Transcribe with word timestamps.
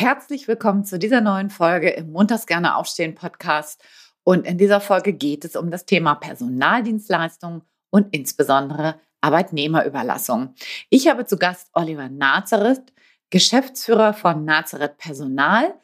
Herzlich 0.00 0.46
willkommen 0.46 0.84
zu 0.84 0.96
dieser 0.96 1.20
neuen 1.20 1.50
Folge 1.50 1.90
im 1.90 2.12
Montags 2.12 2.46
gerne 2.46 2.76
aufstehen 2.76 3.16
Podcast. 3.16 3.82
Und 4.22 4.46
in 4.46 4.56
dieser 4.56 4.80
Folge 4.80 5.12
geht 5.12 5.44
es 5.44 5.56
um 5.56 5.72
das 5.72 5.86
Thema 5.86 6.14
Personaldienstleistung 6.14 7.64
und 7.90 8.14
insbesondere 8.14 9.00
Arbeitnehmerüberlassung. 9.22 10.54
Ich 10.88 11.08
habe 11.08 11.26
zu 11.26 11.36
Gast 11.36 11.70
Oliver 11.72 12.08
Nazareth, 12.08 12.92
Geschäftsführer 13.30 14.14
von 14.14 14.44
Nazareth 14.44 14.98
Personal. 14.98 15.74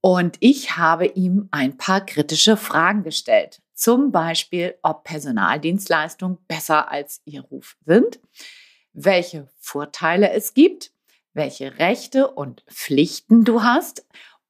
Und 0.00 0.38
ich 0.40 0.76
habe 0.76 1.06
ihm 1.06 1.46
ein 1.52 1.76
paar 1.76 2.04
kritische 2.04 2.56
Fragen 2.56 3.04
gestellt. 3.04 3.62
Zum 3.74 4.10
Beispiel, 4.10 4.74
ob 4.82 5.04
Personaldienstleistungen 5.04 6.38
besser 6.48 6.90
als 6.90 7.20
ihr 7.26 7.42
Ruf 7.42 7.76
sind, 7.86 8.18
welche 8.92 9.46
Vorteile 9.60 10.32
es 10.32 10.52
gibt 10.52 10.90
welche 11.34 11.78
Rechte 11.78 12.28
und 12.28 12.62
Pflichten 12.68 13.44
du 13.44 13.62
hast 13.62 14.06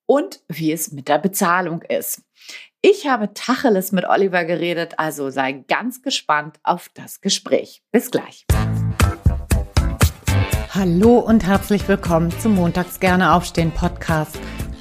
und 0.06 0.40
wie 0.48 0.72
es 0.72 0.92
mit 0.92 1.08
der 1.08 1.18
Bezahlung 1.18 1.82
ist. 1.82 2.22
Ich 2.80 3.06
habe 3.06 3.32
Tacheles 3.34 3.92
mit 3.92 4.04
Oliver 4.04 4.44
geredet, 4.44 4.94
also 4.98 5.30
sei 5.30 5.52
ganz 5.68 6.02
gespannt 6.02 6.58
auf 6.64 6.88
das 6.94 7.20
Gespräch. 7.20 7.82
Bis 7.92 8.10
gleich. 8.10 8.44
Hallo 10.70 11.18
und 11.18 11.46
herzlich 11.46 11.86
willkommen 11.86 12.30
zum 12.40 12.56
Montags 12.56 12.98
gerne 12.98 13.32
aufstehen 13.32 13.70
Podcast, 13.70 14.38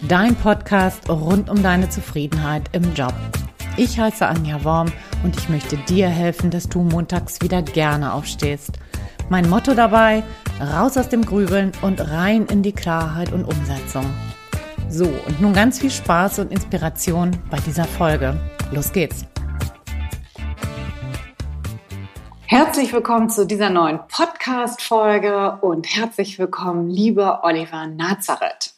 dein 0.08 0.36
Podcast 0.36 1.08
rund 1.10 1.50
um 1.50 1.62
deine 1.62 1.90
Zufriedenheit 1.90 2.64
im 2.72 2.96
Job. 2.96 3.14
Ich 3.78 4.00
heiße 4.00 4.26
Anja 4.26 4.64
Worm 4.64 4.92
und 5.24 5.38
ich 5.38 5.50
möchte 5.50 5.78
dir 5.78 6.10
helfen, 6.10 6.50
dass 6.50 6.68
du 6.68 6.82
montags 6.82 7.42
wieder 7.42 7.62
gerne 7.62 8.14
aufstehst. 8.14 8.72
Mein 9.30 9.50
Motto 9.50 9.76
dabei, 9.76 10.24
raus 10.62 10.96
aus 10.96 11.10
dem 11.10 11.26
Grübeln 11.26 11.72
und 11.82 12.00
rein 12.12 12.46
in 12.46 12.62
die 12.62 12.72
Klarheit 12.72 13.34
und 13.34 13.46
Umsetzung. 13.46 14.06
So, 14.90 15.06
und 15.06 15.42
nun 15.42 15.54
ganz 15.54 15.80
viel 15.80 15.90
Spaß 15.90 16.40
und 16.40 16.52
Inspiration 16.52 17.32
bei 17.50 17.58
dieser 17.66 17.86
Folge. 17.86 18.40
Los 18.72 18.92
geht's! 18.92 19.26
Herzlich 22.46 22.94
willkommen 22.94 23.30
zu 23.30 23.48
dieser 23.48 23.70
neuen 23.70 24.02
Podcast-Folge 24.08 25.58
und 25.62 25.88
herzlich 25.96 26.38
willkommen, 26.38 26.90
lieber 26.90 27.44
Oliver 27.44 27.88
Nazareth. 27.88 28.74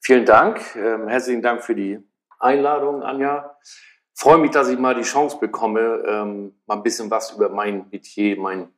Vielen 0.00 0.26
Dank. 0.26 0.60
Ähm, 0.76 1.08
herzlichen 1.08 1.42
Dank 1.42 1.62
für 1.62 1.74
die 1.74 2.00
Einladung, 2.38 3.02
Anja. 3.02 3.56
Ich 3.62 4.20
freue 4.20 4.38
mich, 4.38 4.50
dass 4.50 4.68
ich 4.68 4.78
mal 4.78 4.94
die 4.94 5.02
Chance 5.02 5.38
bekomme, 5.38 6.02
ähm, 6.06 6.54
mal 6.66 6.76
ein 6.76 6.82
bisschen 6.82 7.10
was 7.10 7.30
über 7.30 7.48
mein 7.48 7.86
Metier, 7.90 8.38
mein 8.38 8.68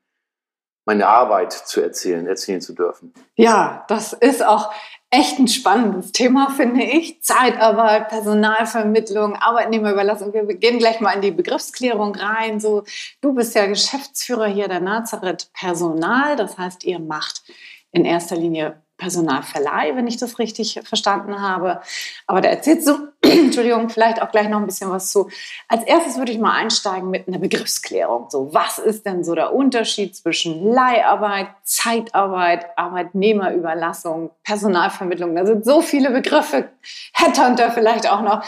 meine 0.90 1.06
Arbeit 1.06 1.52
zu 1.52 1.80
erzählen, 1.80 2.26
erzählen 2.26 2.60
zu 2.60 2.72
dürfen. 2.72 3.14
Ja, 3.36 3.84
das 3.86 4.12
ist 4.12 4.44
auch 4.44 4.72
echt 5.08 5.38
ein 5.38 5.46
spannendes 5.46 6.10
Thema, 6.10 6.50
finde 6.50 6.82
ich. 6.82 7.22
Zeitarbeit, 7.22 8.08
Personalvermittlung, 8.08 9.36
Arbeitnehmerüberlassung. 9.36 10.32
Wir 10.32 10.42
gehen 10.56 10.80
gleich 10.80 10.98
mal 10.98 11.12
in 11.12 11.20
die 11.20 11.30
Begriffsklärung 11.30 12.16
rein. 12.16 12.58
So, 12.58 12.82
du 13.20 13.32
bist 13.34 13.54
ja 13.54 13.66
Geschäftsführer 13.66 14.48
hier 14.48 14.66
der 14.66 14.80
Nazareth 14.80 15.52
Personal. 15.52 16.34
Das 16.34 16.58
heißt, 16.58 16.82
ihr 16.82 16.98
macht 16.98 17.44
in 17.92 18.04
erster 18.04 18.34
Linie 18.34 18.82
Personalverleih, 18.96 19.94
wenn 19.94 20.08
ich 20.08 20.16
das 20.16 20.40
richtig 20.40 20.80
verstanden 20.82 21.40
habe. 21.40 21.82
Aber 22.26 22.40
da 22.40 22.48
erzählst 22.48 22.88
du, 22.88 23.12
Entschuldigung, 23.38 23.88
vielleicht 23.88 24.20
auch 24.20 24.30
gleich 24.30 24.48
noch 24.48 24.58
ein 24.58 24.66
bisschen 24.66 24.90
was 24.90 25.10
zu. 25.10 25.30
Als 25.68 25.84
erstes 25.84 26.18
würde 26.18 26.32
ich 26.32 26.38
mal 26.38 26.52
einsteigen 26.52 27.10
mit 27.10 27.28
einer 27.28 27.38
Begriffsklärung. 27.38 28.28
So, 28.30 28.52
was 28.52 28.78
ist 28.78 29.06
denn 29.06 29.24
so 29.24 29.34
der 29.34 29.54
Unterschied 29.54 30.16
zwischen 30.16 30.72
Leiharbeit, 30.72 31.48
Zeitarbeit, 31.64 32.66
Arbeitnehmerüberlassung, 32.76 34.30
Personalvermittlung? 34.42 35.34
Da 35.34 35.46
sind 35.46 35.64
so 35.64 35.80
viele 35.80 36.10
Begriffe, 36.10 36.70
Headhunter 37.12 37.70
vielleicht 37.70 38.10
auch 38.10 38.22
noch. 38.22 38.44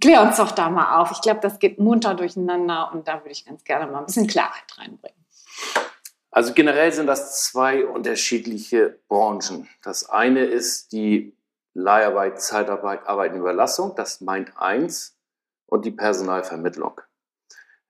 Klär 0.00 0.22
uns 0.22 0.38
doch 0.38 0.50
da 0.50 0.70
mal 0.70 1.00
auf. 1.00 1.12
Ich 1.12 1.20
glaube, 1.20 1.40
das 1.40 1.58
geht 1.58 1.78
munter 1.78 2.14
durcheinander 2.14 2.90
und 2.92 3.06
da 3.06 3.20
würde 3.20 3.30
ich 3.30 3.44
ganz 3.44 3.62
gerne 3.62 3.90
mal 3.90 4.00
ein 4.00 4.06
bisschen 4.06 4.26
Klarheit 4.26 4.64
reinbringen. 4.76 5.24
Also 6.34 6.52
generell 6.52 6.92
sind 6.92 7.06
das 7.06 7.44
zwei 7.44 7.86
unterschiedliche 7.86 8.98
Branchen. 9.06 9.68
Das 9.84 10.10
eine 10.10 10.40
ist 10.40 10.90
die 10.90 11.32
Leiharbeit, 11.74 12.40
Zeitarbeit, 12.40 13.06
Arbeitenüberlassung, 13.06 13.94
das 13.96 14.20
meint 14.20 14.56
eins, 14.56 15.14
und 15.66 15.84
die 15.84 15.90
Personalvermittlung. 15.90 17.00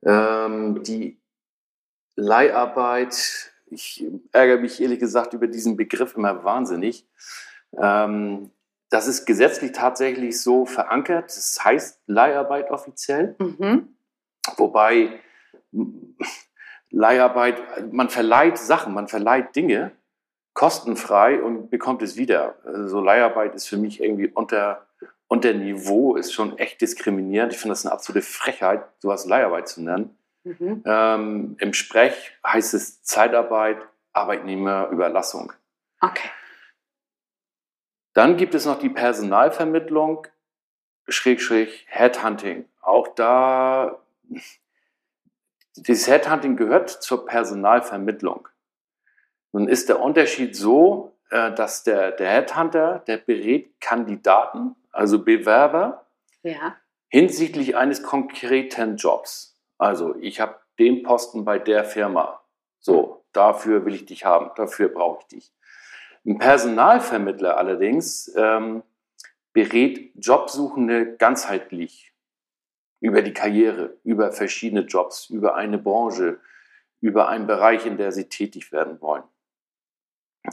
Ähm, 0.03 0.83
die 0.83 1.21
Leiharbeit, 2.17 3.53
ich 3.67 4.05
ärgere 4.33 4.59
mich 4.59 4.81
ehrlich 4.81 5.01
gesagt 5.01 5.35
über 5.35 5.47
diesen 5.47 5.77
Begriff 5.77 6.17
immer 6.17 6.45
wahnsinnig. 6.45 7.07
Ähm, 7.77 8.51
das 8.89 9.07
ist 9.07 9.27
gesetzlich 9.27 9.73
tatsächlich 9.73 10.41
so 10.41 10.67
verankert. 10.67 11.27
Das 11.37 11.63
heißt 11.63 12.01
Leiharbeit 12.07 12.71
offiziell. 12.71 13.35
Mhm. 13.39 13.97
Wobei 14.57 15.21
Leiharbeit, 16.91 17.93
man 17.93 18.09
verleiht 18.09 18.57
Sachen, 18.57 18.95
man 18.95 19.09
verleiht 19.09 19.57
Dinge 19.57 19.93
kostenfrei 20.55 21.43
und 21.43 21.69
bekommt 21.71 22.03
es 22.03 22.17
wieder. 22.17 22.55
Also 22.65 23.01
Leiharbeit 23.01 23.55
ist 23.55 23.69
für 23.69 23.77
mich 23.77 24.01
irgendwie 24.01 24.29
unter, 24.29 24.87
unter 25.27 25.53
Niveau, 25.53 26.17
ist 26.17 26.33
schon 26.33 26.59
echt 26.59 26.81
diskriminierend. 26.81 27.53
Ich 27.53 27.59
finde 27.59 27.73
das 27.73 27.85
eine 27.85 27.93
absolute 27.93 28.25
Frechheit, 28.25 28.85
sowas 29.01 29.27
Leiharbeit 29.27 29.69
zu 29.69 29.83
nennen. 29.83 30.17
Mhm. 30.45 30.83
Ähm, 30.87 31.57
Im 31.59 31.73
Sprech 31.73 32.33
heißt 32.47 32.75
es 32.75 33.03
Zeitarbeit, 33.03 33.79
Arbeitnehmerüberlassung. 34.13 35.53
Okay. 36.01 36.31
Dann 38.13 38.37
gibt 38.37 38.55
es 38.55 38.65
noch 38.65 38.79
die 38.79 38.91
Personalvermittlung, 38.91 40.29
Schrägstrich 41.09 41.85
Headhunting. 41.89 42.67
Auch 42.81 43.09
da 43.09 43.99
dieses 45.77 46.07
Headhunting 46.07 46.57
gehört 46.57 46.91
zur 46.91 47.27
Personalvermittlung. 47.27 48.49
Nun 49.55 49.69
ist 49.69 49.89
der 49.89 50.01
Unterschied 50.01 50.57
so, 50.57 51.17
äh, 51.31 51.53
dass 51.53 51.85
der, 51.85 52.11
der 52.11 52.29
Headhunter, 52.29 53.05
der 53.07 53.19
berät 53.19 53.81
Kandidaten, 53.81 54.75
also 54.91 55.23
Bewerber, 55.23 56.07
ja. 56.43 56.75
hinsichtlich 57.07 57.77
eines 57.77 58.03
konkreten 58.03 58.97
Jobs. 58.97 59.57
Also 59.79 60.17
ich 60.17 60.41
habe 60.41 60.57
den 60.81 61.05
Posten 61.05 61.45
bei 61.45 61.61
der 61.61 61.85
Firma. 61.85 62.43
So, 62.81 63.25
dafür 63.33 63.87
will 63.87 63.95
ich 63.95 64.07
dich 64.07 64.25
haben, 64.25 64.51
dafür 64.57 64.89
brauche 64.89 65.21
ich 65.21 65.27
dich. 65.29 65.53
Ein 66.27 66.39
Personalvermittler 66.39 67.57
allerdings 67.57 68.35
ähm, 68.37 68.83
berät 69.53 70.11
Jobsuchende 70.17 71.15
ganzheitlich 71.17 72.13
über 72.99 73.23
die 73.23 73.33
Karriere, 73.33 73.99
über 74.03 74.33
verschiedene 74.33 74.81
Jobs, 74.81 75.31
über 75.31 75.55
eine 75.55 75.79
Branche, 75.79 76.41
über 77.01 77.29
einen 77.29 77.47
Bereich, 77.47 77.87
in 77.87 77.99
der 77.99 78.11
sie 78.11 78.29
tätig 78.29 78.73
werden 78.73 79.01
wollen. 79.01 79.23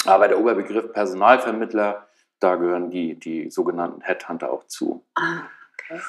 Aber 0.06 0.28
der 0.28 0.40
Oberbegriff 0.40 0.94
Personalvermittler, 0.94 2.08
da 2.40 2.56
gehören 2.56 2.90
die, 2.90 3.16
die 3.20 3.50
sogenannten 3.52 4.02
Headhunter 4.02 4.52
auch 4.52 4.66
zu. 4.66 5.06
Ah, 5.16 5.44
okay. 5.74 6.02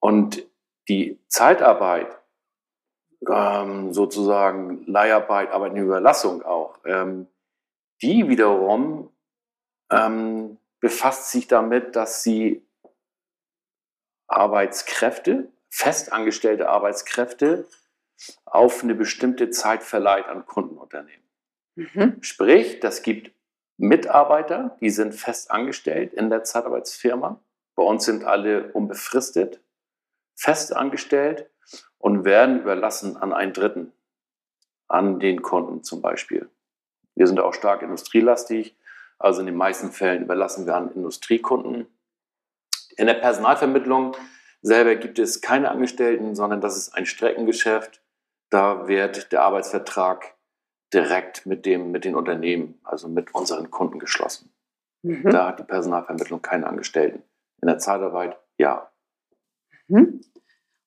Und 0.00 0.46
die 0.88 1.20
Zeitarbeit, 1.28 2.18
ähm, 3.28 3.92
sozusagen 3.92 4.84
Leiharbeit, 4.86 5.50
aber 5.50 5.66
eine 5.66 5.80
Überlassung 5.80 6.42
auch, 6.42 6.78
ähm, 6.84 7.28
die 8.02 8.28
wiederum 8.28 9.10
ähm, 9.90 10.58
befasst 10.80 11.30
sich 11.30 11.46
damit, 11.46 11.94
dass 11.94 12.22
sie 12.22 12.66
Arbeitskräfte, 14.26 15.52
festangestellte 15.70 16.68
Arbeitskräfte 16.68 17.68
auf 18.44 18.82
eine 18.82 18.94
bestimmte 18.94 19.50
Zeit 19.50 19.82
verleiht 19.82 20.26
an 20.26 20.46
Kundenunternehmen. 20.46 21.21
Mhm. 21.74 22.18
Sprich, 22.20 22.80
das 22.80 23.02
gibt 23.02 23.32
Mitarbeiter, 23.78 24.76
die 24.80 24.90
sind 24.90 25.14
fest 25.14 25.50
angestellt 25.50 26.12
in 26.14 26.30
der 26.30 26.44
Zeitarbeitsfirma. 26.44 27.40
Bei 27.74 27.82
uns 27.82 28.04
sind 28.04 28.24
alle 28.24 28.72
unbefristet, 28.72 29.60
fest 30.34 30.74
angestellt 30.74 31.50
und 31.98 32.24
werden 32.24 32.60
überlassen 32.60 33.16
an 33.16 33.32
einen 33.32 33.52
Dritten, 33.52 33.92
an 34.88 35.20
den 35.20 35.42
Kunden 35.42 35.82
zum 35.82 36.02
Beispiel. 36.02 36.48
Wir 37.14 37.26
sind 37.26 37.40
auch 37.40 37.54
stark 37.54 37.82
industrielastig, 37.82 38.76
also 39.18 39.40
in 39.40 39.46
den 39.46 39.56
meisten 39.56 39.90
Fällen 39.90 40.24
überlassen 40.24 40.66
wir 40.66 40.76
an 40.76 40.92
Industriekunden. 40.92 41.86
In 42.96 43.06
der 43.06 43.14
Personalvermittlung 43.14 44.16
selber 44.60 44.96
gibt 44.96 45.18
es 45.18 45.40
keine 45.40 45.70
Angestellten, 45.70 46.34
sondern 46.34 46.60
das 46.60 46.76
ist 46.76 46.94
ein 46.94 47.06
Streckengeschäft. 47.06 48.02
Da 48.50 48.86
wird 48.86 49.32
der 49.32 49.42
Arbeitsvertrag 49.42 50.34
direkt 50.92 51.46
mit, 51.46 51.66
dem, 51.66 51.90
mit 51.90 52.04
den 52.04 52.14
Unternehmen, 52.14 52.78
also 52.84 53.08
mit 53.08 53.34
unseren 53.34 53.70
Kunden 53.70 53.98
geschlossen. 53.98 54.52
Mhm. 55.02 55.30
Da 55.30 55.48
hat 55.48 55.58
die 55.58 55.64
Personalvermittlung 55.64 56.42
keine 56.42 56.66
Angestellten. 56.66 57.22
In 57.60 57.68
der 57.68 57.78
Zeitarbeit 57.78 58.36
ja. 58.58 58.90
Mhm. 59.88 60.20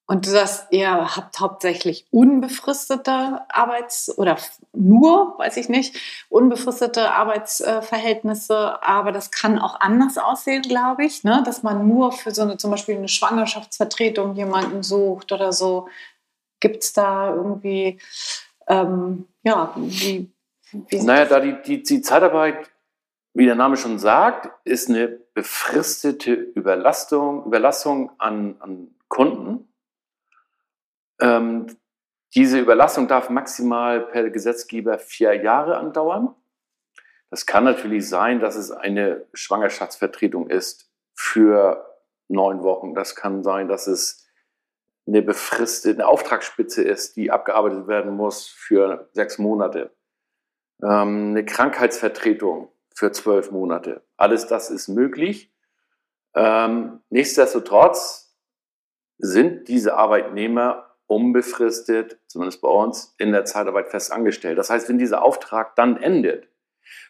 Und 0.07 0.27
du 0.27 0.29
sagst, 0.29 0.67
ihr 0.69 1.15
habt 1.15 1.39
hauptsächlich 1.39 2.05
unbefristete 2.11 3.41
Arbeits- 3.49 4.15
oder 4.15 4.37
nur, 4.71 5.33
weiß 5.39 5.57
ich 5.57 5.67
nicht, 5.67 5.97
unbefristete 6.29 7.11
Arbeitsverhältnisse, 7.11 8.83
aber 8.83 9.11
das 9.11 9.31
kann 9.31 9.57
auch 9.57 9.79
anders 9.79 10.19
aussehen, 10.19 10.61
glaube 10.61 11.05
ich, 11.05 11.23
ne? 11.23 11.41
dass 11.43 11.63
man 11.63 11.87
nur 11.87 12.11
für 12.11 12.29
so 12.29 12.43
eine 12.43 12.57
zum 12.57 12.69
Beispiel 12.69 12.97
eine 12.97 13.07
Schwangerschaftsvertretung 13.07 14.35
jemanden 14.35 14.83
sucht 14.83 15.31
oder 15.31 15.51
so. 15.51 15.87
Gibt 16.59 16.83
es 16.83 16.93
da 16.93 17.33
irgendwie, 17.33 17.99
ähm, 18.67 19.27
ja, 19.43 19.73
wie, 19.75 20.31
wie 20.71 21.01
Naja, 21.03 21.25
da 21.25 21.39
die, 21.39 21.61
die, 21.61 21.83
die 21.83 22.01
Zeitarbeit, 22.01 22.71
wie 23.33 23.45
der 23.45 23.55
Name 23.55 23.77
schon 23.77 23.99
sagt, 23.99 24.49
ist 24.65 24.89
eine 24.89 25.07
befristete 25.07 26.33
Überlastung, 26.33 27.45
Überlassung 27.45 28.11
an, 28.19 28.55
an 28.59 28.95
Kunden 29.07 29.67
ähm, 31.19 31.77
diese 32.33 32.59
Überlassung 32.59 33.07
darf 33.07 33.29
maximal 33.29 34.01
per 34.01 34.29
Gesetzgeber 34.29 34.99
vier 34.99 35.33
Jahre 35.35 35.77
andauern. 35.77 36.35
Das 37.29 37.45
kann 37.45 37.63
natürlich 37.63 38.07
sein, 38.07 38.39
dass 38.39 38.55
es 38.55 38.71
eine 38.71 39.25
Schwangerschaftsvertretung 39.33 40.49
ist 40.49 40.89
für 41.13 41.85
neun 42.27 42.63
Wochen. 42.63 42.93
Das 42.93 43.15
kann 43.15 43.43
sein, 43.43 43.67
dass 43.67 43.87
es 43.87 44.24
eine 45.07 45.21
befristete 45.21 45.95
eine 45.95 46.07
Auftragsspitze 46.07 46.81
ist, 46.81 47.15
die 47.15 47.31
abgearbeitet 47.31 47.87
werden 47.87 48.15
muss 48.15 48.47
für 48.47 49.09
sechs 49.13 49.37
Monate. 49.37 49.91
Ähm, 50.81 51.29
eine 51.31 51.45
Krankheitsvertretung 51.45 52.69
für 52.93 53.11
zwölf 53.11 53.51
Monate. 53.51 54.01
Alles 54.17 54.47
das 54.47 54.71
ist 54.71 54.87
möglich. 54.87 55.53
Ähm, 56.33 57.01
nichtsdestotrotz 57.09 58.35
sind 59.17 59.67
diese 59.67 59.95
Arbeitnehmer 59.95 60.95
unbefristet, 61.07 62.19
zumindest 62.27 62.61
bei 62.61 62.67
uns, 62.67 63.13
in 63.17 63.31
der 63.31 63.45
Zeitarbeit 63.45 63.89
fest 63.89 64.11
angestellt. 64.11 64.57
Das 64.57 64.69
heißt, 64.69 64.89
wenn 64.89 64.97
dieser 64.97 65.23
Auftrag 65.23 65.75
dann 65.75 65.97
endet, 65.97 66.49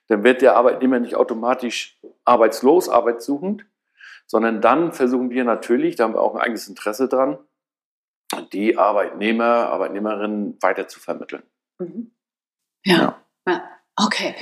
dann 0.07 0.23
wird 0.23 0.41
der 0.41 0.55
Arbeitnehmer 0.55 0.99
nicht 0.99 1.15
automatisch 1.15 1.99
arbeitslos, 2.25 2.89
arbeitssuchend, 2.89 3.65
sondern 4.27 4.61
dann 4.61 4.91
versuchen 4.91 5.29
wir 5.29 5.43
natürlich, 5.43 5.95
da 5.95 6.03
haben 6.03 6.13
wir 6.13 6.21
auch 6.21 6.35
ein 6.35 6.41
eigenes 6.41 6.67
Interesse 6.67 7.07
dran, 7.07 7.37
die 8.51 8.77
Arbeitnehmer, 8.77 9.69
Arbeitnehmerinnen 9.69 10.57
weiter 10.61 10.87
zu 10.87 10.99
vermitteln. 10.99 11.43
Mhm. 11.79 12.11
Ja. 12.85 13.21
ja, 13.47 13.63
okay. 13.95 14.35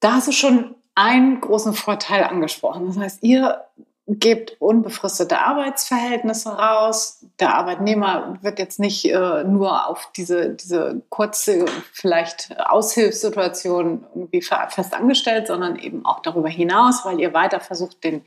Da 0.00 0.14
hast 0.14 0.28
du 0.28 0.32
schon 0.32 0.74
einen 0.94 1.40
großen 1.40 1.74
Vorteil 1.74 2.24
angesprochen. 2.24 2.86
Das 2.86 2.96
heißt, 2.96 3.22
ihr 3.22 3.64
gebt 4.08 4.60
unbefristete 4.60 5.38
Arbeitsverhältnisse 5.38 6.50
raus. 6.50 7.24
Der 7.40 7.54
Arbeitnehmer 7.54 8.38
wird 8.40 8.60
jetzt 8.60 8.78
nicht 8.78 9.04
äh, 9.04 9.42
nur 9.42 9.88
auf 9.88 10.12
diese, 10.16 10.50
diese 10.50 11.02
kurze, 11.08 11.64
vielleicht 11.92 12.56
Aushilfssituation 12.60 14.06
irgendwie 14.14 14.42
fest 14.42 14.94
angestellt, 14.94 15.48
sondern 15.48 15.76
eben 15.76 16.06
auch 16.06 16.20
darüber 16.20 16.48
hinaus, 16.48 17.04
weil 17.04 17.18
ihr 17.18 17.34
weiter 17.34 17.58
versucht, 17.58 18.04
den, 18.04 18.24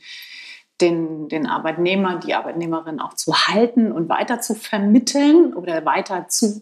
den, 0.81 1.29
den 1.29 1.47
Arbeitnehmer, 1.47 2.15
die 2.17 2.33
Arbeitnehmerin 2.33 2.99
auch 2.99 3.13
zu 3.13 3.33
halten 3.47 3.91
und 3.91 4.09
weiter 4.09 4.39
zu 4.39 4.55
vermitteln 4.55 5.53
oder 5.53 5.85
weiter 5.85 6.27
zu, 6.27 6.61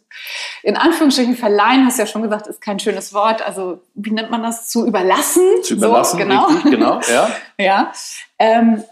in 0.63 0.75
Anführungsstrichen 0.75 1.35
verleihen, 1.35 1.85
hast 1.85 1.97
du 1.97 2.03
ja 2.03 2.07
schon 2.07 2.23
gesagt, 2.23 2.47
ist 2.47 2.61
kein 2.61 2.79
schönes 2.79 3.13
Wort. 3.13 3.41
Also, 3.41 3.81
wie 3.93 4.11
nennt 4.11 4.31
man 4.31 4.43
das? 4.43 4.67
Zu 4.67 4.85
überlassen. 4.87 5.43
Zu 5.63 5.75
überlassen, 5.75 6.17
so, 6.19 6.25
genau. 6.25 6.45
Richtig, 6.47 6.71
genau, 6.71 6.99
ja. 7.09 7.29
ja. 7.57 7.91
Ähm, 8.39 8.83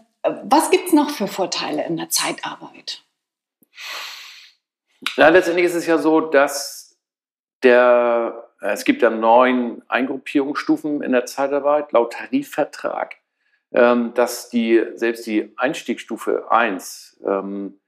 was 0.43 0.69
gibt 0.71 0.87
es 0.87 0.93
noch 0.93 1.09
für 1.09 1.27
Vorteile 1.27 1.85
in 1.85 1.97
der 1.97 2.09
Zeitarbeit? 2.09 3.03
Ja, 5.17 5.29
letztendlich 5.29 5.65
ist 5.65 5.75
es 5.75 5.85
ja 5.85 5.97
so, 5.97 6.21
dass 6.21 6.97
der, 7.63 8.49
es 8.59 8.85
gibt 8.85 9.01
ja 9.01 9.09
neun 9.09 9.81
Eingruppierungsstufen 9.87 11.01
in 11.01 11.11
der 11.11 11.25
Zeitarbeit 11.25 11.91
laut 11.91 12.13
Tarifvertrag, 12.13 13.15
dass 13.71 14.49
die, 14.49 14.83
selbst 14.95 15.25
die 15.27 15.51
Einstiegsstufe 15.57 16.49
1 16.49 17.21
ähm, 17.25 17.79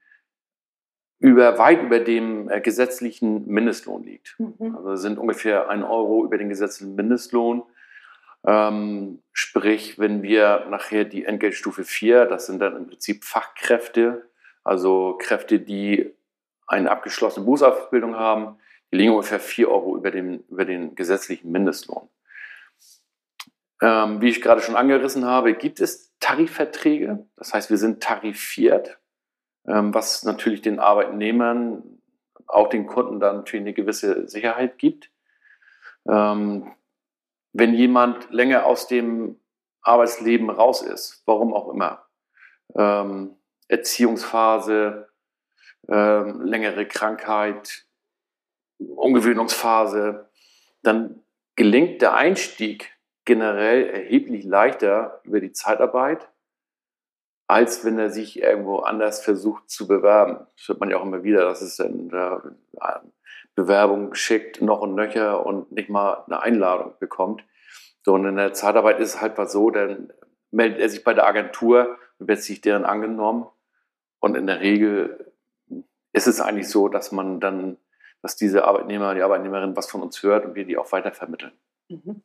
über, 1.18 1.58
weit 1.58 1.82
über 1.82 2.00
dem 2.00 2.48
äh, 2.48 2.60
gesetzlichen 2.60 3.46
Mindestlohn 3.46 4.04
liegt. 4.04 4.36
Mhm. 4.38 4.76
Also 4.76 4.96
sind 4.96 5.18
ungefähr 5.18 5.68
ein 5.68 5.82
Euro 5.82 6.24
über 6.24 6.38
den 6.38 6.48
gesetzlichen 6.48 6.94
Mindestlohn. 6.94 7.62
Ähm, 8.46 9.22
sprich, 9.32 9.98
wenn 9.98 10.22
wir 10.22 10.66
nachher 10.70 11.04
die 11.04 11.24
Entgeltstufe 11.24 11.84
4, 11.84 12.26
das 12.26 12.46
sind 12.46 12.60
dann 12.60 12.76
im 12.76 12.86
Prinzip 12.86 13.24
Fachkräfte, 13.24 14.28
also 14.62 15.18
Kräfte, 15.18 15.58
die 15.58 16.14
eine 16.66 16.90
abgeschlossene 16.90 17.44
Berufsausbildung 17.44 18.16
haben, 18.16 18.58
die 18.92 18.96
liegen 18.96 19.12
ungefähr 19.12 19.40
4 19.40 19.68
Euro 19.70 19.96
über, 19.96 20.10
dem, 20.10 20.44
über 20.48 20.64
den 20.64 20.94
gesetzlichen 20.94 21.50
Mindestlohn. 21.50 22.08
Ähm, 23.80 24.20
wie 24.20 24.28
ich 24.28 24.42
gerade 24.42 24.60
schon 24.60 24.76
angerissen 24.76 25.24
habe, 25.24 25.54
gibt 25.54 25.80
es 25.80 26.12
Tarifverträge. 26.18 27.26
Das 27.36 27.54
heißt, 27.54 27.70
wir 27.70 27.78
sind 27.78 28.02
tarifiert, 28.02 28.98
ähm, 29.66 29.94
was 29.94 30.24
natürlich 30.24 30.62
den 30.62 30.80
Arbeitnehmern, 30.80 32.00
auch 32.46 32.68
den 32.68 32.86
Kunden 32.86 33.20
dann 33.20 33.36
natürlich 33.36 33.62
eine 33.62 33.74
gewisse 33.74 34.28
Sicherheit 34.28 34.78
gibt. 34.78 35.10
Ähm, 36.08 36.72
wenn 37.52 37.74
jemand 37.74 38.30
länger 38.30 38.66
aus 38.66 38.88
dem 38.88 39.38
Arbeitsleben 39.82 40.50
raus 40.50 40.82
ist, 40.82 41.22
warum 41.26 41.54
auch 41.54 41.68
immer, 41.68 42.06
ähm, 42.74 43.36
Erziehungsphase, 43.68 45.08
ähm, 45.88 46.42
längere 46.42 46.86
Krankheit, 46.86 47.86
Ungewöhnungsphase, 48.78 50.28
dann 50.82 51.22
gelingt 51.56 52.02
der 52.02 52.14
Einstieg 52.14 52.97
generell 53.28 53.90
erheblich 53.90 54.46
leichter 54.46 55.20
über 55.22 55.38
die 55.40 55.52
Zeitarbeit, 55.52 56.30
als 57.46 57.84
wenn 57.84 57.98
er 57.98 58.08
sich 58.08 58.42
irgendwo 58.42 58.78
anders 58.78 59.22
versucht 59.22 59.68
zu 59.68 59.86
bewerben. 59.86 60.46
Das 60.56 60.68
hört 60.68 60.80
man 60.80 60.88
ja 60.88 60.96
auch 60.96 61.02
immer 61.02 61.22
wieder, 61.24 61.44
dass 61.44 61.60
es 61.60 61.76
dann 61.76 62.08
äh, 62.10 62.98
Bewerbung 63.54 64.14
schickt, 64.14 64.62
noch 64.62 64.80
und 64.80 64.94
nöcher 64.94 65.44
und 65.44 65.70
nicht 65.72 65.90
mal 65.90 66.24
eine 66.24 66.40
Einladung 66.40 66.94
bekommt. 67.00 67.44
So, 68.02 68.14
und 68.14 68.24
in 68.24 68.36
der 68.36 68.54
Zeitarbeit 68.54 68.98
ist 68.98 69.16
es 69.16 69.20
halt 69.20 69.36
was 69.36 69.52
so, 69.52 69.70
dann 69.70 70.10
meldet 70.50 70.80
er 70.80 70.88
sich 70.88 71.04
bei 71.04 71.12
der 71.12 71.26
Agentur 71.26 71.98
und 72.18 72.28
wird 72.28 72.40
sich 72.40 72.62
deren 72.62 72.86
angenommen. 72.86 73.46
Und 74.20 74.38
in 74.38 74.46
der 74.46 74.60
Regel 74.60 75.34
ist 76.14 76.28
es 76.28 76.40
eigentlich 76.40 76.70
so, 76.70 76.88
dass 76.88 77.12
man 77.12 77.40
dann, 77.40 77.76
dass 78.22 78.36
diese 78.36 78.64
Arbeitnehmer, 78.64 79.14
die 79.14 79.22
Arbeitnehmerin 79.22 79.76
was 79.76 79.90
von 79.90 80.00
uns 80.00 80.22
hört 80.22 80.46
und 80.46 80.54
wir 80.54 80.64
die 80.64 80.78
auch 80.78 80.92
weitervermitteln. 80.92 81.52
Mhm. 81.88 82.22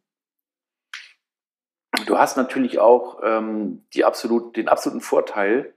Du 2.06 2.18
hast 2.18 2.38
natürlich 2.38 2.80
auch 2.80 3.20
ähm, 3.24 3.86
die 3.94 4.04
absolut, 4.04 4.58
den 4.58 4.68
absoluten 4.68 5.02
Vorteil, 5.02 5.74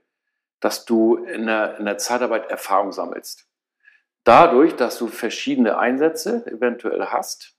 dass 0.59 0.85
du 0.85 1.15
in 1.15 1.45
der, 1.45 1.77
in 1.77 1.85
der 1.85 1.97
Zeitarbeit 1.97 2.49
Erfahrung 2.49 2.91
sammelst. 2.91 3.47
Dadurch, 4.23 4.75
dass 4.75 4.97
du 4.97 5.07
verschiedene 5.07 5.77
Einsätze 5.77 6.45
eventuell 6.47 7.05
hast, 7.05 7.55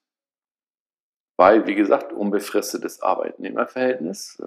weil, 1.36 1.66
wie 1.66 1.76
gesagt, 1.76 2.12
unbefristetes 2.12 3.00
Arbeitnehmerverhältnis, 3.00 4.42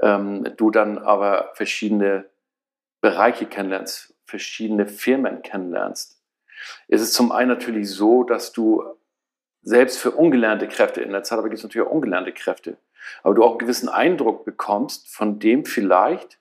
ähm, 0.00 0.56
du 0.56 0.70
dann 0.70 0.98
aber 0.98 1.50
verschiedene 1.54 2.26
Bereiche 3.00 3.46
kennenlernst, 3.46 4.14
verschiedene 4.26 4.86
Firmen 4.86 5.42
kennenlernst, 5.42 6.22
ist 6.86 7.00
es 7.00 7.12
zum 7.14 7.32
einen 7.32 7.48
natürlich 7.48 7.90
so, 7.90 8.22
dass 8.24 8.52
du 8.52 8.84
selbst 9.62 9.98
für 9.98 10.10
ungelernte 10.12 10.68
Kräfte, 10.68 11.00
in 11.00 11.12
der 11.12 11.22
Zeit 11.22 11.38
aber 11.38 11.48
gibt 11.48 11.58
es 11.58 11.64
natürlich 11.64 11.86
auch 11.86 11.92
ungelernte 11.92 12.32
Kräfte, 12.32 12.76
aber 13.22 13.34
du 13.34 13.42
auch 13.42 13.50
einen 13.50 13.58
gewissen 13.58 13.88
Eindruck 13.88 14.44
bekommst 14.44 15.08
von 15.08 15.38
dem 15.38 15.64
vielleicht, 15.64 16.40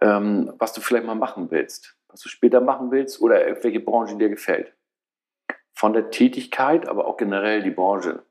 ähm, 0.00 0.52
was 0.58 0.72
du 0.72 0.80
vielleicht 0.80 1.06
mal 1.06 1.14
machen 1.14 1.50
willst 1.50 1.96
was 2.12 2.20
du 2.20 2.28
später 2.28 2.60
machen 2.60 2.90
willst 2.90 3.20
oder 3.20 3.40
welche 3.62 3.80
Branche 3.80 4.16
dir 4.16 4.28
gefällt. 4.28 4.74
Von 5.72 5.92
der 5.92 6.10
Tätigkeit, 6.10 6.86
aber 6.88 7.06
auch 7.06 7.16
generell 7.16 7.62
die 7.62 7.70
Branche. 7.70 8.24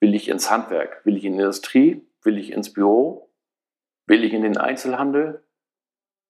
Will 0.00 0.14
ich 0.14 0.28
ins 0.28 0.50
Handwerk? 0.50 1.04
Will 1.04 1.16
ich 1.16 1.24
in 1.24 1.34
die 1.34 1.40
Industrie? 1.40 2.06
Will 2.22 2.38
ich 2.38 2.52
ins 2.52 2.72
Büro? 2.72 3.30
Will 4.06 4.24
ich 4.24 4.32
in 4.32 4.42
den 4.42 4.56
Einzelhandel? 4.56 5.44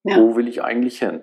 Ja. 0.05 0.17
Wo 0.17 0.37
will 0.37 0.49
ich 0.49 0.63
eigentlich 0.63 0.99
hin? 0.99 1.23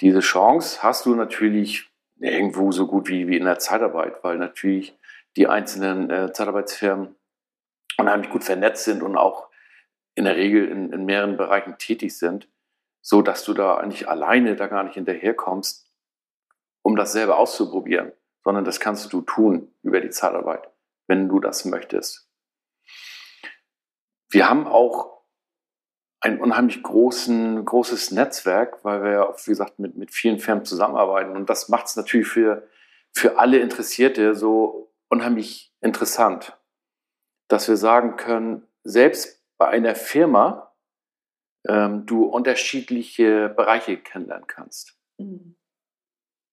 Diese 0.00 0.20
Chance 0.20 0.82
hast 0.82 1.04
du 1.04 1.14
natürlich 1.14 1.90
irgendwo 2.20 2.72
so 2.72 2.86
gut 2.86 3.08
wie, 3.08 3.28
wie 3.28 3.36
in 3.36 3.44
der 3.44 3.58
Zeitarbeit, 3.58 4.22
weil 4.22 4.38
natürlich 4.38 4.96
die 5.36 5.48
einzelnen 5.48 6.08
äh, 6.10 6.32
Zeitarbeitsfirmen 6.32 7.16
unheimlich 7.98 8.30
gut 8.30 8.44
vernetzt 8.44 8.84
sind 8.84 9.02
und 9.02 9.16
auch 9.16 9.48
in 10.14 10.24
der 10.24 10.36
Regel 10.36 10.68
in, 10.68 10.92
in 10.92 11.04
mehreren 11.04 11.36
Bereichen 11.36 11.76
tätig 11.78 12.16
sind 12.16 12.48
so 13.08 13.22
dass 13.22 13.42
du 13.44 13.54
da 13.54 13.78
eigentlich 13.78 14.06
alleine 14.06 14.54
da 14.54 14.66
gar 14.66 14.82
nicht 14.82 14.94
hinterherkommst, 14.94 15.90
um 16.82 16.94
das 16.94 17.12
selber 17.12 17.38
auszuprobieren, 17.38 18.12
sondern 18.44 18.66
das 18.66 18.80
kannst 18.80 19.10
du 19.12 19.22
tun 19.22 19.74
über 19.82 20.02
die 20.02 20.10
Zeitarbeit, 20.10 20.70
wenn 21.06 21.26
du 21.26 21.40
das 21.40 21.64
möchtest. 21.64 22.30
Wir 24.30 24.50
haben 24.50 24.66
auch 24.66 25.22
ein 26.20 26.38
unheimlich 26.38 26.82
großen, 26.82 27.64
großes 27.64 28.10
Netzwerk, 28.10 28.84
weil 28.84 29.02
wir 29.02 29.10
ja, 29.12 29.34
wie 29.42 29.50
gesagt, 29.50 29.78
mit, 29.78 29.96
mit 29.96 30.10
vielen 30.10 30.38
Firmen 30.38 30.66
zusammenarbeiten. 30.66 31.34
Und 31.34 31.48
das 31.48 31.70
macht 31.70 31.86
es 31.86 31.96
natürlich 31.96 32.26
für, 32.26 32.68
für 33.14 33.38
alle 33.38 33.58
Interessierte 33.60 34.34
so 34.34 34.92
unheimlich 35.08 35.72
interessant, 35.80 36.57
dass 37.48 37.68
wir 37.68 37.76
sagen 37.76 38.16
können, 38.16 38.66
selbst 38.84 39.42
bei 39.56 39.68
einer 39.68 39.94
Firma 39.94 40.74
ähm, 41.66 42.06
du 42.06 42.24
unterschiedliche 42.24 43.48
Bereiche 43.48 43.96
kennenlernen 43.96 44.46
kannst. 44.46 44.98
Mhm. 45.18 45.56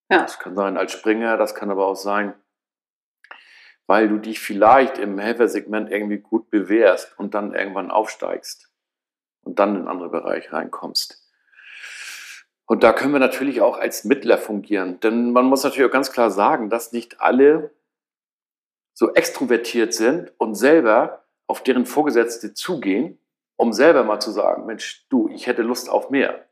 Ja. 0.09 0.21
Das 0.21 0.39
kann 0.39 0.55
sein 0.55 0.77
als 0.77 0.91
Springer, 0.91 1.37
das 1.37 1.55
kann 1.55 1.71
aber 1.71 1.87
auch 1.87 1.95
sein, 1.95 2.33
weil 3.87 4.07
du 4.07 4.17
dich 4.17 4.39
vielleicht 4.39 4.97
im 4.97 5.17
Helfersegment 5.19 5.91
irgendwie 5.91 6.17
gut 6.19 6.49
bewährst 6.49 7.17
und 7.17 7.33
dann 7.33 7.53
irgendwann 7.53 7.91
aufsteigst 7.91 8.71
und 9.41 9.59
dann 9.59 9.75
in 9.75 9.87
andere 9.87 10.09
Bereiche 10.09 10.53
reinkommst. 10.53 11.21
Und 12.67 12.83
da 12.83 12.93
können 12.93 13.13
wir 13.13 13.19
natürlich 13.19 13.61
auch 13.61 13.77
als 13.77 14.05
Mittler 14.05 14.37
fungieren. 14.37 14.99
Denn 14.99 15.31
man 15.31 15.45
muss 15.45 15.63
natürlich 15.63 15.87
auch 15.87 15.93
ganz 15.93 16.11
klar 16.11 16.31
sagen, 16.31 16.69
dass 16.69 16.91
nicht 16.91 17.21
alle 17.21 17.71
so 18.95 19.13
extrovertiert 19.13 19.93
sind 19.93 20.33
und 20.37 20.55
selber 20.55 21.25
auf 21.47 21.61
deren 21.61 21.85
Vorgesetzte 21.85 22.53
zugehen, 22.53 23.19
um 23.57 23.73
selber 23.73 24.03
mal 24.03 24.19
zu 24.19 24.31
sagen, 24.31 24.65
Mensch, 24.65 25.05
du, 25.09 25.29
ich 25.29 25.47
hätte 25.47 25.61
Lust 25.61 25.89
auf 25.89 26.09
mehr. 26.09 26.45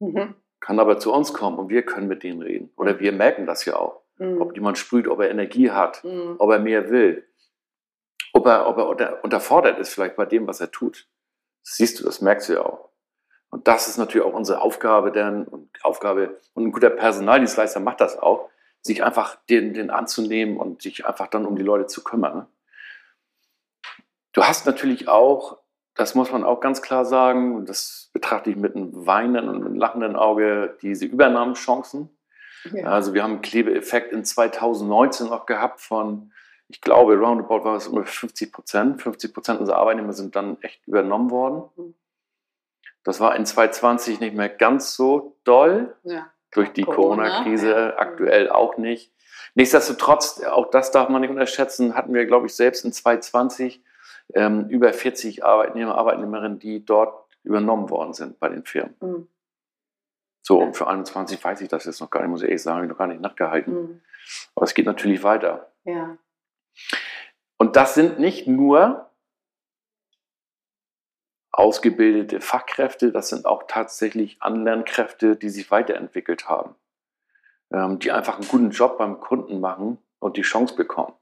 Mhm. 0.00 0.34
Kann 0.58 0.78
aber 0.78 0.98
zu 0.98 1.12
uns 1.12 1.32
kommen 1.32 1.58
und 1.58 1.70
wir 1.70 1.82
können 1.82 2.08
mit 2.08 2.22
denen 2.22 2.42
reden. 2.42 2.70
Oder 2.76 3.00
wir 3.00 3.12
merken 3.12 3.46
das 3.46 3.64
ja 3.64 3.76
auch. 3.76 4.02
Mhm. 4.18 4.42
Ob 4.42 4.54
jemand 4.54 4.78
sprüht, 4.78 5.08
ob 5.08 5.20
er 5.20 5.30
Energie 5.30 5.70
hat, 5.70 6.04
mhm. 6.04 6.36
ob 6.38 6.50
er 6.50 6.58
mehr 6.58 6.90
will. 6.90 7.26
Ob 8.32 8.46
er, 8.46 8.68
ob 8.68 9.00
er 9.00 9.24
unterfordert 9.24 9.78
ist 9.78 9.94
vielleicht 9.94 10.16
bei 10.16 10.26
dem, 10.26 10.46
was 10.46 10.60
er 10.60 10.70
tut. 10.70 11.08
Das 11.64 11.76
siehst 11.76 12.00
du, 12.00 12.04
das 12.04 12.20
merkst 12.20 12.48
du 12.48 12.54
ja 12.54 12.64
auch. 12.64 12.90
Und 13.50 13.66
das 13.66 13.88
ist 13.88 13.96
natürlich 13.96 14.26
auch 14.26 14.34
unsere 14.34 14.60
Aufgabe, 14.60 15.10
denn 15.12 15.44
und 15.44 15.70
Aufgabe 15.82 16.40
und 16.54 16.64
ein 16.64 16.72
guter 16.72 16.90
Personaldienstleister 16.90 17.80
macht 17.80 18.00
das 18.00 18.18
auch, 18.18 18.49
sich 18.82 19.04
einfach 19.04 19.36
den, 19.48 19.74
den 19.74 19.90
anzunehmen 19.90 20.56
und 20.56 20.82
sich 20.82 21.06
einfach 21.06 21.26
dann 21.26 21.46
um 21.46 21.56
die 21.56 21.62
Leute 21.62 21.86
zu 21.86 22.02
kümmern. 22.02 22.36
Ne? 22.36 22.46
Du 24.32 24.44
hast 24.44 24.66
natürlich 24.66 25.08
auch, 25.08 25.58
das 25.94 26.14
muss 26.14 26.32
man 26.32 26.44
auch 26.44 26.60
ganz 26.60 26.82
klar 26.82 27.04
sagen, 27.04 27.56
und 27.56 27.68
das 27.68 28.10
betrachte 28.12 28.50
ich 28.50 28.56
mit 28.56 28.76
einem 28.76 29.06
weinenden 29.06 29.48
und 29.48 29.66
einem 29.66 29.76
lachenden 29.76 30.16
Auge, 30.16 30.76
diese 30.82 31.04
Übernahmechancen. 31.04 32.10
Ja. 32.72 32.86
Also 32.86 33.14
wir 33.14 33.22
haben 33.22 33.32
einen 33.32 33.42
Klebeeffekt 33.42 34.12
in 34.12 34.24
2019 34.24 35.28
noch 35.28 35.46
gehabt 35.46 35.80
von 35.80 36.32
ich 36.70 36.80
glaube, 36.80 37.16
roundabout 37.18 37.64
war 37.64 37.76
es 37.76 37.88
ungefähr 37.88 38.12
50 38.12 38.52
Prozent. 38.52 39.02
50 39.02 39.34
Prozent 39.34 39.60
unserer 39.60 39.78
Arbeitnehmer 39.78 40.12
sind 40.12 40.36
dann 40.36 40.56
echt 40.62 40.86
übernommen 40.86 41.30
worden. 41.30 41.68
Mhm. 41.76 41.94
Das 43.02 43.18
war 43.18 43.34
in 43.34 43.44
2020 43.44 44.20
nicht 44.20 44.36
mehr 44.36 44.48
ganz 44.48 44.94
so 44.94 45.36
doll. 45.42 45.96
Ja. 46.04 46.30
Durch 46.52 46.72
die 46.72 46.82
Corona-Krise 46.82 47.72
Corona 47.72 47.96
aktuell 47.98 48.50
auch 48.50 48.76
nicht. 48.76 49.12
Nichtsdestotrotz, 49.54 50.42
auch 50.44 50.70
das 50.70 50.90
darf 50.90 51.08
man 51.08 51.20
nicht 51.20 51.30
unterschätzen, 51.30 51.94
hatten 51.94 52.14
wir, 52.14 52.26
glaube 52.26 52.46
ich, 52.46 52.54
selbst 52.54 52.84
in 52.84 52.92
2020 52.92 53.82
ähm, 54.34 54.68
über 54.68 54.92
40 54.92 55.44
Arbeitnehmer, 55.44 55.96
Arbeitnehmerinnen, 55.96 56.58
die 56.58 56.84
dort 56.84 57.26
übernommen 57.42 57.90
worden 57.90 58.12
sind 58.12 58.38
bei 58.38 58.48
den 58.48 58.64
Firmen. 58.64 58.94
Mhm. 59.00 59.28
So, 60.42 60.60
und 60.60 60.76
für 60.76 60.86
21 60.86 61.42
weiß 61.42 61.60
ich 61.60 61.68
das 61.68 61.84
jetzt 61.84 62.00
noch 62.00 62.10
gar 62.10 62.20
nicht, 62.20 62.30
muss 62.30 62.42
ich 62.42 62.48
ehrlich 62.48 62.62
sagen, 62.62 62.76
habe 62.76 62.86
ich 62.86 62.90
noch 62.90 62.98
gar 62.98 63.06
nicht 63.06 63.20
nachgehalten. 63.20 63.74
Mhm. 63.74 64.00
Aber 64.54 64.64
es 64.64 64.74
geht 64.74 64.86
natürlich 64.86 65.22
weiter. 65.22 65.70
Ja. 65.84 66.16
Und 67.56 67.76
das 67.76 67.94
sind 67.94 68.18
nicht 68.18 68.46
nur 68.46 69.09
ausgebildete 71.60 72.40
Fachkräfte, 72.40 73.12
das 73.12 73.28
sind 73.28 73.44
auch 73.44 73.64
tatsächlich 73.68 74.38
Anlernkräfte, 74.40 75.36
die 75.36 75.50
sich 75.50 75.70
weiterentwickelt 75.70 76.48
haben, 76.48 76.74
ähm, 77.72 77.98
die 77.98 78.10
einfach 78.10 78.38
einen 78.38 78.48
guten 78.48 78.70
Job 78.70 78.96
beim 78.96 79.20
Kunden 79.20 79.60
machen 79.60 79.98
und 80.18 80.36
die 80.36 80.42
Chance 80.42 80.74
bekommen. 80.74 81.12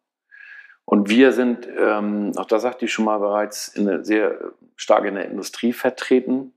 Und 0.84 1.10
wir 1.10 1.32
sind, 1.32 1.68
ähm, 1.76 2.32
auch 2.36 2.46
da 2.46 2.60
sagte 2.60 2.84
ich 2.84 2.92
schon 2.92 3.04
mal 3.04 3.18
bereits, 3.18 3.68
in 3.68 4.04
sehr 4.04 4.38
stark 4.76 5.04
in 5.04 5.16
der 5.16 5.26
Industrie 5.26 5.72
vertreten. 5.72 6.54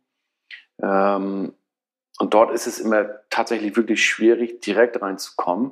Ähm, 0.82 1.54
und 2.20 2.34
dort 2.34 2.52
ist 2.52 2.68
es 2.68 2.80
immer 2.80 3.06
tatsächlich 3.30 3.76
wirklich 3.76 4.06
schwierig, 4.06 4.62
direkt 4.62 5.02
reinzukommen 5.02 5.72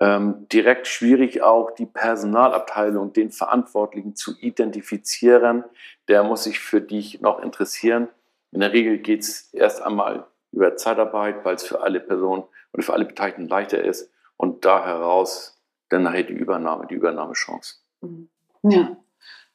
ähm, 0.00 0.46
direkt 0.52 0.86
schwierig 0.86 1.42
auch 1.42 1.72
die 1.72 1.86
Personalabteilung, 1.86 3.12
den 3.12 3.30
Verantwortlichen 3.30 4.14
zu 4.14 4.36
identifizieren. 4.38 5.64
Der 6.08 6.22
muss 6.24 6.44
sich 6.44 6.60
für 6.60 6.80
dich 6.80 7.20
noch 7.20 7.40
interessieren. 7.40 8.08
In 8.52 8.60
der 8.60 8.72
Regel 8.72 8.98
geht 8.98 9.20
es 9.20 9.52
erst 9.52 9.82
einmal 9.82 10.26
über 10.52 10.76
Zeitarbeit, 10.76 11.44
weil 11.44 11.56
es 11.56 11.64
für 11.64 11.82
alle 11.82 12.00
Personen 12.00 12.44
oder 12.72 12.82
für 12.82 12.92
alle 12.94 13.04
Beteiligten 13.04 13.48
leichter 13.48 13.82
ist 13.82 14.10
und 14.36 14.64
da 14.64 14.84
heraus 14.84 15.60
dann 15.88 16.02
nachher 16.02 16.22
die 16.22 16.34
Übernahme, 16.34 16.86
die 16.86 16.94
Übernahmechance. 16.94 17.76
Mhm. 18.00 18.28
Ja, 18.62 18.96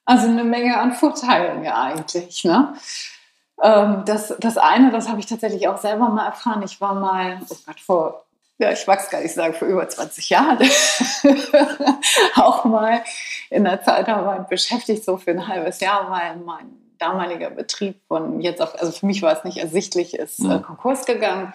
also 0.05 0.27
eine 0.27 0.43
Menge 0.43 0.77
an 0.77 0.93
Vorteilen 0.93 1.63
ja 1.63 1.81
eigentlich. 1.81 2.43
Ne? 2.43 2.73
Ähm, 3.61 4.03
das, 4.05 4.35
das 4.39 4.57
eine, 4.57 4.91
das 4.91 5.09
habe 5.09 5.19
ich 5.19 5.25
tatsächlich 5.25 5.67
auch 5.67 5.77
selber 5.77 6.09
mal 6.09 6.25
erfahren. 6.25 6.63
Ich 6.63 6.81
war 6.81 6.95
mal, 6.95 7.39
oh 7.49 7.55
Gott, 7.65 7.79
vor 7.79 8.25
ja, 8.59 8.71
ich 8.71 8.85
mag 8.87 8.99
es 8.99 9.09
gar 9.09 9.21
nicht 9.21 9.33
sagen, 9.33 9.53
vor 9.53 9.67
über 9.67 9.87
20 9.87 10.29
Jahren 10.29 10.59
auch 12.35 12.65
mal 12.65 13.03
in 13.49 13.63
der 13.63 13.81
Zeitarbeit 13.81 14.47
beschäftigt, 14.47 15.03
so 15.03 15.17
für 15.17 15.31
ein 15.31 15.47
halbes 15.47 15.79
Jahr, 15.79 16.09
weil 16.09 16.37
mein 16.37 16.71
damaliger 16.99 17.49
Betrieb 17.49 18.01
von 18.07 18.39
jetzt 18.41 18.61
auf, 18.61 18.79
also 18.79 18.91
für 18.91 19.05
mich 19.05 19.21
war 19.21 19.35
es 19.35 19.43
nicht 19.43 19.57
ersichtlich, 19.57 20.13
ist 20.13 20.39
äh, 20.39 20.59
Konkurs 20.59 21.05
gegangen. 21.05 21.53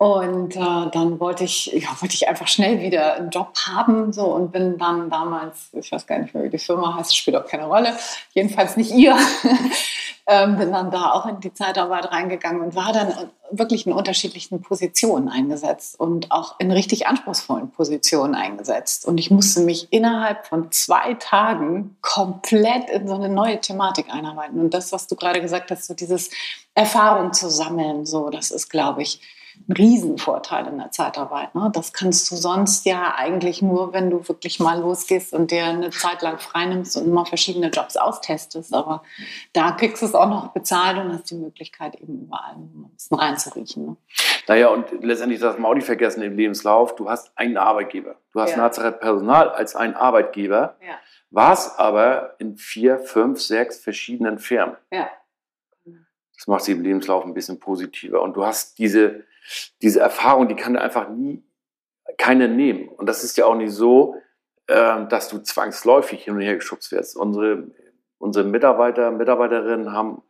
Und 0.00 0.56
äh, 0.56 0.90
dann 0.92 1.20
wollte 1.20 1.44
ich, 1.44 1.66
ja, 1.66 1.90
wollte 2.00 2.14
ich 2.14 2.26
einfach 2.26 2.48
schnell 2.48 2.80
wieder 2.80 3.16
einen 3.16 3.28
Job 3.28 3.52
haben 3.66 4.14
so 4.14 4.24
und 4.28 4.50
bin 4.50 4.78
dann 4.78 5.10
damals, 5.10 5.68
ich 5.74 5.92
weiß 5.92 6.06
gar 6.06 6.18
nicht 6.18 6.32
mehr, 6.32 6.42
wie 6.42 6.48
die 6.48 6.56
Firma 6.56 6.96
heißt, 6.96 7.14
spielt 7.14 7.36
auch 7.36 7.44
keine 7.44 7.66
Rolle, 7.66 7.92
jedenfalls 8.32 8.78
nicht 8.78 8.92
ihr, 8.92 9.14
ähm, 10.26 10.56
bin 10.56 10.72
dann 10.72 10.90
da 10.90 11.12
auch 11.12 11.26
in 11.26 11.40
die 11.40 11.52
Zeitarbeit 11.52 12.10
reingegangen 12.10 12.62
und 12.62 12.74
war 12.74 12.94
dann 12.94 13.12
wirklich 13.50 13.86
in 13.86 13.92
unterschiedlichen 13.92 14.62
Positionen 14.62 15.28
eingesetzt 15.28 16.00
und 16.00 16.32
auch 16.32 16.58
in 16.58 16.70
richtig 16.70 17.06
anspruchsvollen 17.06 17.70
Positionen 17.70 18.34
eingesetzt. 18.34 19.04
Und 19.04 19.18
ich 19.18 19.30
musste 19.30 19.60
mich 19.60 19.92
innerhalb 19.92 20.46
von 20.46 20.72
zwei 20.72 21.12
Tagen 21.12 21.98
komplett 22.00 22.88
in 22.88 23.06
so 23.06 23.16
eine 23.16 23.28
neue 23.28 23.60
Thematik 23.60 24.06
einarbeiten. 24.08 24.60
Und 24.60 24.72
das, 24.72 24.92
was 24.92 25.08
du 25.08 25.14
gerade 25.14 25.42
gesagt 25.42 25.70
hast, 25.70 25.88
so 25.88 25.92
dieses 25.92 26.30
Erfahrung 26.74 27.34
zu 27.34 27.50
sammeln, 27.50 28.06
so, 28.06 28.30
das 28.30 28.50
ist, 28.50 28.70
glaube 28.70 29.02
ich, 29.02 29.20
ein 29.68 29.72
Riesenvorteil 29.72 30.66
in 30.66 30.78
der 30.78 30.90
Zeitarbeit. 30.90 31.54
Ne? 31.54 31.70
Das 31.72 31.92
kannst 31.92 32.30
du 32.30 32.36
sonst 32.36 32.86
ja 32.86 33.14
eigentlich 33.16 33.62
nur, 33.62 33.92
wenn 33.92 34.10
du 34.10 34.26
wirklich 34.28 34.60
mal 34.60 34.80
losgehst 34.80 35.32
und 35.32 35.50
dir 35.50 35.64
eine 35.64 35.90
Zeit 35.90 36.22
lang 36.22 36.38
freinimmst 36.38 36.96
und 36.96 37.12
mal 37.12 37.24
verschiedene 37.24 37.68
Jobs 37.68 37.96
austestest. 37.96 38.74
Aber 38.74 39.02
da 39.52 39.72
kriegst 39.72 40.02
du 40.02 40.06
es 40.06 40.14
auch 40.14 40.28
noch 40.28 40.52
bezahlt 40.52 40.98
und 40.98 41.12
hast 41.12 41.30
die 41.30 41.36
Möglichkeit, 41.36 41.94
eben 41.96 42.22
überall 42.22 42.54
ein 42.54 42.90
bisschen 42.92 43.18
reinzuriechen. 43.18 43.86
Ne? 43.86 43.96
Naja, 44.48 44.68
und 44.68 44.86
letztendlich 45.02 45.40
das 45.40 45.58
Maudi 45.58 45.80
vergessen 45.80 46.22
im 46.22 46.36
Lebenslauf. 46.36 46.96
Du 46.96 47.08
hast 47.08 47.30
einen 47.36 47.56
Arbeitgeber. 47.56 48.16
Du 48.32 48.40
hast 48.40 48.52
ja. 48.52 48.56
Nazareth 48.56 49.00
Personal 49.00 49.50
als 49.50 49.76
einen 49.76 49.94
Arbeitgeber. 49.94 50.76
Ja. 50.80 50.98
Warst 51.30 51.78
aber 51.78 52.34
in 52.38 52.56
vier, 52.56 52.98
fünf, 52.98 53.40
sechs 53.40 53.78
verschiedenen 53.78 54.38
Firmen. 54.38 54.76
Ja. 54.90 55.08
Das 56.36 56.46
macht 56.46 56.64
sie 56.64 56.72
im 56.72 56.82
Lebenslauf 56.82 57.24
ein 57.24 57.34
bisschen 57.34 57.60
positiver. 57.60 58.22
Und 58.22 58.34
du 58.34 58.44
hast 58.44 58.78
diese, 58.78 59.24
diese 59.82 60.00
Erfahrung, 60.00 60.48
die 60.48 60.56
kann 60.56 60.76
einfach 60.76 61.08
nie 61.08 61.42
keiner 62.18 62.48
nehmen. 62.48 62.88
Und 62.88 63.06
das 63.06 63.24
ist 63.24 63.36
ja 63.36 63.46
auch 63.46 63.54
nicht 63.54 63.72
so, 63.72 64.16
äh, 64.66 65.06
dass 65.06 65.28
du 65.28 65.38
zwangsläufig 65.38 66.24
hin 66.24 66.34
und 66.34 66.40
her 66.40 66.56
geschubst 66.56 66.92
wirst. 66.92 67.16
Unsere, 67.16 67.68
unsere 68.18 68.44
Mitarbeiter, 68.44 69.10
Mitarbeiterinnen 69.10 69.92
haben 69.92 70.22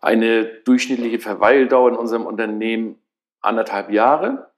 eine 0.00 0.44
durchschnittliche 0.44 1.20
Verweildauer 1.20 1.90
in 1.90 1.96
unserem 1.96 2.26
Unternehmen 2.26 3.00
anderthalb 3.40 3.90
Jahre. 3.90 4.50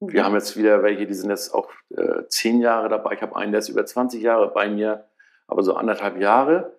Wir 0.00 0.22
mhm. 0.22 0.26
haben 0.26 0.34
jetzt 0.34 0.56
wieder 0.56 0.82
welche, 0.82 1.06
die 1.06 1.14
sind 1.14 1.30
jetzt 1.30 1.52
auch 1.52 1.70
äh, 1.90 2.26
zehn 2.28 2.60
Jahre 2.60 2.88
dabei. 2.88 3.14
Ich 3.14 3.22
habe 3.22 3.36
einen, 3.36 3.52
der 3.52 3.60
ist 3.60 3.68
über 3.68 3.84
20 3.84 4.22
Jahre 4.22 4.48
bei 4.48 4.68
mir, 4.68 5.08
aber 5.46 5.62
so 5.62 5.74
anderthalb 5.74 6.18
Jahre. 6.18 6.78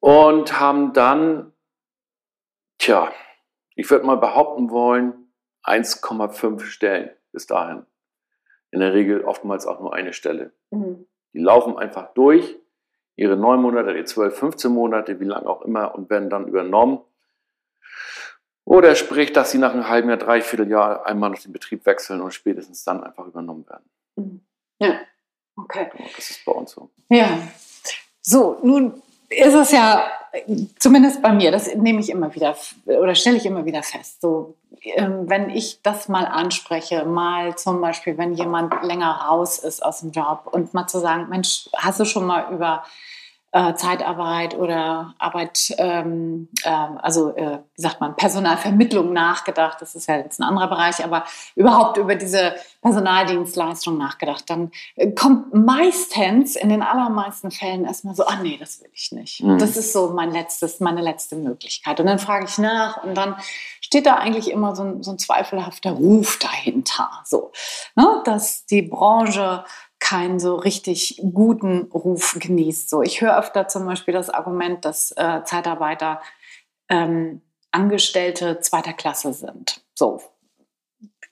Und 0.00 0.58
haben 0.58 0.92
dann, 0.92 1.52
tja, 2.78 3.12
ich 3.74 3.90
würde 3.90 4.06
mal 4.06 4.16
behaupten 4.16 4.70
wollen, 4.70 5.27
1,5 5.68 6.64
Stellen 6.64 7.10
bis 7.32 7.46
dahin. 7.46 7.86
In 8.70 8.80
der 8.80 8.92
Regel 8.92 9.24
oftmals 9.24 9.66
auch 9.66 9.80
nur 9.80 9.94
eine 9.94 10.12
Stelle. 10.12 10.52
Mhm. 10.70 11.06
Die 11.32 11.38
laufen 11.38 11.78
einfach 11.78 12.12
durch, 12.14 12.56
ihre 13.16 13.36
neun 13.36 13.60
Monate, 13.60 13.92
ihre 13.92 14.04
zwölf, 14.04 14.38
15 14.38 14.70
Monate, 14.72 15.20
wie 15.20 15.24
lange 15.24 15.48
auch 15.48 15.62
immer, 15.62 15.94
und 15.94 16.10
werden 16.10 16.30
dann 16.30 16.48
übernommen. 16.48 17.00
Oder 18.64 18.94
sprich, 18.94 19.32
dass 19.32 19.50
sie 19.50 19.58
nach 19.58 19.72
einem 19.72 19.88
halben 19.88 20.08
Jahr, 20.08 20.18
dreiviertel 20.18 20.70
Jahr 20.70 21.06
einmal 21.06 21.30
noch 21.30 21.38
den 21.38 21.52
Betrieb 21.52 21.86
wechseln 21.86 22.20
und 22.20 22.32
spätestens 22.32 22.84
dann 22.84 23.02
einfach 23.02 23.26
übernommen 23.26 23.66
werden. 23.68 23.90
Mhm. 24.16 24.40
Ja, 24.78 25.00
okay. 25.56 25.90
Das 26.16 26.30
ist 26.30 26.44
bei 26.44 26.52
uns 26.52 26.72
so. 26.72 26.90
Ja. 27.08 27.38
So, 28.20 28.58
nun 28.62 29.02
ist 29.30 29.54
es 29.54 29.72
ja 29.72 30.10
zumindest 30.78 31.22
bei 31.22 31.32
mir, 31.32 31.50
das 31.50 31.74
nehme 31.74 32.00
ich 32.00 32.10
immer 32.10 32.34
wieder 32.34 32.56
oder 32.86 33.14
stelle 33.14 33.36
ich 33.36 33.46
immer 33.46 33.64
wieder 33.64 33.82
fest. 33.82 34.20
So, 34.20 34.54
ähm, 34.82 35.28
wenn 35.28 35.50
ich 35.50 35.80
das 35.82 36.08
mal 36.08 36.24
anspreche, 36.24 37.04
mal 37.04 37.56
zum 37.56 37.80
Beispiel, 37.80 38.18
wenn 38.18 38.34
jemand 38.34 38.74
länger 38.82 39.10
raus 39.28 39.58
ist 39.58 39.84
aus 39.84 40.00
dem 40.00 40.12
Job 40.12 40.42
und 40.50 40.74
mal 40.74 40.86
zu 40.86 41.00
sagen, 41.00 41.28
Mensch, 41.28 41.68
hast 41.76 42.00
du 42.00 42.04
schon 42.04 42.26
mal 42.26 42.52
über 42.52 42.84
äh, 43.58 43.74
Zeitarbeit 43.74 44.56
oder 44.56 45.14
Arbeit, 45.18 45.74
ähm, 45.78 46.48
äh, 46.62 46.70
also 46.70 47.34
äh, 47.34 47.58
wie 47.74 47.82
sagt 47.82 48.00
man, 48.00 48.14
Personalvermittlung 48.14 49.12
nachgedacht. 49.12 49.78
Das 49.80 49.96
ist 49.96 50.06
ja 50.06 50.16
jetzt 50.16 50.38
ein 50.38 50.44
anderer 50.44 50.68
Bereich, 50.68 51.04
aber 51.04 51.24
überhaupt 51.56 51.96
über 51.96 52.14
diese 52.14 52.54
Personaldienstleistung 52.82 53.98
nachgedacht. 53.98 54.48
Dann 54.48 54.70
äh, 54.94 55.10
kommt 55.10 55.52
meistens 55.52 56.54
in 56.54 56.68
den 56.68 56.82
allermeisten 56.82 57.50
Fällen 57.50 57.84
erstmal 57.84 58.14
so, 58.14 58.26
ah 58.26 58.36
nee, 58.40 58.58
das 58.58 58.80
will 58.80 58.90
ich 58.92 59.10
nicht. 59.10 59.42
Mhm. 59.42 59.58
Das 59.58 59.76
ist 59.76 59.92
so 59.92 60.10
mein 60.10 60.30
letztes, 60.30 60.78
meine 60.78 61.00
letzte 61.00 61.34
Möglichkeit. 61.34 61.98
Und 61.98 62.06
dann 62.06 62.20
frage 62.20 62.44
ich 62.44 62.58
nach 62.58 63.02
und 63.02 63.16
dann 63.16 63.34
steht 63.80 64.06
da 64.06 64.14
eigentlich 64.14 64.52
immer 64.52 64.76
so 64.76 64.84
ein, 64.84 65.02
so 65.02 65.10
ein 65.10 65.18
zweifelhafter 65.18 65.90
Ruf 65.90 66.38
dahinter. 66.38 67.10
So, 67.24 67.50
ne? 67.96 68.22
dass 68.24 68.66
die 68.66 68.82
Branche 68.82 69.64
keinen 70.00 70.38
so 70.38 70.56
richtig 70.56 71.20
guten 71.32 71.82
Ruf 71.92 72.36
genießt. 72.38 72.88
So, 72.88 73.02
ich 73.02 73.20
höre 73.20 73.38
öfter 73.38 73.68
zum 73.68 73.86
Beispiel 73.86 74.14
das 74.14 74.30
Argument, 74.30 74.84
dass 74.84 75.12
äh, 75.12 75.42
Zeitarbeiter 75.44 76.22
ähm, 76.88 77.42
Angestellte 77.70 78.60
zweiter 78.60 78.92
Klasse 78.92 79.32
sind. 79.32 79.82
So, 79.94 80.22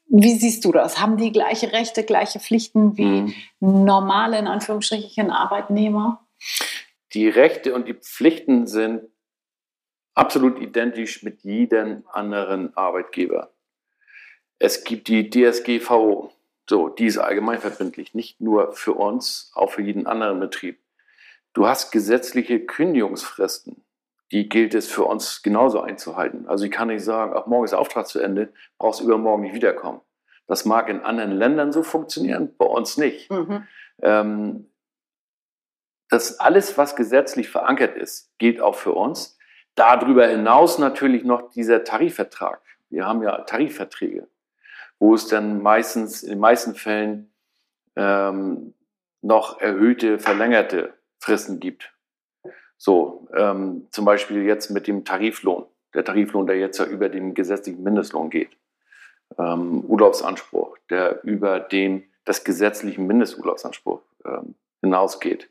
wie 0.08 0.36
siehst 0.36 0.64
du 0.64 0.72
das? 0.72 1.00
Haben 1.00 1.16
die 1.16 1.32
gleiche 1.32 1.72
Rechte, 1.72 2.04
gleiche 2.04 2.38
Pflichten 2.38 2.96
wie 2.96 3.22
mhm. 3.22 3.34
normale, 3.60 4.38
in 4.38 4.46
Anführungsstrichen, 4.46 5.30
Arbeitnehmer? 5.30 6.26
Die 7.14 7.28
Rechte 7.28 7.74
und 7.74 7.88
die 7.88 7.94
Pflichten 7.94 8.66
sind 8.66 9.02
absolut 10.14 10.60
identisch 10.60 11.22
mit 11.22 11.42
jedem 11.42 12.04
anderen 12.12 12.76
Arbeitgeber. 12.76 13.52
Es 14.58 14.84
gibt 14.84 15.08
die 15.08 15.28
DSGVO, 15.28 16.32
so, 16.68 16.88
die 16.88 17.06
ist 17.06 17.18
allgemeinverbindlich, 17.18 18.14
nicht 18.14 18.40
nur 18.40 18.72
für 18.72 18.92
uns, 18.94 19.52
auch 19.54 19.70
für 19.70 19.82
jeden 19.82 20.06
anderen 20.06 20.40
Betrieb. 20.40 20.80
Du 21.52 21.66
hast 21.66 21.92
gesetzliche 21.92 22.60
Kündigungsfristen. 22.60 23.84
Die 24.32 24.48
gilt 24.48 24.74
es 24.74 24.88
für 24.88 25.04
uns 25.04 25.42
genauso 25.42 25.80
einzuhalten. 25.80 26.48
Also 26.48 26.64
ich 26.64 26.72
kann 26.72 26.88
nicht 26.88 27.04
sagen, 27.04 27.32
ach, 27.36 27.46
morgen 27.46 27.64
ist 27.64 27.70
der 27.70 27.78
Auftrag 27.78 28.08
zu 28.08 28.18
Ende, 28.18 28.52
brauchst 28.78 29.00
übermorgen 29.00 29.44
nicht 29.44 29.54
wiederkommen. 29.54 30.00
Das 30.48 30.64
mag 30.64 30.88
in 30.88 31.00
anderen 31.00 31.32
Ländern 31.32 31.72
so 31.72 31.84
funktionieren, 31.84 32.54
bei 32.56 32.66
uns 32.66 32.96
nicht. 32.96 33.30
Mhm. 33.30 33.66
Ähm, 34.02 34.70
das 36.08 36.40
alles, 36.40 36.76
was 36.76 36.96
gesetzlich 36.96 37.48
verankert 37.48 37.96
ist, 37.96 38.36
gilt 38.38 38.60
auch 38.60 38.74
für 38.74 38.92
uns. 38.92 39.38
Darüber 39.76 40.26
hinaus 40.26 40.78
natürlich 40.78 41.24
noch 41.24 41.50
dieser 41.50 41.84
Tarifvertrag. 41.84 42.60
Wir 42.90 43.06
haben 43.06 43.22
ja 43.22 43.42
Tarifverträge 43.42 44.28
wo 44.98 45.14
es 45.14 45.26
dann 45.26 45.62
meistens, 45.62 46.22
in 46.22 46.30
den 46.30 46.38
meisten 46.38 46.74
Fällen 46.74 47.30
ähm, 47.96 48.74
noch 49.22 49.60
erhöhte, 49.60 50.18
verlängerte 50.18 50.94
Fristen 51.18 51.60
gibt. 51.60 51.92
So, 52.78 53.26
ähm, 53.34 53.88
zum 53.90 54.04
Beispiel 54.04 54.44
jetzt 54.44 54.70
mit 54.70 54.86
dem 54.86 55.04
Tariflohn. 55.04 55.66
Der 55.94 56.04
Tariflohn, 56.04 56.46
der 56.46 56.58
jetzt 56.58 56.78
ja 56.78 56.84
über 56.84 57.08
den 57.08 57.34
gesetzlichen 57.34 57.82
Mindestlohn 57.82 58.30
geht. 58.30 58.56
Ähm, 59.38 59.84
Urlaubsanspruch, 59.86 60.76
der 60.90 61.24
über 61.24 61.58
den 61.58 62.04
des 62.26 62.44
gesetzlichen 62.44 63.06
Mindesturlaubsanspruch 63.06 64.02
ähm, 64.24 64.56
hinausgeht 64.82 65.48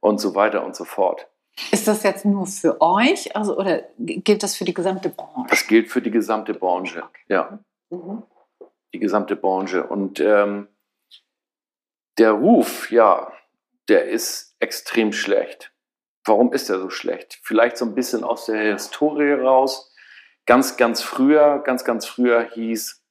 und 0.00 0.20
so 0.20 0.34
weiter 0.34 0.64
und 0.64 0.76
so 0.76 0.84
fort. 0.84 1.28
Ist 1.72 1.88
das 1.88 2.02
jetzt 2.02 2.24
nur 2.24 2.46
für 2.46 2.80
euch 2.80 3.34
also, 3.34 3.56
oder 3.56 3.82
gilt 3.98 4.42
das 4.42 4.54
für 4.54 4.64
die 4.64 4.74
gesamte 4.74 5.08
Branche? 5.08 5.48
Das 5.50 5.66
gilt 5.66 5.90
für 5.90 6.02
die 6.02 6.10
gesamte 6.10 6.54
Branche, 6.54 7.02
okay. 7.02 7.24
ja. 7.28 7.58
Mhm 7.90 8.22
die 8.92 8.98
gesamte 8.98 9.36
Branche. 9.36 9.86
Und 9.86 10.20
ähm, 10.20 10.68
der 12.18 12.32
Ruf, 12.32 12.90
ja, 12.90 13.32
der 13.88 14.06
ist 14.06 14.56
extrem 14.58 15.12
schlecht. 15.12 15.72
Warum 16.24 16.52
ist 16.52 16.68
er 16.68 16.78
so 16.78 16.90
schlecht? 16.90 17.38
Vielleicht 17.42 17.76
so 17.78 17.84
ein 17.84 17.94
bisschen 17.94 18.24
aus 18.24 18.46
der 18.46 18.72
Historie 18.72 19.32
raus. 19.32 19.94
Ganz, 20.46 20.76
ganz 20.76 21.02
früher, 21.02 21.60
ganz, 21.60 21.84
ganz 21.84 22.06
früher 22.06 22.42
hieß 22.42 23.02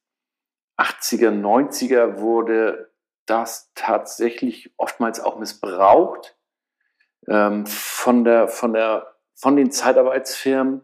80er, 0.78 1.30
90er 1.30 2.18
wurde 2.18 2.92
das 3.26 3.70
tatsächlich 3.74 4.72
oftmals 4.76 5.20
auch 5.20 5.38
missbraucht 5.38 6.36
ähm, 7.26 7.66
von, 7.66 8.24
der, 8.24 8.48
von, 8.48 8.72
der, 8.72 9.14
von 9.34 9.56
den 9.56 9.70
Zeitarbeitsfirmen. 9.70 10.82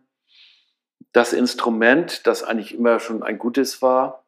Das 1.12 1.33
Instrument, 1.33 2.26
das 2.26 2.42
eigentlich 2.42 2.74
immer 2.74 2.98
schon 2.98 3.22
ein 3.22 3.38
gutes 3.38 3.80
war, 3.83 4.23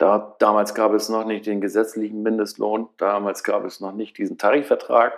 da, 0.00 0.34
damals 0.38 0.74
gab 0.74 0.94
es 0.94 1.10
noch 1.10 1.26
nicht 1.26 1.44
den 1.44 1.60
gesetzlichen 1.60 2.22
Mindestlohn, 2.22 2.88
damals 2.96 3.44
gab 3.44 3.66
es 3.66 3.80
noch 3.80 3.92
nicht 3.92 4.16
diesen 4.16 4.38
Tarifvertrag. 4.38 5.12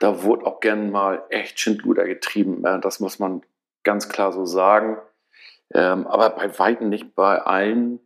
Da 0.00 0.22
wurde 0.22 0.44
auch 0.44 0.60
gern 0.60 0.90
mal 0.90 1.24
echt 1.30 1.58
Schindluder 1.58 2.04
getrieben. 2.04 2.62
Das 2.82 3.00
muss 3.00 3.18
man 3.18 3.40
ganz 3.84 4.10
klar 4.10 4.32
so 4.32 4.44
sagen. 4.44 4.98
Ähm, 5.72 6.06
aber 6.06 6.28
bei 6.28 6.58
Weitem 6.58 6.90
nicht 6.90 7.14
bei 7.14 7.40
allen. 7.40 8.00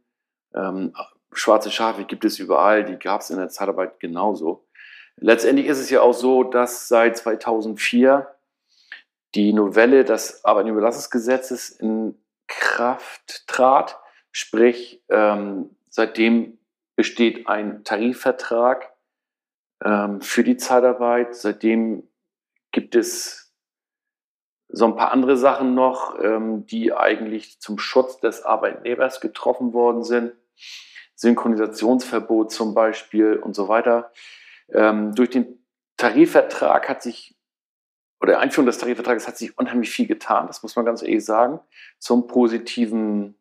Ähm, 0.54 0.94
schwarze 1.32 1.72
Schafe 1.72 2.04
gibt 2.04 2.24
es 2.24 2.38
überall, 2.38 2.84
die 2.84 2.96
gab 2.96 3.22
es 3.22 3.30
in 3.30 3.38
der 3.38 3.48
Zeitarbeit 3.48 3.98
genauso. 3.98 4.68
Letztendlich 5.16 5.66
ist 5.66 5.80
es 5.80 5.90
ja 5.90 6.02
auch 6.02 6.14
so, 6.14 6.44
dass 6.44 6.86
seit 6.86 7.16
2004 7.16 8.32
die 9.34 9.52
Novelle 9.52 10.04
des 10.04 10.44
Arbeitnehmerüberlassungsgesetzes 10.44 11.70
in 11.70 12.16
Kraft 12.46 13.48
trat 13.48 13.98
Sprich, 14.38 15.02
ähm, 15.08 15.74
seitdem 15.88 16.58
besteht 16.94 17.48
ein 17.48 17.84
Tarifvertrag 17.84 18.92
ähm, 19.82 20.20
für 20.20 20.44
die 20.44 20.58
Zeitarbeit. 20.58 21.34
Seitdem 21.34 22.06
gibt 22.70 22.94
es 22.96 23.54
so 24.68 24.84
ein 24.84 24.94
paar 24.94 25.10
andere 25.10 25.38
Sachen 25.38 25.74
noch, 25.74 26.22
ähm, 26.22 26.66
die 26.66 26.92
eigentlich 26.92 27.60
zum 27.60 27.78
Schutz 27.78 28.20
des 28.20 28.42
Arbeitnehmers 28.42 29.22
getroffen 29.22 29.72
worden 29.72 30.04
sind. 30.04 30.34
Synchronisationsverbot 31.14 32.52
zum 32.52 32.74
Beispiel 32.74 33.36
und 33.36 33.56
so 33.56 33.68
weiter. 33.68 34.12
Ähm, 34.68 35.14
durch 35.14 35.30
den 35.30 35.66
Tarifvertrag 35.96 36.90
hat 36.90 37.02
sich 37.02 37.38
oder 38.20 38.38
Einführung 38.40 38.66
des 38.66 38.76
Tarifvertrages 38.76 39.26
hat 39.26 39.38
sich 39.38 39.56
unheimlich 39.56 39.88
viel 39.88 40.06
getan, 40.06 40.46
das 40.46 40.62
muss 40.62 40.76
man 40.76 40.84
ganz 40.84 41.00
ehrlich 41.00 41.24
sagen, 41.24 41.58
zum 41.98 42.26
positiven 42.26 43.38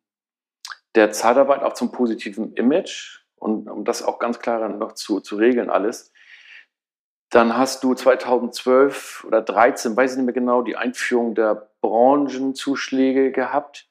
der 0.95 1.11
Zeitarbeit 1.11 1.61
auch 1.61 1.73
zum 1.73 1.91
positiven 1.91 2.53
Image 2.53 3.19
und 3.35 3.69
um 3.69 3.85
das 3.85 4.01
auch 4.01 4.19
ganz 4.19 4.39
klar 4.39 4.67
noch 4.69 4.93
zu, 4.93 5.19
zu 5.19 5.35
regeln 5.35 5.69
alles. 5.69 6.11
Dann 7.29 7.57
hast 7.57 7.83
du 7.83 7.93
2012 7.93 9.25
oder 9.27 9.45
2013, 9.45 9.97
weiß 9.97 10.11
ich 10.11 10.17
nicht 10.17 10.25
mehr 10.25 10.33
genau, 10.33 10.61
die 10.61 10.77
Einführung 10.77 11.35
der 11.35 11.69
Branchenzuschläge 11.81 13.31
gehabt. 13.31 13.89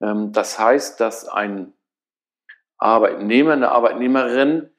Ähm, 0.00 0.32
das 0.32 0.58
heißt, 0.58 1.00
dass 1.00 1.28
ein 1.28 1.72
Arbeitnehmer, 2.78 3.52
eine 3.52 3.70
Arbeitnehmerin 3.70 4.70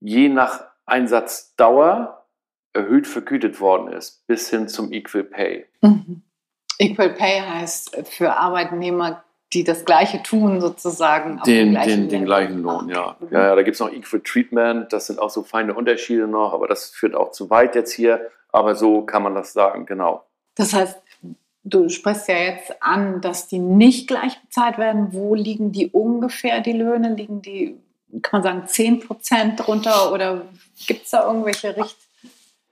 je 0.00 0.28
nach 0.28 0.66
Einsatzdauer 0.84 2.26
erhöht 2.72 3.06
vergütet 3.06 3.60
worden 3.60 3.92
ist, 3.92 4.26
bis 4.26 4.50
hin 4.50 4.68
zum 4.68 4.92
Equal 4.92 5.24
Pay. 5.24 5.66
Mhm. 5.80 6.22
Equal 6.78 7.14
Pay 7.14 7.40
heißt 7.40 7.96
für 8.06 8.36
Arbeitnehmer 8.36 9.24
die 9.52 9.64
das 9.64 9.84
Gleiche 9.84 10.22
tun, 10.22 10.60
sozusagen. 10.60 11.40
Den, 11.46 11.74
den, 11.74 11.84
den, 11.84 12.08
den, 12.08 12.24
gleichen 12.24 12.62
Lohn, 12.62 12.88
ja. 12.88 13.16
Mhm. 13.20 13.28
Ja, 13.30 13.42
ja, 13.48 13.54
da 13.54 13.62
gibt 13.62 13.74
es 13.74 13.80
noch 13.80 13.92
Equal 13.92 14.20
Treatment, 14.22 14.92
das 14.92 15.06
sind 15.06 15.20
auch 15.20 15.30
so 15.30 15.42
feine 15.42 15.74
Unterschiede 15.74 16.26
noch, 16.26 16.52
aber 16.52 16.66
das 16.66 16.90
führt 16.90 17.14
auch 17.14 17.30
zu 17.30 17.48
weit 17.50 17.74
jetzt 17.74 17.92
hier. 17.92 18.30
Aber 18.48 18.74
so 18.74 19.02
kann 19.02 19.22
man 19.22 19.34
das 19.34 19.52
sagen, 19.52 19.86
genau. 19.86 20.24
Das 20.54 20.72
heißt, 20.72 20.98
du 21.64 21.88
sprichst 21.88 22.28
ja 22.28 22.36
jetzt 22.36 22.82
an, 22.82 23.20
dass 23.20 23.48
die 23.48 23.58
nicht 23.58 24.08
gleich 24.08 24.40
bezahlt 24.40 24.78
werden. 24.78 25.08
Wo 25.12 25.34
liegen 25.34 25.72
die 25.72 25.88
ungefähr, 25.88 26.60
die 26.60 26.72
Löhne? 26.72 27.14
Liegen 27.14 27.42
die, 27.42 27.76
kann 28.22 28.40
man 28.40 28.42
sagen, 28.42 28.66
10 28.66 29.00
Prozent 29.00 29.60
drunter 29.60 30.12
oder 30.12 30.42
gibt 30.86 31.04
es 31.04 31.10
da 31.10 31.26
irgendwelche 31.26 31.76
Richt? 31.76 31.98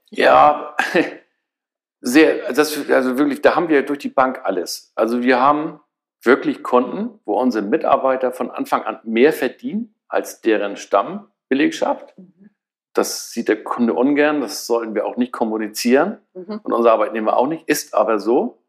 Ja, 0.09 0.75
sehr, 2.01 2.51
das, 2.53 2.89
also 2.89 3.17
wirklich, 3.17 3.41
da 3.41 3.55
haben 3.55 3.69
wir 3.69 3.85
durch 3.85 3.99
die 3.99 4.09
Bank 4.09 4.41
alles. 4.43 4.91
Also 4.95 5.21
wir 5.21 5.39
haben 5.39 5.79
wirklich 6.25 6.63
Konten, 6.63 7.19
wo 7.25 7.39
unsere 7.39 7.65
Mitarbeiter 7.65 8.31
von 8.31 8.51
Anfang 8.51 8.83
an 8.83 8.99
mehr 9.03 9.33
verdienen 9.33 9.95
als 10.07 10.41
deren 10.41 10.77
Stammbelegschaft. 10.77 12.17
Mhm. 12.17 12.49
Das 12.93 13.31
sieht 13.31 13.49
der 13.49 13.63
Kunde 13.63 13.93
ungern, 13.93 14.41
das 14.41 14.65
sollten 14.65 14.95
wir 14.95 15.05
auch 15.05 15.17
nicht 15.17 15.33
kommunizieren 15.33 16.19
mhm. 16.33 16.61
und 16.63 16.71
unsere 16.71 16.93
Arbeitnehmer 16.93 17.35
auch 17.35 17.47
nicht, 17.47 17.67
ist 17.67 17.93
aber 17.93 18.19
so. 18.19 18.63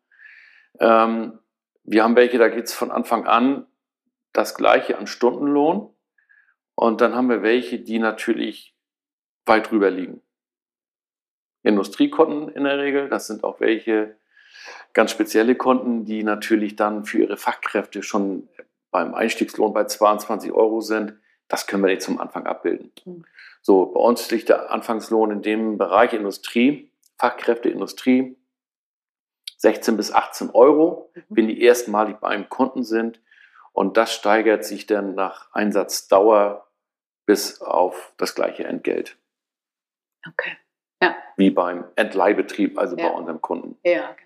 Ähm, 0.80 1.38
wir 1.84 2.02
haben 2.02 2.16
welche, 2.16 2.38
da 2.38 2.48
geht 2.48 2.64
es 2.64 2.74
von 2.74 2.90
Anfang 2.90 3.26
an 3.26 3.66
das 4.32 4.54
gleiche 4.54 4.98
an 4.98 5.06
Stundenlohn 5.06 5.94
und 6.74 7.00
dann 7.00 7.14
haben 7.14 7.30
wir 7.30 7.42
welche, 7.42 7.78
die 7.78 7.98
natürlich 7.98 8.74
weit 9.46 9.70
drüber 9.70 9.90
liegen. 9.90 10.20
Industriekonten 11.62 12.48
in 12.48 12.64
der 12.64 12.78
Regel. 12.78 13.08
Das 13.08 13.26
sind 13.26 13.44
auch 13.44 13.60
welche 13.60 14.16
ganz 14.92 15.10
spezielle 15.10 15.54
Konten, 15.54 16.04
die 16.04 16.22
natürlich 16.22 16.76
dann 16.76 17.04
für 17.04 17.18
ihre 17.18 17.36
Fachkräfte 17.36 18.02
schon 18.02 18.48
beim 18.90 19.14
Einstiegslohn 19.14 19.72
bei 19.72 19.84
22 19.84 20.52
Euro 20.52 20.80
sind. 20.80 21.14
Das 21.48 21.66
können 21.66 21.82
wir 21.82 21.90
nicht 21.90 22.02
zum 22.02 22.20
Anfang 22.20 22.46
abbilden. 22.46 22.92
Mhm. 23.04 23.24
So, 23.62 23.86
bei 23.86 24.00
uns 24.00 24.30
liegt 24.30 24.48
der 24.48 24.70
Anfangslohn 24.70 25.30
in 25.30 25.42
dem 25.42 25.76
Bereich 25.76 26.12
Industrie, 26.12 26.90
Fachkräfte, 27.18 27.68
Industrie, 27.68 28.36
16 29.58 29.96
bis 29.96 30.12
18 30.12 30.50
Euro, 30.50 31.10
mhm. 31.14 31.22
wenn 31.28 31.48
die 31.48 31.60
erstmalig 31.60 32.16
bei 32.18 32.28
einem 32.28 32.48
Kunden 32.48 32.84
sind. 32.84 33.20
Und 33.72 33.96
das 33.96 34.14
steigert 34.14 34.64
sich 34.64 34.86
dann 34.86 35.14
nach 35.14 35.52
Einsatzdauer 35.52 36.66
bis 37.26 37.60
auf 37.60 38.14
das 38.16 38.34
gleiche 38.34 38.64
Entgelt. 38.64 39.18
Okay. 40.26 40.56
Ja. 41.02 41.14
Wie 41.36 41.50
beim 41.50 41.84
Entleihbetrieb, 41.96 42.78
also 42.78 42.96
ja. 42.96 43.08
bei 43.08 43.14
unserem 43.14 43.40
Kunden. 43.42 43.78
Ja. 43.84 44.16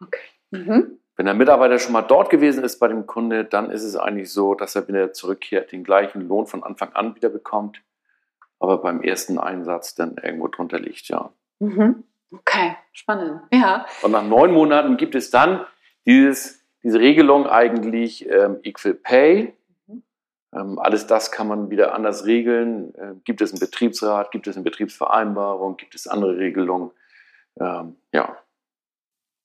Okay. 0.00 0.20
Mhm. 0.50 0.98
Wenn 1.16 1.26
der 1.26 1.34
Mitarbeiter 1.34 1.78
schon 1.78 1.92
mal 1.92 2.02
dort 2.02 2.30
gewesen 2.30 2.64
ist 2.64 2.78
bei 2.78 2.88
dem 2.88 3.06
Kunde, 3.06 3.44
dann 3.44 3.70
ist 3.70 3.82
es 3.82 3.94
eigentlich 3.94 4.32
so, 4.32 4.54
dass 4.54 4.74
er, 4.74 4.88
wenn 4.88 4.94
er 4.94 5.12
zurückkehrt, 5.12 5.70
den 5.70 5.84
gleichen 5.84 6.26
Lohn 6.26 6.46
von 6.46 6.62
Anfang 6.62 6.94
an 6.94 7.14
wieder 7.14 7.28
bekommt, 7.28 7.82
aber 8.58 8.78
beim 8.78 9.02
ersten 9.02 9.38
Einsatz 9.38 9.94
dann 9.94 10.16
irgendwo 10.16 10.48
drunter 10.48 10.78
liegt, 10.78 11.08
ja. 11.08 11.30
Mhm. 11.58 12.04
Okay, 12.32 12.76
spannend. 12.92 13.42
Ja. 13.52 13.86
Und 14.02 14.12
nach 14.12 14.22
neun 14.22 14.52
Monaten 14.52 14.96
gibt 14.96 15.14
es 15.14 15.30
dann 15.30 15.66
dieses, 16.06 16.64
diese 16.82 17.00
Regelung 17.00 17.46
eigentlich 17.46 18.28
ähm, 18.28 18.60
Equal 18.62 18.94
Pay. 18.94 19.52
Mhm. 19.86 20.02
Ähm, 20.54 20.78
alles 20.78 21.06
das 21.06 21.32
kann 21.32 21.48
man 21.48 21.70
wieder 21.70 21.94
anders 21.94 22.24
regeln. 22.24 22.94
Äh, 22.94 23.14
gibt 23.24 23.40
es 23.40 23.52
einen 23.52 23.60
Betriebsrat, 23.60 24.30
gibt 24.30 24.46
es 24.46 24.56
eine 24.56 24.64
Betriebsvereinbarung, 24.64 25.76
gibt 25.76 25.94
es 25.94 26.06
andere 26.06 26.38
Regelungen? 26.38 26.92
Ähm, 27.60 27.96
ja. 28.12 28.38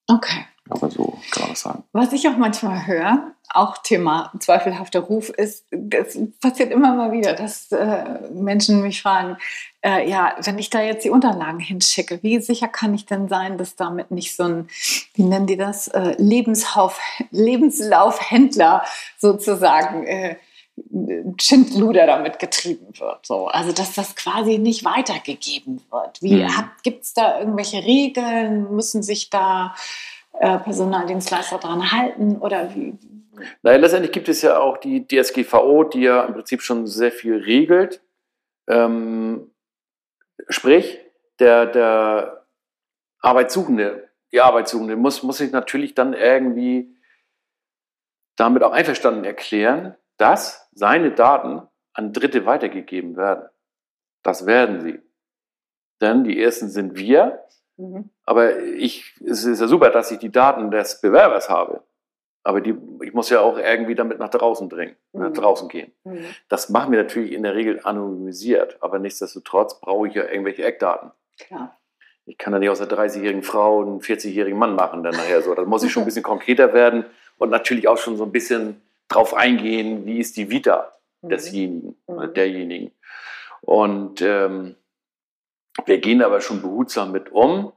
Okay. 0.08 0.46
Aber 0.70 0.90
so 0.90 1.20
kann 1.32 1.44
man 1.44 1.50
das 1.52 1.62
sagen. 1.62 1.84
Was 1.92 2.12
ich 2.12 2.28
auch 2.28 2.38
manchmal 2.38 2.88
höre, 2.88 3.32
auch 3.50 3.78
Thema 3.78 4.32
zweifelhafter 4.40 5.02
Ruf, 5.02 5.30
ist, 5.30 5.66
das 5.70 6.18
passiert 6.42 6.72
immer 6.72 6.96
mal 6.96 7.12
wieder, 7.12 7.34
dass 7.34 7.72
äh, 7.72 8.20
Menschen 8.34 8.82
mich 8.82 9.04
fragen, 9.04 9.38
äh, 9.84 10.10
ja, 10.10 10.36
wenn 10.42 10.58
ich 10.58 10.72
da 10.72 10.82
jetzt 10.82 11.06
die 11.06 11.12
Unterlagen 11.12 11.60
hinschicke, 11.60 12.24
wie 12.24 12.40
sicher 12.40 12.68
kann 12.68 12.96
ich 12.96 13.06
denn 13.06 13.28
sein, 13.28 13.60
dass 13.60 13.76
damit 13.76 14.10
nicht 14.10 14.36
so 14.36 14.44
ein, 14.44 14.70
wie 15.14 15.24
nennen 15.24 15.46
die 15.46 15.58
das, 15.58 15.88
äh, 15.90 16.16
Lebenslauf, 16.18 17.00
Lebenslaufhändler 17.30 18.84
sozusagen 19.18 20.08
äh, 20.08 20.38
Schindluder 21.40 22.06
damit 22.06 22.40
getrieben 22.40 22.88
wird. 23.00 23.26
So. 23.26 23.48
Also 23.48 23.72
dass 23.72 23.94
das 23.94 24.16
quasi 24.16 24.58
nicht 24.58 24.84
weitergegeben 24.84 25.82
wird. 25.90 26.22
Wie 26.22 26.44
mhm. 26.44 26.70
gibt 26.84 27.04
es 27.04 27.14
da 27.14 27.40
irgendwelche 27.40 27.78
Regeln? 27.78 28.76
Müssen 28.76 29.02
sich 29.02 29.30
da 29.30 29.76
äh, 30.34 30.58
Personaldienstleister 30.60 31.60
daran 31.60 31.92
halten 31.92 32.38
oder 32.38 32.76
wie? 32.76 32.98
Naja, 33.64 33.78
letztendlich 33.78 34.12
gibt 34.12 34.30
es 34.30 34.42
ja 34.42 34.60
auch 34.60 34.78
die 34.78 35.08
DSGVO, 35.08 35.86
die 35.86 36.02
ja 36.02 36.24
im 36.24 36.34
Prinzip 36.34 36.62
schon 36.62 36.88
sehr 36.88 37.12
viel 37.12 37.38
regelt. 37.38 38.02
Ähm, 38.68 39.52
sprich, 40.50 41.00
der, 41.40 41.66
der 41.66 42.46
Arbeitssuchende, 43.20 44.10
die 44.32 44.42
Arbeitssuchende 44.42 44.96
muss, 44.96 45.24
muss 45.24 45.38
sich 45.38 45.52
natürlich 45.52 45.96
dann 45.96 46.14
irgendwie 46.14 46.96
damit 48.36 48.64
auch 48.64 48.72
einverstanden 48.72 49.24
erklären, 49.24 49.96
dass 50.18 50.70
seine 50.74 51.12
Daten 51.12 51.62
an 51.94 52.14
Dritte 52.14 52.46
weitergegeben 52.46 53.16
werden. 53.16 53.50
Das 54.24 54.46
werden 54.46 54.82
sie. 54.82 55.00
Denn 56.02 56.24
die 56.24 56.42
ersten 56.42 56.70
sind 56.70 56.98
wir, 56.98 57.46
mhm. 57.78 58.10
aber 58.26 58.60
ich, 58.60 59.16
es 59.26 59.46
ist 59.46 59.62
ja 59.62 59.68
super, 59.68 59.90
dass 59.90 60.12
ich 60.12 60.20
die 60.20 60.32
Daten 60.32 60.72
des 60.72 61.00
Bewerbers 61.00 61.50
habe. 61.50 61.84
Aber 62.44 62.62
die, 62.62 62.76
ich 63.02 63.14
muss 63.14 63.30
ja 63.30 63.40
auch 63.40 63.58
irgendwie 63.58 63.96
damit 63.96 64.20
nach 64.20 64.30
draußen 64.30 64.70
dringen, 64.70 64.96
mhm. 65.14 65.22
nach 65.22 65.34
draußen 65.34 65.70
gehen. 65.70 65.92
Mhm. 66.04 66.26
Das 66.50 66.70
machen 66.70 66.92
wir 66.92 67.02
natürlich 67.02 67.32
in 67.32 67.44
der 67.44 67.56
Regel 67.56 67.80
anonymisiert, 67.84 68.78
aber 68.82 69.00
nichtsdestotrotz 69.00 69.80
brauche 69.80 70.08
ich 70.08 70.16
ja 70.16 70.26
irgendwelche 70.26 70.64
Eckdaten. 70.64 71.12
Klar. 71.40 71.78
Ich 72.28 72.38
kann 72.38 72.54
da 72.54 72.60
nicht 72.60 72.70
aus 72.70 72.82
einer 72.82 72.90
30-jährigen 72.90 73.44
Frau 73.44 73.82
einen 73.82 74.00
40-jährigen 74.00 74.58
Mann 74.58 74.76
machen, 74.76 75.04
dann 75.04 75.16
nachher 75.16 75.42
so. 75.42 75.54
Da 75.54 75.64
muss 75.64 75.84
ich 75.84 75.92
schon 75.92 76.04
ein 76.04 76.06
bisschen 76.08 76.24
konkreter 76.24 76.74
werden 76.74 77.06
und 77.38 77.50
natürlich 77.50 77.88
auch 77.88 77.98
schon 77.98 78.18
so 78.18 78.24
ein 78.24 78.32
bisschen 78.32 78.82
drauf 79.08 79.34
eingehen, 79.34 80.06
wie 80.06 80.20
ist 80.20 80.38
die 80.38 80.50
Vita 80.50 80.94
mhm. 81.22 81.30
desjenigen 81.30 81.98
oder 82.06 82.28
mhm. 82.28 82.34
derjenigen. 82.34 82.92
Und 83.62 84.22
ähm, 84.22 84.76
wir 85.86 86.00
gehen 86.00 86.22
aber 86.22 86.42
schon 86.42 86.62
behutsam 86.62 87.12
mit 87.12 87.32
um. 87.32 87.74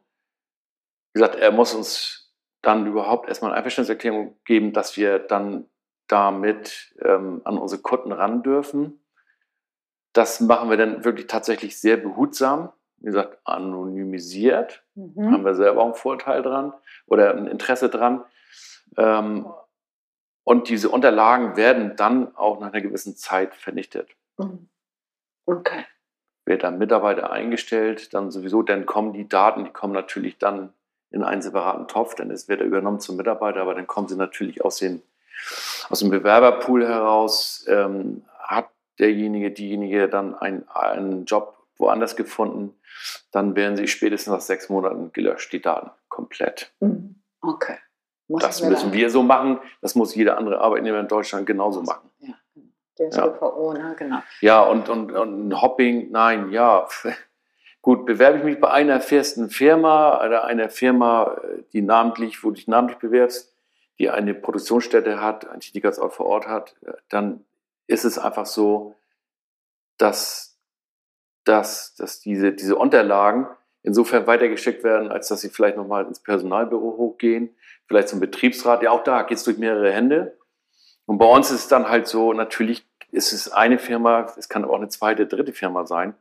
Wie 1.13 1.21
gesagt, 1.21 1.37
er 1.37 1.51
muss 1.51 1.75
uns 1.75 2.33
dann 2.63 2.87
überhaupt 2.87 3.29
erstmal 3.29 3.51
eine 3.51 3.59
Einverständniserklärung 3.59 4.37
geben, 4.45 4.73
dass 4.73 4.97
wir 4.97 5.19
dann 5.19 5.67
damit 6.07 6.95
ähm, 7.03 7.41
an 7.45 7.59
unsere 7.59 7.83
Kunden 7.83 8.13
ran 8.13 8.43
dürfen. 8.43 9.01
Das 10.13 10.41
machen 10.41 10.71
wir 10.71 10.77
dann 10.77 11.05
wirklich 11.05 11.27
tatsächlich 11.27 11.79
sehr 11.79 11.97
behutsam. 11.97 12.73
Wie 12.97 13.07
gesagt, 13.07 13.39
anonymisiert. 13.45 14.83
Mhm. 14.95 15.33
Haben 15.33 15.45
wir 15.45 15.55
selber 15.55 15.83
auch 15.83 15.87
einen 15.87 15.95
Vorteil 15.95 16.43
dran 16.43 16.73
oder 17.07 17.35
ein 17.35 17.47
Interesse 17.47 17.89
dran. 17.89 18.25
Ähm, 18.97 19.47
und 20.49 20.71
diese 20.71 20.89
Unterlagen 20.89 21.59
werden 21.59 21.95
dann 21.97 22.35
auch 22.35 22.59
nach 22.59 22.73
einer 22.73 22.81
gewissen 22.81 23.15
Zeit 23.17 23.55
vernichtet. 23.55 24.09
Mhm. 24.39 24.71
Okay. 25.45 25.85
Wird 26.47 26.63
dann 26.63 26.79
Mitarbeiter 26.79 27.31
eingestellt, 27.31 28.15
dann 28.15 28.31
sowieso, 28.31 28.63
dann 28.63 28.87
kommen 28.87 29.13
die 29.13 29.29
Daten, 29.29 29.65
die 29.67 29.71
kommen 29.71 29.93
natürlich 29.93 30.39
dann 30.39 30.73
in 31.11 31.23
einen 31.23 31.43
separaten 31.43 31.87
Topf, 31.87 32.15
denn 32.15 32.31
es 32.31 32.49
wird 32.49 32.63
übernommen 32.63 32.99
zum 32.99 33.19
Mitarbeiter, 33.19 33.61
aber 33.61 33.75
dann 33.75 33.87
kommen 33.87 34.09
sie 34.09 34.17
natürlich 34.17 34.65
aus, 34.65 34.79
den, 34.79 35.03
aus 35.91 35.99
dem 35.99 36.09
Bewerberpool 36.09 36.89
heraus. 36.89 37.67
Ähm, 37.69 38.25
hat 38.39 38.71
derjenige, 38.99 39.51
diejenige 39.51 40.09
dann 40.09 40.35
ein, 40.35 40.67
einen 40.71 41.27
Job 41.27 41.59
woanders 41.77 42.17
gefunden, 42.17 42.75
dann 43.33 43.55
werden 43.55 43.77
sie 43.77 43.87
spätestens 43.87 44.33
nach 44.33 44.41
sechs 44.41 44.71
Monaten 44.71 45.13
gelöscht, 45.13 45.53
die 45.53 45.61
Daten 45.61 45.91
komplett. 46.09 46.73
Mhm. 46.81 47.17
Okay. 47.43 47.77
Muss 48.29 48.43
das 48.43 48.63
müssen 48.63 48.93
wir 48.93 49.09
so 49.09 49.23
machen, 49.23 49.59
das 49.81 49.95
muss 49.95 50.15
jeder 50.15 50.37
andere 50.37 50.61
Arbeitnehmer 50.61 51.01
in 51.01 51.09
Deutschland 51.09 51.47
genauso 51.47 51.83
machen. 51.83 52.11
Ja, 52.21 52.35
der 52.99 53.11
SGVO, 53.11 53.75
ja. 53.75 53.89
ne? 53.89 53.97
genau. 53.99 54.19
Ja, 54.43 54.63
und, 54.63 54.91
und, 54.91 55.13
und 55.13 55.49
ein 55.49 55.63
Hopping, 55.63 56.11
nein, 56.11 56.51
ja. 56.51 56.87
Gut, 57.83 58.05
bewerbe 58.05 58.39
ich 58.39 58.45
mich 58.45 58.61
bei 58.61 58.71
einer 58.71 59.01
festen 59.01 59.49
Firma 59.49 60.23
oder 60.23 60.45
einer 60.45 60.69
Firma, 60.69 61.41
die 61.73 61.81
namentlich, 61.81 62.45
wo 62.45 62.49
du 62.49 62.57
dich 62.57 62.69
namentlich 62.69 62.99
bewerbst, 62.99 63.55
die 63.99 64.11
eine 64.11 64.35
Produktionsstätte 64.35 65.23
hat, 65.23 65.49
einen 65.49 65.61
Tätigkeitsort 65.61 66.13
vor 66.13 66.27
Ort 66.27 66.47
hat, 66.47 66.77
dann 67.09 67.45
ist 67.87 68.05
es 68.05 68.19
einfach 68.19 68.47
so, 68.47 68.95
dass, 69.97 70.59
dass, 71.45 71.95
dass 71.97 72.21
diese, 72.21 72.53
diese 72.53 72.77
Unterlagen 72.77 73.49
insofern 73.83 74.27
weitergeschickt 74.27 74.85
werden, 74.85 75.11
als 75.11 75.29
dass 75.29 75.41
sie 75.41 75.49
vielleicht 75.49 75.77
nochmal 75.77 76.05
ins 76.05 76.21
Personalbüro 76.21 76.97
hochgehen, 76.97 77.55
vielleicht 77.89 78.09
zum 78.09 78.21
Betriebsrat. 78.21 78.83
Ja, 78.83 78.91
auch 78.93 79.03
da 79.03 79.23
geht 79.23 79.39
es 79.39 79.45
durch 79.45 79.59
mehrere 79.59 79.93
Hände. 79.93 80.39
Und 81.07 81.19
bei 81.19 81.27
uns 81.27 81.51
ist 81.51 81.61
es 81.61 81.69
dann 81.69 81.89
halt 81.89 82.07
so, 82.07 82.33
natürlich 82.33 82.87
ist 83.11 83.33
es 83.33 83.51
eine 83.51 83.79
Firma, 83.79 84.33
es 84.37 84.49
kann 84.49 84.65
aber 84.65 84.75
auch 84.75 84.79
eine 84.79 84.89
zweite, 84.89 85.27
dritte 85.27 85.53
Firma 85.53 85.87
sein, 85.87 86.15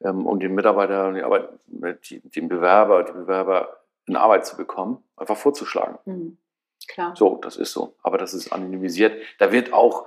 ähm, 0.00 0.26
um 0.26 0.38
den 0.38 0.54
Mitarbeiter, 0.54 1.12
die 1.12 1.22
Arbeit, 1.22 1.48
den 1.66 2.48
Bewerber, 2.48 3.02
die 3.02 3.12
Bewerber 3.12 3.80
in 4.06 4.16
Arbeit 4.16 4.46
zu 4.46 4.56
bekommen, 4.56 5.02
einfach 5.16 5.36
vorzuschlagen. 5.36 5.98
Mhm. 6.04 6.38
Klar. 6.86 7.14
So, 7.16 7.36
das 7.36 7.56
ist 7.56 7.72
so. 7.72 7.96
Aber 8.02 8.16
das 8.16 8.32
ist 8.32 8.52
anonymisiert. 8.52 9.20
Da 9.38 9.52
wird 9.52 9.72
auch 9.72 10.06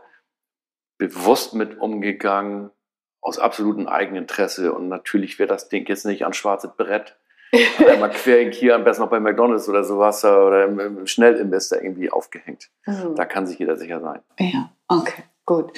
bewusst 0.97 1.53
mit 1.53 1.79
umgegangen, 1.79 2.71
aus 3.21 3.37
absolutem 3.37 3.87
Eigeninteresse. 3.87 4.73
Und 4.73 4.87
natürlich 4.89 5.37
wäre 5.37 5.47
das 5.47 5.69
Ding 5.69 5.87
jetzt 5.87 6.05
nicht 6.05 6.25
an 6.25 6.33
schwarzes 6.33 6.71
Brett. 6.75 7.17
Einmal 7.89 8.11
quer 8.11 8.49
hier, 8.49 8.75
am 8.75 8.83
besten 8.83 9.03
noch 9.03 9.09
bei 9.09 9.19
McDonalds 9.19 9.67
oder 9.67 9.83
sowas 9.83 10.23
oder 10.23 10.65
im, 10.65 10.79
im 10.79 11.07
Schnellimbiss 11.07 11.69
da 11.69 11.77
irgendwie 11.77 12.09
aufgehängt. 12.09 12.69
Mhm. 12.85 13.15
Da 13.15 13.25
kann 13.25 13.45
sich 13.45 13.59
jeder 13.59 13.75
sicher 13.75 13.99
sein. 13.99 14.21
Ja, 14.39 14.69
okay, 14.87 15.23
gut. 15.45 15.73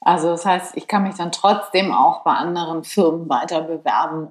Also 0.00 0.28
das 0.28 0.44
heißt, 0.44 0.76
ich 0.76 0.88
kann 0.88 1.04
mich 1.04 1.14
dann 1.14 1.32
trotzdem 1.32 1.92
auch 1.92 2.24
bei 2.24 2.32
anderen 2.32 2.82
Firmen 2.82 3.28
weiter 3.28 3.62
bewerben 3.62 4.28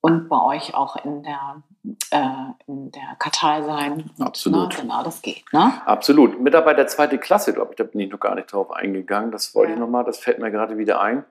und 0.00 0.28
bei 0.28 0.40
euch 0.42 0.74
auch 0.74 1.02
in 1.02 1.22
der, 1.22 1.62
äh, 2.10 2.26
in 2.66 2.90
der 2.90 3.16
Kartei 3.18 3.62
sein. 3.62 4.10
Absolut. 4.20 4.74
Na, 4.76 4.82
genau, 4.82 5.02
das 5.02 5.22
geht. 5.22 5.44
Ne? 5.52 5.72
Absolut. 5.86 6.40
Mitarbeiter 6.40 6.86
zweite 6.86 7.18
Klasse, 7.18 7.54
glaube 7.54 7.72
ich, 7.72 7.76
da 7.76 7.84
bin 7.84 8.00
ich 8.00 8.10
noch 8.10 8.20
gar 8.20 8.34
nicht 8.34 8.52
drauf 8.52 8.70
eingegangen. 8.70 9.32
Das 9.32 9.54
wollte 9.54 9.70
ja. 9.70 9.76
ich 9.76 9.80
nochmal, 9.80 10.04
das 10.04 10.18
fällt 10.18 10.38
mir 10.38 10.50
gerade 10.50 10.76
wieder 10.76 11.00
ein. 11.00 11.24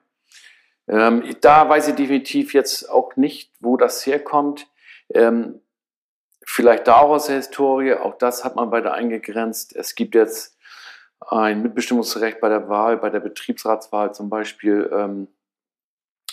Ähm, 0.88 1.36
da 1.42 1.70
weiß 1.70 1.90
ich 1.90 1.96
definitiv 1.96 2.54
jetzt 2.54 2.90
auch 2.90 3.16
nicht, 3.16 3.52
wo 3.60 3.78
das 3.78 4.06
herkommt. 4.06 4.68
Ähm, 5.14 5.62
vielleicht 6.46 6.88
da 6.88 6.98
auch 6.98 7.12
aus 7.12 7.28
der 7.28 7.38
Historie, 7.38 7.94
auch 7.94 8.18
das 8.18 8.44
hat 8.44 8.56
man 8.56 8.72
weiter 8.72 8.94
eingegrenzt. 8.94 9.76
Es 9.76 9.96
gibt 9.96 10.16
jetzt 10.16 10.58
ein 11.22 11.62
Mitbestimmungsrecht 11.62 12.42
bei 12.42 12.50
der 12.50 12.68
Wahl, 12.68 12.98
bei 12.98 13.10
der 13.10 13.22
Betriebsratswahl 13.22 14.14
zum 14.14 14.30
Beispiel. 14.30 14.90
Ähm, 14.94 15.28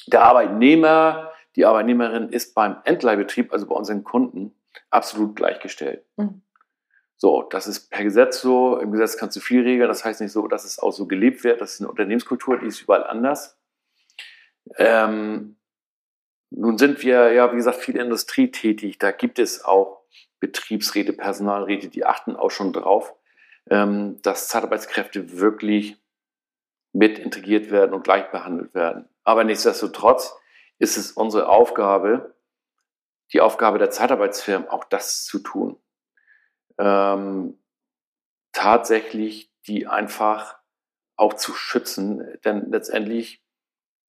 der 0.09 0.23
Arbeitnehmer 0.23 1.31
die 1.57 1.67
Arbeitnehmerin 1.67 2.29
ist 2.29 2.55
beim 2.55 2.77
Endleihbetrieb, 2.85 3.53
also 3.53 3.67
bei 3.67 3.75
unseren 3.75 4.05
Kunden, 4.05 4.55
absolut 4.91 5.37
gleichgestellt. 5.37 6.05
Mhm. 6.17 6.43
So, 7.17 7.43
das 7.43 7.67
ist 7.67 7.91
per 7.91 8.05
Gesetz 8.05 8.41
so. 8.41 8.79
Im 8.79 8.93
Gesetz 8.93 9.17
kannst 9.19 9.37
du 9.37 9.41
viel 9.41 9.63
regeln. 9.63 9.89
Das 9.89 10.05
heißt 10.05 10.21
nicht 10.21 10.33
so, 10.33 10.49
dass 10.49 10.65
es 10.65 10.79
auch 10.79 10.93
so 10.93 11.07
gelebt 11.07 11.45
wird. 11.45 11.61
Das 11.61 11.75
ist 11.75 11.81
eine 11.81 11.91
Unternehmenskultur, 11.91 12.59
die 12.59 12.67
ist 12.67 12.81
überall 12.81 13.05
anders. 13.05 13.60
Ähm, 14.77 15.57
nun 16.51 16.79
sind 16.79 17.03
wir 17.03 17.33
ja, 17.33 17.53
wie 17.53 17.57
gesagt, 17.57 17.79
viel 17.79 17.97
Industrie 17.97 18.51
tätig. 18.51 18.99
Da 18.99 19.13
gibt 19.13 19.39
es 19.39 19.65
auch 19.65 20.01
Betriebsräte, 20.41 21.13
Personalräte, 21.13 21.89
die 21.89 22.05
achten 22.05 22.35
auch 22.35 22.51
schon 22.51 22.73
drauf, 22.73 23.15
ähm, 23.71 24.21
dass 24.23 24.49
Zeitarbeitskräfte 24.49 25.39
wirklich 25.39 25.97
mit 26.93 27.19
integriert 27.19 27.71
werden 27.71 27.95
und 27.95 28.03
gleich 28.03 28.31
behandelt 28.31 28.75
werden. 28.75 29.09
Aber 29.23 29.45
nichtsdestotrotz 29.45 30.35
ist 30.79 30.97
es 30.97 31.13
unsere 31.13 31.49
Aufgabe, 31.49 32.35
die 33.33 33.41
Aufgabe 33.41 33.79
der 33.79 33.91
Zeitarbeitsfirmen, 33.91 34.69
auch 34.69 34.85
das 34.85 35.25
zu 35.25 35.39
tun. 35.39 35.81
Ähm, 36.79 37.59
tatsächlich 38.53 39.53
die 39.67 39.87
einfach 39.87 40.59
auch 41.17 41.35
zu 41.35 41.53
schützen, 41.53 42.39
denn 42.45 42.71
letztendlich 42.71 43.45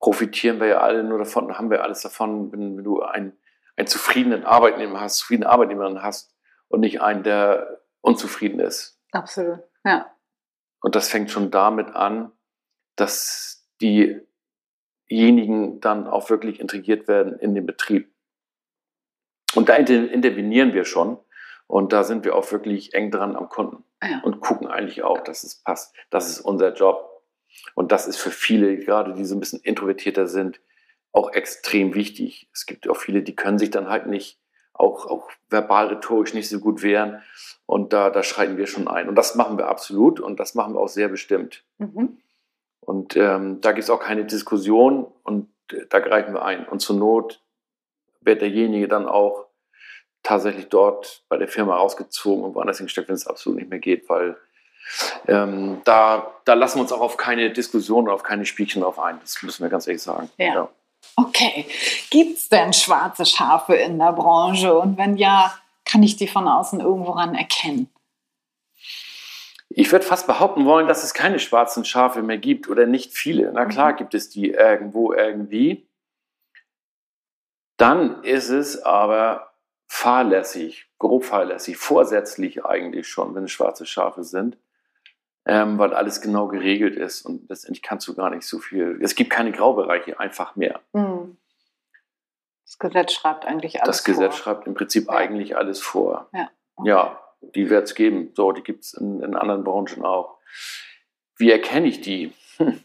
profitieren 0.02 0.60
wir 0.60 0.68
ja 0.68 0.78
alle 0.80 1.04
nur 1.04 1.20
davon, 1.20 1.58
haben 1.58 1.70
wir 1.70 1.84
alles 1.84 2.02
davon, 2.02 2.52
wenn, 2.52 2.78
wenn 2.78 2.84
du 2.84 3.02
einen, 3.02 3.38
einen 3.78 3.88
zufriedenen 3.88 4.44
Arbeitnehmer 4.44 5.00
hast, 5.00 5.20
zufriedene 5.20 5.50
Arbeitnehmerin 5.50 6.02
hast 6.02 6.36
und 6.68 6.82
nicht 6.82 7.02
einen, 7.02 7.24
der 7.24 7.82
unzufrieden 8.02 8.60
ist. 8.60 9.00
Absolut, 9.12 9.60
ja. 9.86 10.12
Und 10.82 10.96
das 10.96 11.10
fängt 11.10 11.30
schon 11.30 11.52
damit 11.52 11.96
an, 11.96 12.32
dass 12.96 13.70
diejenigen 13.80 15.80
dann 15.80 16.08
auch 16.08 16.32
wirklich 16.32 16.60
integriert 16.60 17.08
werden 17.08 17.38
in 17.38 17.54
den 17.54 17.68
Betrieb. 17.68 18.12
Und 19.54 19.70
da 19.70 19.76
intervenieren 19.76 20.74
wir 20.74 20.86
schon. 20.86 21.20
Und 21.68 21.94
da 21.94 22.04
sind 22.04 22.26
wir 22.26 22.36
auch 22.36 22.52
wirklich 22.52 22.96
eng 22.96 23.12
dran 23.12 23.36
am 23.36 23.48
Kunden 23.48 23.84
ja. 24.04 24.22
und 24.24 24.42
gucken 24.42 24.68
eigentlich 24.68 25.04
auch, 25.04 25.22
dass 25.22 25.44
es 25.44 25.62
passt. 25.62 25.96
Das 26.10 26.30
ist 26.30 26.42
unser 26.42 26.74
Job. 26.74 27.11
Und 27.76 27.92
das 27.92 28.08
ist 28.08 28.18
für 28.18 28.32
viele, 28.32 28.78
gerade 28.78 29.14
die 29.14 29.26
so 29.26 29.36
ein 29.36 29.40
bisschen 29.40 29.62
introvertierter 29.62 30.28
sind, 30.28 30.60
auch 31.12 31.32
extrem 31.34 31.94
wichtig. 31.94 32.50
Es 32.54 32.66
gibt 32.66 32.88
auch 32.88 32.98
viele, 32.98 33.22
die 33.22 33.36
können 33.36 33.60
sich 33.60 33.72
dann 33.72 33.90
halt 33.90 34.08
nicht 34.08 34.40
auch, 34.74 35.06
auch 35.06 35.30
verbal 35.50 35.88
rhetorisch 35.88 36.34
nicht 36.34 36.50
so 36.50 36.60
gut 36.60 36.82
wehren. 36.82 37.22
Und 37.66 37.94
da, 37.94 38.10
da 38.10 38.24
schreiten 38.24 38.58
wir 38.58 38.68
schon 38.68 38.88
ein. 38.88 39.08
Und 39.10 39.16
das 39.16 39.36
machen 39.36 39.58
wir 39.58 39.68
absolut 39.68 40.20
und 40.20 40.40
das 40.40 40.56
machen 40.56 40.74
wir 40.74 40.80
auch 40.80 40.88
sehr 40.88 41.08
bestimmt. 41.08 41.64
Mhm. 41.78 42.18
Und 42.80 43.16
ähm, 43.16 43.62
da 43.62 43.72
gibt 43.72 43.84
es 43.84 43.90
auch 43.90 44.00
keine 44.00 44.26
Diskussion 44.26 45.06
und 45.24 45.50
äh, 45.72 45.86
da 45.90 46.00
greifen 46.00 46.34
wir 46.34 46.44
ein. 46.44 46.68
Und 46.68 46.80
zur 46.80 46.96
Not 46.96 47.42
wird 48.22 48.42
derjenige 48.42 48.88
dann 48.88 49.08
auch 49.08 49.46
tatsächlich 50.24 50.68
dort 50.68 51.24
bei 51.30 51.38
der 51.38 51.48
Firma 51.48 51.76
rausgezogen 51.76 52.44
und 52.44 52.56
woanders 52.56 52.78
hingesteckt, 52.78 53.08
wenn 53.08 53.16
es 53.16 53.28
absolut 53.28 53.60
nicht 53.60 53.70
mehr 53.70 53.80
geht, 53.80 54.10
weil 54.10 54.38
ähm, 55.28 55.82
da, 55.84 56.32
da 56.46 56.54
lassen 56.54 56.78
wir 56.78 56.82
uns 56.84 56.91
auch 56.91 57.02
auf 57.02 57.17
keine 57.17 57.52
Diskussion 57.52 58.06
oder 58.06 58.13
auf 58.13 58.24
keine 58.24 58.46
Spielchen 58.46 58.82
drauf 58.82 59.00
ein. 59.00 59.20
Das 59.22 59.41
müssen 59.41 59.63
wir 59.63 59.70
ganz 59.70 59.88
ehrlich 59.88 60.02
sagen. 60.02 60.30
Ja. 60.38 60.54
ja. 60.54 60.70
Okay. 61.15 61.65
Gibt 62.10 62.38
es 62.38 62.50
denn 62.50 62.74
schwarze 62.74 63.26
Schafe 63.26 63.76
in 63.76 64.00
der 64.00 64.13
Branche? 64.13 64.78
Und 64.78 64.98
wenn 64.98 65.17
ja, 65.17 65.54
kann 65.86 66.04
ich 66.04 66.15
die 66.15 66.28
von 66.28 66.48
außen 66.48 66.80
irgendwo 66.80 67.12
ran 67.12 67.36
erkennen? 67.36 67.89
Ich 69.70 69.91
würde 69.91 70.06
fast 70.06 70.28
behaupten 70.28 70.65
wollen, 70.65 70.88
dass 70.88 71.04
es 71.04 71.13
keine 71.13 71.39
schwarzen 71.39 71.86
Schafe 71.86 72.22
mehr 72.22 72.38
gibt 72.38 72.70
oder 72.70 72.86
nicht 72.86 73.13
viele. 73.13 73.52
Na 73.54 73.65
klar 73.65 73.94
mhm. 73.94 73.98
gibt 73.98 74.13
es 74.13 74.30
die 74.30 74.50
irgendwo 74.50 75.13
irgendwie. 75.13 75.88
Dann 77.78 78.24
ist 78.24 78.50
es 78.50 78.84
aber 78.84 79.54
fahrlässig, 79.88 80.88
grob 81.00 81.26
fahrlässig, 81.26 81.78
vorsätzlich 81.78 82.65
eigentlich 82.65 83.08
schon, 83.08 83.34
wenn 83.34 83.46
es 83.46 83.52
schwarze 83.52 83.86
Schafe 83.86 84.24
sind, 84.24 84.58
ähm, 85.46 85.78
weil 85.78 85.94
alles 85.94 86.22
genau 86.22 86.48
geregelt 86.48 86.96
ist 86.96 87.24
und 87.26 87.50
letztendlich 87.50 87.82
kannst 87.82 88.08
du 88.08 88.16
gar 88.16 88.30
nicht 88.30 88.46
so 88.46 88.60
viel. 88.60 89.00
Es 89.02 89.16
gibt 89.16 89.30
keine 89.30 89.52
Graubereiche 89.52 90.20
einfach 90.20 90.56
mehr. 90.56 90.82
Mhm. 90.94 91.38
Das 92.66 92.80
Gesetz 92.80 93.14
schreibt 93.14 93.46
eigentlich 93.46 93.82
alles 93.82 93.84
vor. 93.84 93.88
Das 93.88 94.04
Gesetz 94.04 94.36
vor. 94.36 94.44
schreibt 94.44 94.68
im 94.68 94.74
Prinzip 94.74 95.08
ja. 95.08 95.14
eigentlich 95.14 95.58
alles 95.58 95.82
vor. 95.82 96.30
Ja. 96.34 96.50
Okay. 96.76 96.90
ja 96.90 97.22
die 97.42 97.70
wird 97.70 97.88
es 97.88 97.96
geben. 97.96 98.32
So, 98.36 98.52
die 98.52 98.64
gibt 98.64 98.84
es 98.84 98.94
in, 98.94 99.22
in, 99.22 99.36
anderen 99.36 99.64
Branchen 99.64 100.04
auch. 100.04 100.38
Wie 101.38 101.52
erkenne 101.52 101.88
ich 101.88 102.02
die? 102.02 102.34
Hm. 102.58 102.84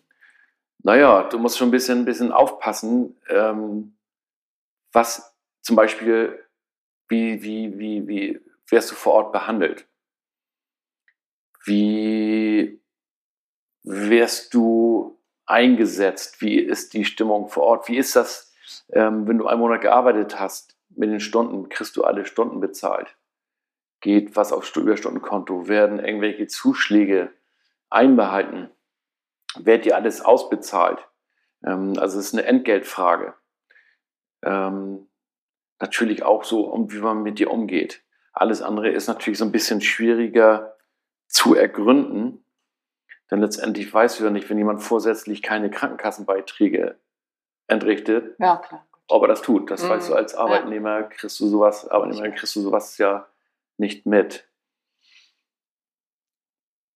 Naja, 0.82 1.24
du 1.24 1.38
musst 1.38 1.58
schon 1.58 1.68
ein 1.68 1.72
bisschen, 1.72 2.00
ein 2.00 2.04
bisschen 2.04 2.32
aufpassen, 2.32 3.20
ähm, 3.28 3.96
was 4.92 5.36
zum 5.62 5.74
Beispiel, 5.74 6.44
wie, 7.08 7.42
wie, 7.42 7.78
wie, 7.78 8.06
wie 8.06 8.40
wirst 8.68 8.90
du 8.90 8.94
vor 8.94 9.14
Ort 9.14 9.32
behandelt? 9.32 9.86
Wie 11.66 12.80
wirst 13.82 14.54
du 14.54 15.20
eingesetzt? 15.44 16.40
Wie 16.40 16.58
ist 16.58 16.94
die 16.94 17.04
Stimmung 17.04 17.48
vor 17.48 17.64
Ort? 17.64 17.88
Wie 17.88 17.96
ist 17.96 18.16
das, 18.16 18.52
ähm, 18.92 19.28
wenn 19.28 19.38
du 19.38 19.46
einen 19.46 19.60
Monat 19.60 19.82
gearbeitet 19.82 20.40
hast? 20.40 20.76
Mit 20.90 21.10
den 21.10 21.20
Stunden 21.20 21.68
kriegst 21.68 21.96
du 21.96 22.04
alle 22.04 22.24
Stunden 22.24 22.60
bezahlt 22.60 23.16
geht 24.00 24.36
was 24.36 24.52
aufs 24.52 24.74
Überstundenkonto, 24.76 25.68
werden 25.68 25.98
irgendwelche 25.98 26.46
Zuschläge 26.46 27.32
einbehalten, 27.90 28.70
wird 29.56 29.84
dir 29.84 29.96
alles 29.96 30.20
ausbezahlt. 30.20 31.08
Ähm, 31.64 31.94
also 31.98 32.18
es 32.18 32.26
ist 32.26 32.34
eine 32.34 32.44
Entgeltfrage. 32.44 33.34
Ähm, 34.44 35.08
natürlich 35.80 36.22
auch 36.22 36.44
so, 36.44 36.68
um, 36.68 36.92
wie 36.92 36.98
man 36.98 37.22
mit 37.22 37.38
dir 37.38 37.50
umgeht. 37.50 38.04
Alles 38.32 38.62
andere 38.62 38.90
ist 38.90 39.08
natürlich 39.08 39.38
so 39.38 39.44
ein 39.44 39.52
bisschen 39.52 39.80
schwieriger 39.80 40.75
zu 41.28 41.54
ergründen, 41.54 42.44
denn 43.30 43.40
letztendlich 43.40 43.92
weißt 43.92 44.20
du 44.20 44.24
ja 44.24 44.30
nicht, 44.30 44.48
wenn 44.48 44.58
jemand 44.58 44.82
vorsätzlich 44.82 45.42
keine 45.42 45.70
Krankenkassenbeiträge 45.70 46.96
entrichtet, 47.66 48.36
ja, 48.38 48.62
ob 49.08 49.22
er 49.22 49.28
das 49.28 49.42
tut. 49.42 49.70
Das 49.70 49.82
mhm. 49.82 49.88
weißt 49.88 50.10
du 50.10 50.14
als 50.14 50.34
Arbeitnehmer, 50.34 51.04
kriegst 51.04 51.38
du 51.40 51.48
sowas, 51.48 51.88
Arbeitnehmer 51.88 52.30
kriegst 52.30 52.54
du 52.56 52.60
sowas 52.60 52.98
ja 52.98 53.26
nicht 53.78 54.06
mit. 54.06 54.48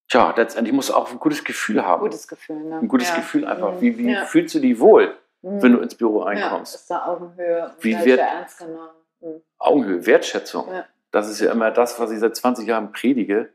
Tja, 0.08 0.34
letztendlich 0.36 0.74
musst 0.74 0.88
du 0.88 0.94
auch 0.94 1.10
ein 1.10 1.20
gutes 1.20 1.44
Gefühl 1.44 1.84
haben. 1.84 2.02
Gutes 2.02 2.26
Gefühl, 2.26 2.64
ne? 2.64 2.78
Ein 2.78 2.88
gutes 2.88 3.10
ja. 3.10 3.16
Gefühl 3.16 3.44
einfach. 3.46 3.74
Mhm. 3.74 3.80
Wie, 3.80 3.98
wie 3.98 4.12
ja. 4.12 4.24
fühlst 4.24 4.54
du 4.54 4.60
dich 4.60 4.78
wohl, 4.80 5.16
mhm. 5.42 5.62
wenn 5.62 5.72
du 5.72 5.78
ins 5.78 5.94
Büro 5.94 6.22
einkommst? 6.22 6.74
Ja, 6.74 6.80
ist 6.80 6.90
da 6.90 7.06
Augenhöhe. 7.06 7.74
Wie 7.80 8.04
wird 8.04 8.18
ernst 8.18 8.58
genommen. 8.58 8.88
Mhm. 9.20 9.42
Augenhöhe, 9.58 10.06
Wertschätzung. 10.06 10.68
Das 11.12 11.28
ist 11.28 11.40
ja 11.40 11.52
immer 11.52 11.70
das, 11.70 11.98
was 12.00 12.10
ich 12.10 12.18
seit 12.18 12.34
20 12.34 12.66
Jahren 12.66 12.92
predige 12.92 13.52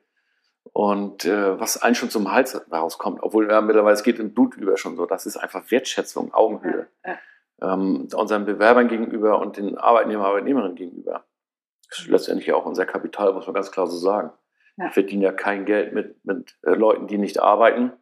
und 0.73 1.25
äh, 1.25 1.59
was 1.59 1.81
einen 1.81 1.95
schon 1.95 2.09
zum 2.09 2.31
Hals 2.31 2.59
rauskommt, 2.71 3.21
obwohl 3.21 3.49
ja, 3.49 3.61
mittlerweile 3.61 3.93
es 3.93 4.03
geht 4.03 4.19
im 4.19 4.33
Blut 4.33 4.55
über 4.55 4.77
schon 4.77 4.95
so. 4.95 5.05
Das 5.05 5.25
ist 5.25 5.37
einfach 5.37 5.69
Wertschätzung, 5.71 6.33
Augenhöhe. 6.33 6.87
Ähm, 7.61 8.09
unseren 8.13 8.45
Bewerbern 8.45 8.87
gegenüber 8.87 9.39
und 9.39 9.57
den 9.57 9.77
Arbeitnehmer, 9.77 10.25
Arbeitnehmerinnen 10.25 10.75
gegenüber. 10.75 11.23
Das 11.89 11.99
ist 11.99 12.07
letztendlich 12.07 12.51
auch 12.51 12.65
unser 12.65 12.85
Kapital, 12.85 13.33
muss 13.33 13.45
man 13.45 13.53
ganz 13.53 13.71
klar 13.71 13.87
so 13.87 13.97
sagen. 13.97 14.31
Ja. 14.77 14.85
Wir 14.85 14.91
verdienen 14.91 15.21
ja 15.21 15.31
kein 15.31 15.65
Geld 15.65 15.93
mit, 15.93 16.23
mit 16.25 16.57
äh, 16.63 16.71
Leuten, 16.71 17.07
die 17.07 17.17
nicht 17.17 17.41
arbeiten, 17.41 17.93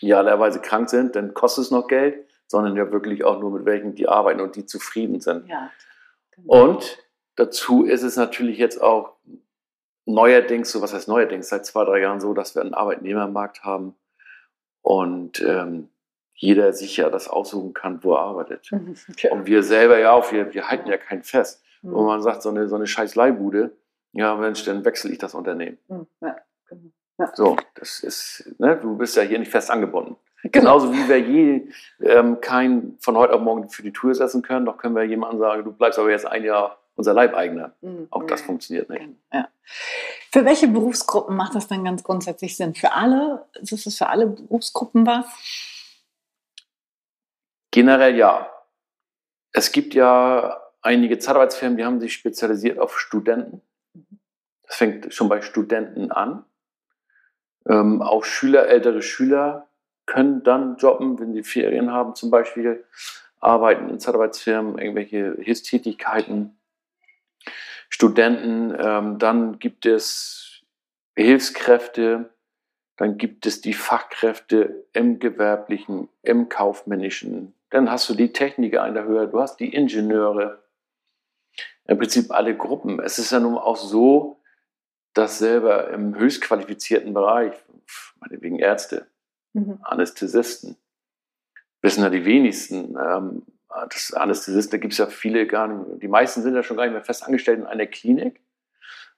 die 0.00 0.14
allerweise 0.14 0.60
krank 0.60 0.90
sind, 0.90 1.14
dann 1.14 1.34
kostet 1.34 1.66
es 1.66 1.70
noch 1.70 1.86
Geld, 1.86 2.26
sondern 2.48 2.76
ja 2.76 2.90
wirklich 2.90 3.24
auch 3.24 3.38
nur 3.40 3.52
mit 3.52 3.64
welchen, 3.64 3.94
die 3.94 4.08
arbeiten 4.08 4.40
und 4.40 4.56
die 4.56 4.66
zufrieden 4.66 5.20
sind. 5.20 5.46
Ja, 5.46 5.70
genau. 6.32 6.70
Und 6.70 6.98
dazu 7.36 7.84
ist 7.84 8.02
es 8.02 8.16
natürlich 8.16 8.58
jetzt 8.58 8.82
auch 8.82 9.16
neuerdings, 10.04 10.70
so 10.72 10.82
was 10.82 10.92
heißt 10.92 11.08
neuerdings, 11.08 11.48
seit 11.48 11.66
zwei, 11.66 11.84
drei 11.84 12.00
Jahren 12.00 12.20
so, 12.20 12.34
dass 12.34 12.54
wir 12.54 12.62
einen 12.62 12.74
Arbeitnehmermarkt 12.74 13.64
haben 13.64 13.94
und 14.82 15.40
ähm, 15.40 15.88
jeder 16.34 16.72
sich 16.72 16.96
ja 16.96 17.08
das 17.08 17.28
aussuchen 17.28 17.72
kann, 17.72 18.02
wo 18.02 18.14
er 18.14 18.20
arbeitet. 18.20 18.70
Ja. 19.18 19.30
Und 19.32 19.46
wir 19.46 19.62
selber 19.62 19.98
ja 19.98 20.12
auch, 20.12 20.32
wir, 20.32 20.52
wir 20.54 20.68
halten 20.68 20.88
ja 20.88 20.96
kein 20.96 21.22
Fest. 21.22 21.62
Mhm. 21.82 21.92
Wo 21.92 22.02
man 22.02 22.22
sagt, 22.22 22.42
so 22.42 22.48
eine, 22.48 22.68
so 22.68 22.74
eine 22.74 22.86
scheiß 22.86 23.14
Leihbude, 23.14 23.76
ja 24.12 24.34
Mensch, 24.34 24.64
dann 24.64 24.84
wechsle 24.84 25.12
ich 25.12 25.18
das 25.18 25.34
Unternehmen. 25.34 25.78
Mhm. 25.88 26.06
Ja, 26.20 26.36
genau. 26.66 26.90
Ja. 27.18 27.30
So, 27.34 27.56
das 27.74 28.00
ist, 28.00 28.54
ne, 28.58 28.76
du 28.76 28.96
bist 28.96 29.16
ja 29.16 29.22
hier 29.22 29.38
nicht 29.38 29.50
fest 29.50 29.70
angebunden. 29.70 30.16
Genau. 30.44 30.80
Genauso 30.80 30.92
wie 30.92 31.08
wir 31.08 31.20
je 31.20 31.68
ähm, 32.00 32.40
kein 32.40 32.96
von 32.98 33.16
heute 33.16 33.32
auf 33.34 33.40
morgen 33.40 33.68
für 33.68 33.84
die 33.84 33.92
Tour 33.92 34.12
setzen 34.12 34.42
können, 34.42 34.66
doch 34.66 34.76
können 34.76 34.96
wir 34.96 35.04
jemandem 35.04 35.38
sagen, 35.38 35.62
du 35.62 35.70
bleibst 35.70 36.00
aber 36.00 36.10
jetzt 36.10 36.26
ein 36.26 36.42
Jahr 36.42 36.81
unser 36.94 37.14
Leibeigner. 37.14 37.74
Mhm. 37.80 38.08
Auch 38.10 38.24
das 38.24 38.42
funktioniert 38.42 38.88
nicht. 38.90 39.00
Genau. 39.00 39.16
Ja. 39.32 39.48
Für 40.30 40.44
welche 40.44 40.68
Berufsgruppen 40.68 41.36
macht 41.36 41.54
das 41.54 41.68
dann 41.68 41.84
ganz 41.84 42.02
grundsätzlich 42.02 42.56
Sinn? 42.56 42.74
Für 42.74 42.92
alle? 42.92 43.46
Ist 43.60 43.72
es 43.72 43.98
für 43.98 44.08
alle 44.08 44.26
Berufsgruppen 44.26 45.06
was? 45.06 45.26
Generell 47.70 48.16
ja. 48.16 48.50
Es 49.52 49.72
gibt 49.72 49.94
ja 49.94 50.60
einige 50.80 51.18
Zeitarbeitsfirmen, 51.18 51.76
die 51.76 51.84
haben 51.84 52.00
sich 52.00 52.12
spezialisiert 52.12 52.78
auf 52.78 52.98
Studenten. 52.98 53.62
Das 54.66 54.76
fängt 54.76 55.12
schon 55.12 55.28
bei 55.28 55.42
Studenten 55.42 56.10
an. 56.10 56.44
Ähm, 57.68 58.02
auch 58.02 58.24
Schüler, 58.24 58.66
ältere 58.68 59.02
Schüler 59.02 59.68
können 60.06 60.42
dann 60.42 60.76
jobben, 60.76 61.18
wenn 61.20 61.32
sie 61.32 61.44
Ferien 61.44 61.92
haben 61.92 62.14
zum 62.14 62.30
Beispiel. 62.30 62.84
arbeiten 63.38 63.90
in 63.90 64.00
Zeitarbeitsfirmen, 64.00 64.78
irgendwelche 64.78 65.36
Hilfstätigkeiten, 65.40 66.56
Studenten. 67.92 68.74
Ähm, 68.78 69.18
dann 69.18 69.58
gibt 69.58 69.84
es 69.84 70.62
Hilfskräfte, 71.14 72.30
dann 72.96 73.18
gibt 73.18 73.44
es 73.46 73.60
die 73.60 73.74
Fachkräfte 73.74 74.86
im 74.94 75.18
gewerblichen, 75.18 76.08
im 76.22 76.48
kaufmännischen. 76.48 77.54
Dann 77.68 77.90
hast 77.90 78.08
du 78.08 78.14
die 78.14 78.32
Techniker 78.32 78.86
in 78.86 78.94
der 78.94 79.04
Höhe, 79.04 79.28
du 79.28 79.40
hast 79.40 79.58
die 79.58 79.74
Ingenieure. 79.74 80.62
Im 81.86 81.98
Prinzip 81.98 82.30
alle 82.30 82.56
Gruppen. 82.56 82.98
Es 82.98 83.18
ist 83.18 83.30
ja 83.30 83.40
nun 83.40 83.58
auch 83.58 83.76
so, 83.76 84.40
dass 85.12 85.38
selber 85.38 85.90
im 85.90 86.16
höchst 86.16 86.40
qualifizierten 86.40 87.12
Bereich, 87.12 87.52
meinetwegen 88.20 88.58
Ärzte, 88.58 89.06
mhm. 89.52 89.78
Anästhesisten, 89.82 90.76
wissen 91.82 92.02
ja 92.02 92.08
die 92.08 92.24
wenigsten. 92.24 92.96
Ähm, 92.96 93.42
das 93.90 94.12
Anästhesisten, 94.12 94.72
da 94.72 94.78
gibt 94.78 94.92
es 94.92 94.98
ja 94.98 95.06
viele 95.06 95.46
gar 95.46 95.68
nicht. 95.68 96.02
Die 96.02 96.08
meisten 96.08 96.42
sind 96.42 96.54
ja 96.54 96.62
schon 96.62 96.76
gar 96.76 96.84
nicht 96.84 96.92
mehr 96.92 97.04
fest 97.04 97.24
angestellt 97.24 97.60
in 97.60 97.66
einer 97.66 97.86
Klinik, 97.86 98.42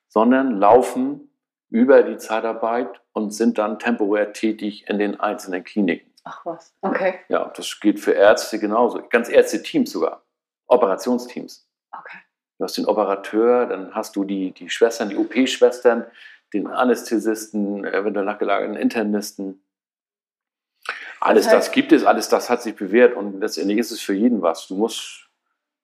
sondern 0.08 0.58
laufen 0.58 1.30
über 1.70 2.02
die 2.02 2.18
Zeitarbeit 2.18 3.00
und 3.12 3.32
sind 3.32 3.58
dann 3.58 3.78
temporär 3.78 4.32
tätig 4.32 4.88
in 4.88 4.98
den 4.98 5.18
einzelnen 5.18 5.64
Kliniken. 5.64 6.12
Ach 6.24 6.46
was, 6.46 6.74
okay. 6.80 7.20
Ja, 7.28 7.52
das 7.54 7.80
gilt 7.80 8.00
für 8.00 8.12
Ärzte 8.12 8.58
genauso. 8.58 9.02
Ganz 9.08 9.28
Ärzte-Teams 9.28 9.90
sogar. 9.90 10.24
Operationsteams. 10.66 11.68
Okay. 11.92 12.18
Du 12.58 12.64
hast 12.64 12.78
den 12.78 12.86
Operateur, 12.86 13.66
dann 13.66 13.94
hast 13.94 14.16
du 14.16 14.24
die, 14.24 14.52
die 14.52 14.70
Schwestern, 14.70 15.10
die 15.10 15.16
OP-Schwestern, 15.16 16.06
den 16.52 16.68
Anästhesisten, 16.68 17.84
eventuell 17.84 18.24
nachgelagerten 18.24 18.76
Internisten. 18.76 19.63
Alles 21.24 21.46
das, 21.46 21.54
heißt, 21.54 21.68
das 21.68 21.72
gibt 21.72 21.92
es, 21.92 22.04
alles 22.04 22.28
das 22.28 22.50
hat 22.50 22.62
sich 22.62 22.76
bewährt 22.76 23.16
und 23.16 23.40
letztendlich 23.40 23.78
ist 23.78 23.90
es 23.90 24.00
für 24.00 24.12
jeden 24.12 24.42
was. 24.42 24.68
Du 24.68 24.76
musst, 24.76 25.26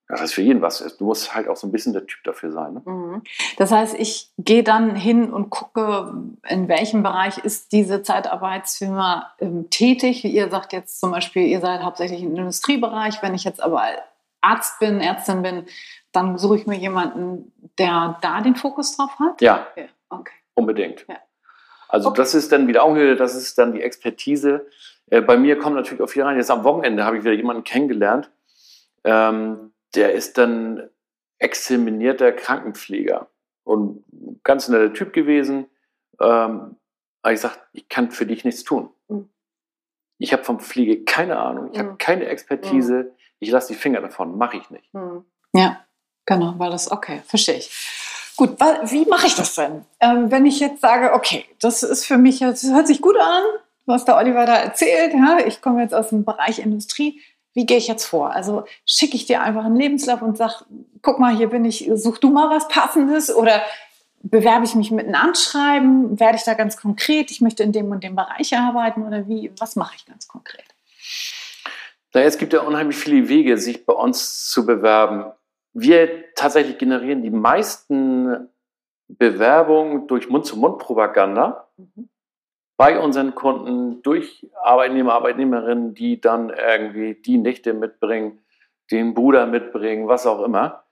das 0.07 0.21
ist 0.21 0.35
für 0.35 0.43
jeden 0.43 0.61
was. 0.61 0.85
Du 0.99 1.05
musst 1.07 1.35
halt 1.35 1.49
auch 1.49 1.57
so 1.57 1.67
ein 1.67 1.73
bisschen 1.73 1.95
der 1.95 2.07
Typ 2.07 2.23
dafür 2.25 2.53
sein. 2.53 2.75
Ne? 2.75 2.83
Mhm. 2.85 3.23
Das 3.57 3.73
heißt, 3.73 3.95
ich 3.99 4.31
gehe 4.37 4.63
dann 4.63 4.95
hin 4.95 5.33
und 5.33 5.49
gucke, 5.49 6.13
in 6.47 6.69
welchem 6.69 7.03
Bereich 7.03 7.39
ist 7.39 7.73
diese 7.73 8.03
Zeitarbeitsfirma 8.03 9.33
ähm, 9.41 9.71
tätig. 9.71 10.27
Ihr 10.27 10.51
sagt 10.51 10.75
jetzt 10.75 11.01
zum 11.01 11.11
Beispiel, 11.11 11.47
ihr 11.47 11.61
seid 11.61 11.81
hauptsächlich 11.81 12.23
im 12.23 12.37
Industriebereich. 12.37 13.23
Wenn 13.23 13.35
ich 13.35 13.45
jetzt 13.45 13.63
aber 13.63 13.83
Arzt 14.43 14.79
bin, 14.79 15.01
Ärztin 15.01 15.41
bin, 15.41 15.65
dann 16.13 16.37
suche 16.37 16.57
ich 16.57 16.67
mir 16.67 16.77
jemanden, 16.77 17.51
der 17.79 18.19
da 18.21 18.43
den 18.43 18.57
Fokus 18.57 18.95
drauf 18.95 19.19
hat. 19.19 19.41
Ja, 19.41 19.67
okay. 19.73 19.89
okay. 20.11 20.35
unbedingt. 20.53 21.07
Ja. 21.09 21.17
Also 21.89 22.11
okay. 22.11 22.19
das 22.19 22.35
ist 22.35 22.53
dann 22.53 22.69
wieder 22.69 22.85
Augenhöhe, 22.85 23.17
das 23.17 23.35
ist 23.35 23.57
dann 23.57 23.73
die 23.73 23.83
Expertise. 23.83 24.67
Äh, 25.11 25.21
bei 25.21 25.37
mir 25.37 25.59
kommt 25.59 25.77
natürlich 25.77 26.03
auch 26.03 26.09
viel 26.09 26.23
rein. 26.23 26.37
Jetzt 26.37 26.51
am 26.51 26.65
Wochenende 26.65 27.05
habe 27.05 27.19
ich 27.19 27.25
wieder 27.25 27.35
jemanden 27.35 27.65
kennengelernt, 27.65 28.31
ähm, 29.05 29.73
der 29.95 30.13
ist 30.15 30.39
dann 30.39 30.89
examinierter 31.39 32.33
Krankenpfleger 32.33 33.29
und 33.65 34.05
ganz 34.45 34.69
netter 34.69 34.93
Typ 34.93 35.13
gewesen. 35.13 35.67
Ähm, 36.21 36.77
aber 37.23 37.33
ich 37.33 37.41
sage, 37.41 37.57
ich 37.73 37.89
kann 37.89 38.11
für 38.11 38.27
dich 38.27 38.45
nichts 38.45 38.65
tun. 38.65 38.91
Mhm. 39.09 39.29
Ich 40.19 40.33
habe 40.33 40.45
vom 40.45 40.61
Pflege 40.61 41.05
keine 41.05 41.39
Ahnung, 41.39 41.71
ich 41.73 41.79
mhm. 41.79 41.87
habe 41.87 41.97
keine 41.97 42.27
Expertise, 42.27 42.95
mhm. 42.95 43.11
ich 43.41 43.51
lasse 43.51 43.73
die 43.73 43.79
Finger 43.79 44.01
davon, 44.01 44.37
mache 44.39 44.59
ich 44.59 44.71
nicht. 44.71 44.93
Mhm. 44.95 45.25
Ja, 45.55 45.85
genau, 46.27 46.55
weil 46.59 46.71
das, 46.71 46.91
okay, 46.91 47.23
verstehe 47.27 47.57
ich. 47.57 47.71
Gut, 48.37 48.59
wie 48.59 49.05
mache 49.07 49.27
ich 49.27 49.35
das 49.35 49.55
denn? 49.55 49.85
Ähm, 49.99 50.31
wenn 50.31 50.47
ich 50.47 50.61
jetzt 50.61 50.81
sage, 50.81 51.13
okay, 51.13 51.45
das 51.61 51.83
ist 51.83 52.07
für 52.07 52.17
mich, 52.17 52.39
das 52.39 52.65
hört 52.65 52.87
sich 52.87 53.03
gut 53.03 53.17
an, 53.19 53.43
was 53.91 54.05
der 54.05 54.17
Oliver 54.17 54.47
da 54.47 54.57
erzählt. 54.57 55.13
Ja? 55.13 55.39
Ich 55.47 55.61
komme 55.61 55.83
jetzt 55.83 55.95
aus 55.95 56.09
dem 56.09 56.25
Bereich 56.25 56.59
Industrie. 56.59 57.21
Wie 57.53 57.67
gehe 57.67 57.79
ich 57.79 57.89
jetzt 57.89 58.07
vor? 58.07 58.33
Also 58.33 58.65
schicke 58.87 59.17
ich 59.17 59.27
dir 59.27 59.43
einfach 59.43 59.65
einen 59.65 59.77
Lebenslauf 59.77 60.23
und 60.23 60.37
sage, 60.37 60.65
guck 61.03 61.19
mal, 61.19 61.37
hier 61.37 61.49
bin 61.49 61.65
ich, 61.65 61.91
such 61.95 62.19
du 62.19 62.31
mal 62.31 62.49
was 62.49 62.69
Passendes 62.69 63.35
oder 63.35 63.63
bewerbe 64.23 64.65
ich 64.65 64.75
mich 64.75 64.91
mit 64.91 65.07
einem 65.07 65.17
Anschreiben? 65.17 66.21
Werde 66.21 66.37
ich 66.37 66.45
da 66.45 66.55
ganz 66.55 66.77
konkret? 66.77 67.31
Ich 67.31 67.41
möchte 67.41 67.63
in 67.63 67.73
dem 67.73 67.91
und 67.91 68.05
dem 68.05 68.15
Bereich 68.15 68.57
arbeiten 68.57 69.07
oder 69.07 69.27
wie? 69.27 69.53
Was 69.59 69.77
mache 69.77 69.97
ich 69.97 70.07
ganz 70.07 70.29
konkret? 70.29 70.65
Naja, 72.13 72.27
es 72.27 72.39
gibt 72.39 72.53
ja 72.53 72.61
unheimlich 72.61 72.97
viele 72.97 73.29
Wege, 73.29 73.59
sich 73.59 73.85
bei 73.85 73.93
uns 73.93 74.49
zu 74.49 74.65
bewerben. 74.65 75.33
Wir 75.73 76.35
tatsächlich 76.35 76.79
generieren 76.79 77.23
die 77.23 77.31
meisten 77.31 78.49
Bewerbungen 79.09 80.07
durch 80.07 80.29
Mund-zu-Mund-Propaganda. 80.29 81.69
Mhm 81.77 82.09
bei 82.81 82.99
unseren 82.99 83.35
Kunden 83.35 84.01
durch 84.01 84.49
Arbeitnehmer, 84.63 85.13
Arbeitnehmerinnen, 85.13 85.93
die 85.93 86.19
dann 86.19 86.49
irgendwie 86.49 87.13
die 87.13 87.37
Nichte 87.37 87.75
mitbringen, 87.75 88.39
den 88.91 89.13
Bruder 89.13 89.45
mitbringen, 89.45 90.09
was 90.09 90.27
auch 90.27 90.43
immer. 90.43 90.85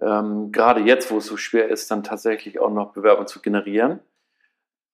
Ähm, 0.00 0.52
gerade 0.52 0.80
jetzt, 0.80 1.10
wo 1.10 1.18
es 1.18 1.26
so 1.26 1.36
schwer 1.36 1.68
ist, 1.68 1.90
dann 1.90 2.02
tatsächlich 2.02 2.60
auch 2.60 2.70
noch 2.70 2.94
Bewerbung 2.94 3.26
zu 3.26 3.42
generieren. 3.42 4.00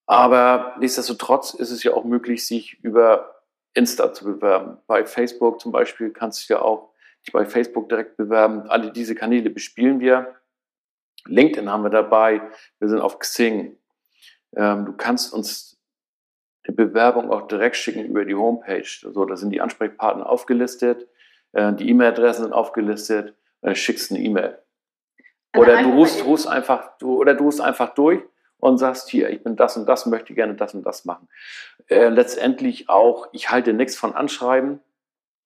Aber 0.07 0.75
nichtsdestotrotz 0.77 1.53
ist 1.53 1.71
es 1.71 1.83
ja 1.83 1.93
auch 1.93 2.03
möglich, 2.03 2.45
sich 2.45 2.83
über 2.83 3.43
Insta 3.73 4.11
zu 4.11 4.25
bewerben. 4.25 4.77
Bei 4.87 5.05
Facebook 5.05 5.61
zum 5.61 5.71
Beispiel 5.71 6.09
kannst 6.09 6.49
du 6.49 6.55
ja 6.55 6.61
auch 6.61 6.89
dich 7.25 7.31
bei 7.31 7.45
Facebook 7.45 7.87
direkt 7.87 8.17
bewerben. 8.17 8.63
Alle 8.67 8.91
diese 8.91 9.15
Kanäle 9.15 9.51
bespielen 9.51 10.01
wir. 10.01 10.35
LinkedIn 11.23 11.71
haben 11.71 11.83
wir 11.83 11.91
dabei. 11.91 12.41
Wir 12.79 12.89
sind 12.89 12.99
auf 12.99 13.19
Xing. 13.19 13.77
Ähm, 14.57 14.85
du 14.85 14.91
kannst 14.91 15.33
uns 15.33 15.70
die 16.67 16.71
Bewerbung 16.71 17.31
auch 17.31 17.47
direkt 17.47 17.75
schicken 17.75 18.05
über 18.05 18.25
die 18.25 18.35
Homepage. 18.35 18.87
Also, 19.05 19.25
da 19.25 19.35
sind 19.35 19.51
die 19.51 19.61
Ansprechpartner 19.61 20.29
aufgelistet, 20.29 21.07
äh, 21.53 21.73
die 21.73 21.89
E-Mail-Adressen 21.89 22.43
sind 22.43 22.53
aufgelistet, 22.53 23.35
dann 23.61 23.75
schickst 23.75 24.11
eine 24.11 24.21
E-Mail. 24.21 24.57
Oder 25.57 25.83
du 25.83 25.89
rufst, 25.91 26.25
rufst 26.25 26.47
einfach, 26.47 26.97
du, 26.97 27.19
oder 27.19 27.33
du 27.33 27.45
rufst 27.45 27.61
einfach 27.61 27.93
durch 27.93 28.21
und 28.57 28.77
sagst 28.77 29.09
hier, 29.09 29.29
ich 29.29 29.43
bin 29.43 29.55
das 29.55 29.75
und 29.75 29.87
das, 29.87 30.05
möchte 30.05 30.33
gerne 30.33 30.55
das 30.55 30.73
und 30.73 30.83
das 30.83 31.03
machen. 31.03 31.27
Äh, 31.87 32.07
letztendlich 32.07 32.89
auch, 32.89 33.27
ich 33.33 33.49
halte 33.49 33.73
nichts 33.73 33.95
von 33.97 34.15
Anschreiben, 34.15 34.79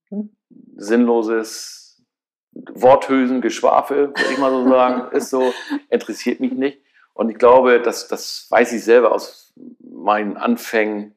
hm. 0.10 0.36
sinnloses 0.76 2.04
Worthülsen, 2.52 3.42
Geschwafel, 3.42 4.10
würde 4.10 4.32
ich 4.32 4.38
mal 4.38 4.52
so 4.52 4.68
sagen, 4.70 5.12
ist 5.16 5.30
so, 5.30 5.54
interessiert 5.90 6.40
mich 6.40 6.54
nicht. 6.54 6.82
Und 7.16 7.30
ich 7.30 7.38
glaube, 7.38 7.82
das, 7.82 8.10
das 8.10 8.48
weiß 8.50 8.74
ich 8.74 8.84
selber 8.84 9.14
aus 9.14 9.54
meinen 9.80 10.36
Anfängen, 10.36 11.16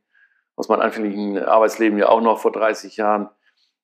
aus 0.55 0.69
meinem 0.69 0.81
anfänglichen 0.81 1.37
Arbeitsleben 1.39 1.99
ja 1.99 2.09
auch 2.09 2.21
noch 2.21 2.39
vor 2.39 2.53
30 2.53 2.97
Jahren, 2.97 3.29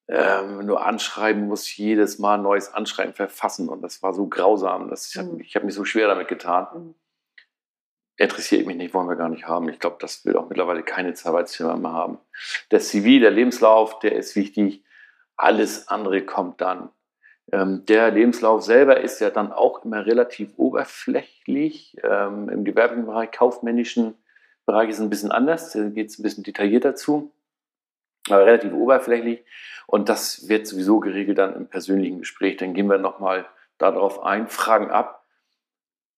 ähm, 0.07 0.65
nur 0.65 0.87
anschreiben 0.87 1.49
muss, 1.49 1.77
jedes 1.77 2.21
Mal 2.21 2.35
ein 2.35 2.43
neues 2.43 2.73
Anschreiben 2.73 3.15
verfassen. 3.15 3.69
Und 3.69 3.83
das 3.83 4.01
war 4.03 4.15
so 4.15 4.29
grausam. 4.29 4.91
Das, 4.91 5.11
ich 5.11 5.19
habe 5.19 5.31
mhm. 5.31 5.41
hab 5.43 5.65
mich 5.65 5.75
so 5.75 5.85
schwer 5.85 6.07
damit 6.07 6.29
getan. 6.29 6.69
Mhm. 6.73 6.95
Interessiert 8.17 8.65
mich 8.65 8.77
nicht, 8.77 8.95
wollen 8.95 9.09
wir 9.09 9.17
gar 9.17 9.29
nicht 9.29 9.49
haben. 9.49 9.69
Ich 9.69 9.81
glaube, 9.81 9.97
das 9.99 10.25
will 10.25 10.37
auch 10.37 10.49
mittlerweile 10.49 10.85
keine 10.85 11.13
Arbeitsfirma 11.25 11.77
mehr 11.77 11.93
haben. 11.93 12.19
Der 12.71 12.79
CV, 12.79 13.19
der 13.19 13.33
Lebenslauf, 13.33 13.99
der 13.99 14.13
ist 14.13 14.37
wichtig. 14.37 14.85
Alles 15.37 15.89
andere 15.89 16.25
kommt 16.25 16.61
dann. 16.61 16.91
Ähm, 17.55 17.87
der 17.87 18.11
Lebenslauf 18.11 18.63
selber 18.63 19.01
ist 19.01 19.21
ja 19.21 19.31
dann 19.31 19.53
auch 19.53 19.85
immer 19.85 20.07
relativ 20.07 20.51
oberflächlich. 20.57 21.97
Ähm, 22.03 22.49
Im 22.49 22.65
gewerblichen 22.65 23.07
Bereich, 23.07 23.31
kaufmännischen 23.31 24.15
Bereich 24.67 24.89
ist 24.89 24.97
es 24.97 25.03
ein 25.03 25.11
bisschen 25.11 25.31
anders, 25.31 25.73
da 25.73 25.89
geht 25.89 26.09
es 26.09 26.19
ein 26.19 26.23
bisschen 26.23 26.43
detaillierter 26.43 26.97
zu, 26.97 27.33
aber 28.29 28.47
relativ 28.47 28.73
oberflächlich. 28.73 29.45
Und 29.87 30.09
das 30.09 30.49
wird 30.49 30.67
sowieso 30.67 30.99
geregelt 30.99 31.39
dann 31.39 31.55
im 31.55 31.67
persönlichen 31.69 32.21
Gespräch. 32.21 32.57
Dann 32.57 32.75
gehen 32.75 32.87
wir 32.89 32.99
nochmal 32.99 33.47
darauf 33.79 34.23
ein, 34.23 34.49
fragen 34.49 34.91
ab, 34.91 35.25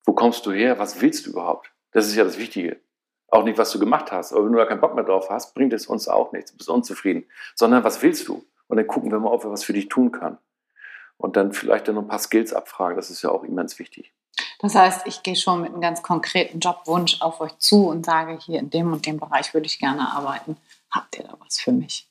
wo 0.04 0.12
kommst 0.12 0.46
du 0.46 0.52
her, 0.52 0.78
was 0.78 1.00
willst 1.02 1.26
du 1.26 1.30
überhaupt? 1.30 1.72
Das 1.90 2.06
ist 2.06 2.14
ja 2.14 2.24
das 2.24 2.38
Wichtige. 2.38 2.78
Auch 3.28 3.42
nicht, 3.42 3.58
was 3.58 3.72
du 3.72 3.80
gemacht 3.80 4.12
hast. 4.12 4.32
Aber 4.32 4.44
wenn 4.44 4.52
du 4.52 4.58
da 4.58 4.66
keinen 4.66 4.80
Bock 4.80 4.94
mehr 4.94 5.04
drauf 5.04 5.28
hast, 5.28 5.54
bringt 5.54 5.72
es 5.72 5.88
uns 5.88 6.06
auch 6.06 6.30
nichts. 6.32 6.52
Du 6.52 6.56
bist 6.56 6.70
unzufrieden. 6.70 7.26
Sondern 7.56 7.82
was 7.82 8.00
willst 8.02 8.28
du? 8.28 8.46
Und 8.68 8.76
dann 8.76 8.86
gucken 8.86 9.10
wir 9.10 9.18
mal, 9.18 9.32
ob 9.32 9.44
wir 9.44 9.50
was 9.50 9.64
für 9.64 9.72
dich 9.72 9.88
tun 9.88 10.12
können. 10.12 10.38
Und 11.18 11.36
dann 11.36 11.52
vielleicht 11.52 11.88
dann 11.88 11.94
noch 11.94 12.02
ein 12.02 12.08
paar 12.08 12.18
Skills 12.18 12.52
abfragen. 12.52 12.96
Das 12.96 13.10
ist 13.10 13.22
ja 13.22 13.30
auch 13.30 13.42
immens 13.42 13.78
wichtig. 13.78 14.12
Das 14.58 14.74
heißt, 14.74 15.06
ich 15.06 15.22
gehe 15.22 15.36
schon 15.36 15.62
mit 15.62 15.72
einem 15.72 15.80
ganz 15.80 16.02
konkreten 16.02 16.60
Jobwunsch 16.60 17.20
auf 17.20 17.40
euch 17.40 17.56
zu 17.58 17.88
und 17.88 18.04
sage, 18.04 18.38
hier 18.38 18.58
in 18.58 18.70
dem 18.70 18.92
und 18.92 19.06
dem 19.06 19.18
Bereich 19.18 19.54
würde 19.54 19.66
ich 19.66 19.78
gerne 19.78 20.10
arbeiten. 20.12 20.56
Habt 20.90 21.18
ihr 21.18 21.24
da 21.24 21.36
was 21.40 21.58
für 21.58 21.72
mich? 21.72 22.08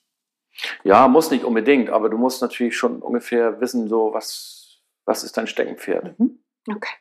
Ja, 0.84 1.08
muss 1.08 1.32
nicht 1.32 1.44
unbedingt, 1.44 1.90
aber 1.90 2.10
du 2.10 2.18
musst 2.18 2.42
natürlich 2.42 2.78
schon 2.78 3.02
ungefähr 3.02 3.60
wissen, 3.60 3.90
so 3.90 4.14
was, 4.14 4.80
was 5.06 5.24
ist 5.24 5.38
dein 5.38 5.48
Steckenpferd. 5.48 6.18
Mhm. 6.20 6.40
Okay, 6.68 6.94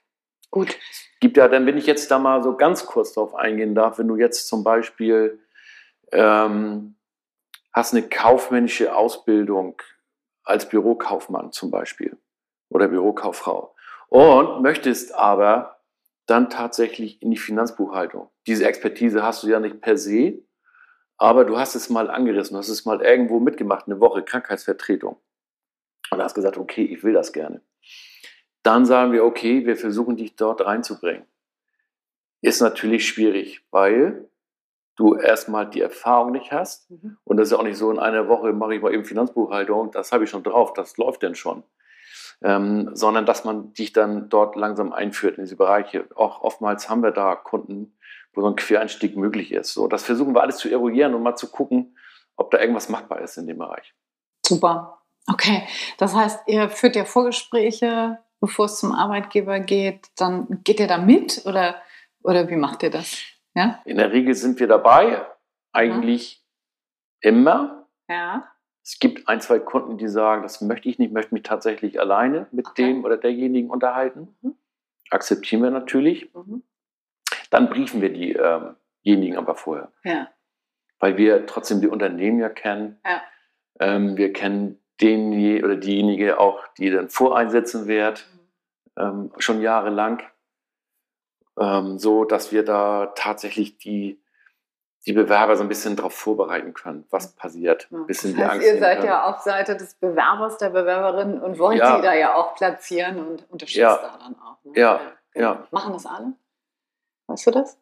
gut. 0.50 0.76
Gibt 1.20 1.36
ja, 1.36 1.48
dann 1.48 1.64
wenn 1.66 1.78
ich 1.78 1.86
jetzt 1.86 2.10
da 2.10 2.18
mal 2.18 2.42
so 2.42 2.56
ganz 2.56 2.84
kurz 2.86 3.12
drauf 3.14 3.34
eingehen 3.34 3.74
darf, 3.74 3.98
wenn 3.98 4.08
du 4.08 4.16
jetzt 4.16 4.48
zum 4.48 4.64
Beispiel 4.64 5.40
ähm, 6.12 6.96
hast 7.72 7.94
eine 7.94 8.08
kaufmännische 8.08 8.94
Ausbildung 8.94 9.80
als 10.44 10.68
Bürokaufmann 10.68 11.52
zum 11.52 11.70
Beispiel 11.70 12.16
oder 12.68 12.88
Bürokauffrau 12.88 13.74
und 14.08 14.62
möchtest 14.62 15.14
aber 15.14 15.80
dann 16.26 16.50
tatsächlich 16.50 17.20
in 17.22 17.30
die 17.30 17.36
Finanzbuchhaltung. 17.36 18.30
Diese 18.46 18.66
Expertise 18.66 19.22
hast 19.22 19.42
du 19.42 19.48
ja 19.48 19.60
nicht 19.60 19.80
per 19.80 19.96
se, 19.96 20.42
aber 21.16 21.44
du 21.44 21.58
hast 21.58 21.74
es 21.74 21.90
mal 21.90 22.10
angerissen, 22.10 22.54
du 22.54 22.58
hast 22.58 22.68
es 22.68 22.84
mal 22.84 23.02
irgendwo 23.02 23.40
mitgemacht, 23.40 23.86
eine 23.86 24.00
Woche 24.00 24.22
Krankheitsvertretung. 24.22 25.16
Und 26.10 26.22
hast 26.22 26.34
gesagt, 26.34 26.58
okay, 26.58 26.84
ich 26.84 27.02
will 27.02 27.12
das 27.12 27.32
gerne. 27.32 27.62
Dann 28.62 28.84
sagen 28.86 29.12
wir, 29.12 29.24
okay, 29.24 29.66
wir 29.66 29.76
versuchen 29.76 30.16
dich 30.16 30.36
dort 30.36 30.64
reinzubringen. 30.64 31.26
Ist 32.40 32.60
natürlich 32.60 33.06
schwierig, 33.06 33.66
weil 33.70 34.28
du 34.96 35.14
erstmal 35.14 35.68
die 35.68 35.80
Erfahrung 35.80 36.32
nicht 36.32 36.52
hast. 36.52 36.90
Mhm. 36.90 37.16
Und 37.24 37.36
das 37.36 37.48
ist 37.48 37.54
auch 37.54 37.62
nicht 37.62 37.78
so, 37.78 37.90
in 37.90 37.98
einer 37.98 38.28
Woche 38.28 38.52
mache 38.52 38.74
ich 38.74 38.82
mal 38.82 38.92
eben 38.92 39.04
Finanzbuchhaltung, 39.04 39.90
das 39.90 40.12
habe 40.12 40.24
ich 40.24 40.30
schon 40.30 40.42
drauf, 40.42 40.72
das 40.72 40.96
läuft 40.96 41.22
denn 41.22 41.34
schon. 41.34 41.64
Ähm, 42.42 42.90
sondern 42.94 43.26
dass 43.26 43.44
man 43.44 43.72
dich 43.72 43.92
dann 43.92 44.28
dort 44.28 44.56
langsam 44.56 44.92
einführt 44.92 45.38
in 45.38 45.44
diese 45.44 45.56
Bereiche. 45.56 46.06
Auch 46.14 46.42
oftmals 46.42 46.90
haben 46.90 47.02
wir 47.02 47.12
da 47.12 47.36
Kunden, 47.36 47.96
wo 48.34 48.40
so 48.40 48.48
ein 48.48 48.56
Quereinstieg 48.56 49.16
möglich 49.16 49.52
ist. 49.52 49.72
So, 49.72 49.86
das 49.86 50.04
versuchen 50.04 50.34
wir 50.34 50.42
alles 50.42 50.58
zu 50.58 50.68
eruieren 50.68 51.14
und 51.14 51.22
mal 51.22 51.36
zu 51.36 51.50
gucken, 51.50 51.96
ob 52.36 52.50
da 52.50 52.58
irgendwas 52.58 52.88
machbar 52.88 53.20
ist 53.20 53.36
in 53.36 53.46
dem 53.46 53.58
Bereich. 53.58 53.94
Super. 54.44 55.00
Okay. 55.26 55.66
Das 55.98 56.14
heißt, 56.14 56.40
ihr 56.46 56.68
führt 56.68 56.96
ja 56.96 57.04
Vorgespräche, 57.04 58.18
bevor 58.40 58.66
es 58.66 58.78
zum 58.78 58.92
Arbeitgeber 58.92 59.60
geht. 59.60 60.08
Dann 60.16 60.60
geht 60.64 60.80
ihr 60.80 60.88
da 60.88 60.98
mit 60.98 61.42
oder, 61.46 61.76
oder 62.22 62.48
wie 62.48 62.56
macht 62.56 62.82
ihr 62.82 62.90
das? 62.90 63.16
Ja? 63.54 63.80
In 63.84 63.96
der 63.96 64.12
Regel 64.12 64.34
sind 64.34 64.58
wir 64.60 64.66
dabei, 64.66 65.24
eigentlich 65.72 66.44
mhm. 67.22 67.28
immer. 67.28 67.88
Ja. 68.08 68.50
Es 68.82 68.98
gibt 68.98 69.28
ein, 69.28 69.40
zwei 69.40 69.58
Kunden, 69.58 69.96
die 69.96 70.08
sagen, 70.08 70.42
das 70.42 70.60
möchte 70.60 70.88
ich 70.88 70.98
nicht, 70.98 71.12
möchte 71.12 71.34
mich 71.34 71.42
tatsächlich 71.42 72.00
alleine 72.00 72.46
mit 72.52 72.66
okay. 72.66 72.82
dem 72.86 73.04
oder 73.04 73.16
derjenigen 73.16 73.70
unterhalten. 73.70 74.36
Mhm. 74.42 74.56
Akzeptieren 75.10 75.62
wir 75.62 75.70
natürlich. 75.70 76.34
Mhm. 76.34 76.62
Dann 77.50 77.70
briefen 77.70 78.02
wir 78.02 78.12
diejenigen 78.12 79.34
ähm 79.34 79.38
aber 79.38 79.54
vorher. 79.54 79.92
Ja. 80.02 80.28
Weil 80.98 81.16
wir 81.16 81.46
trotzdem 81.46 81.80
die 81.80 81.88
Unternehmen 81.88 82.40
ja 82.40 82.48
kennen. 82.48 83.00
Ja. 83.04 83.22
Ähm, 83.80 84.16
wir 84.16 84.32
kennen 84.32 84.80
den 85.00 85.32
oder 85.64 85.76
diejenige 85.76 86.38
auch, 86.38 86.66
die 86.78 86.90
dann 86.90 87.08
voreinsetzen 87.08 87.86
wird, 87.86 88.26
mhm. 88.96 89.02
ähm, 89.02 89.32
schon 89.38 89.60
jahrelang 89.60 90.22
ähm, 91.58 91.98
so 91.98 92.24
dass 92.24 92.52
wir 92.52 92.64
da 92.64 93.12
tatsächlich 93.14 93.78
die, 93.78 94.20
die 95.06 95.12
Bewerber 95.12 95.56
so 95.56 95.62
ein 95.62 95.68
bisschen 95.68 95.96
darauf 95.96 96.14
vorbereiten 96.14 96.74
können, 96.74 97.06
was 97.10 97.34
passiert. 97.34 97.88
Ein 97.90 98.06
bisschen 98.06 98.36
das 98.36 98.50
heißt, 98.50 98.62
ihr 98.64 98.78
seid 98.78 98.98
können. 98.98 99.08
ja 99.08 99.24
auf 99.24 99.40
Seite 99.40 99.76
des 99.76 99.94
Bewerbers, 99.94 100.58
der 100.58 100.70
Bewerberin 100.70 101.40
und 101.40 101.58
wollt 101.58 101.78
ja. 101.78 101.96
die 101.96 102.02
da 102.02 102.14
ja 102.14 102.34
auch 102.34 102.54
platzieren 102.54 103.18
und 103.18 103.50
unterstützt 103.50 103.76
ja. 103.76 103.96
da 103.96 104.18
dann 104.18 104.36
auch. 104.40 104.64
Ne? 104.64 104.72
Ja. 104.78 105.00
ja, 105.00 105.00
genau. 105.32 105.58
Machen 105.70 105.92
das 105.92 106.06
alle? 106.06 106.32
Weißt 107.26 107.46
du 107.46 107.50
das? 107.50 107.78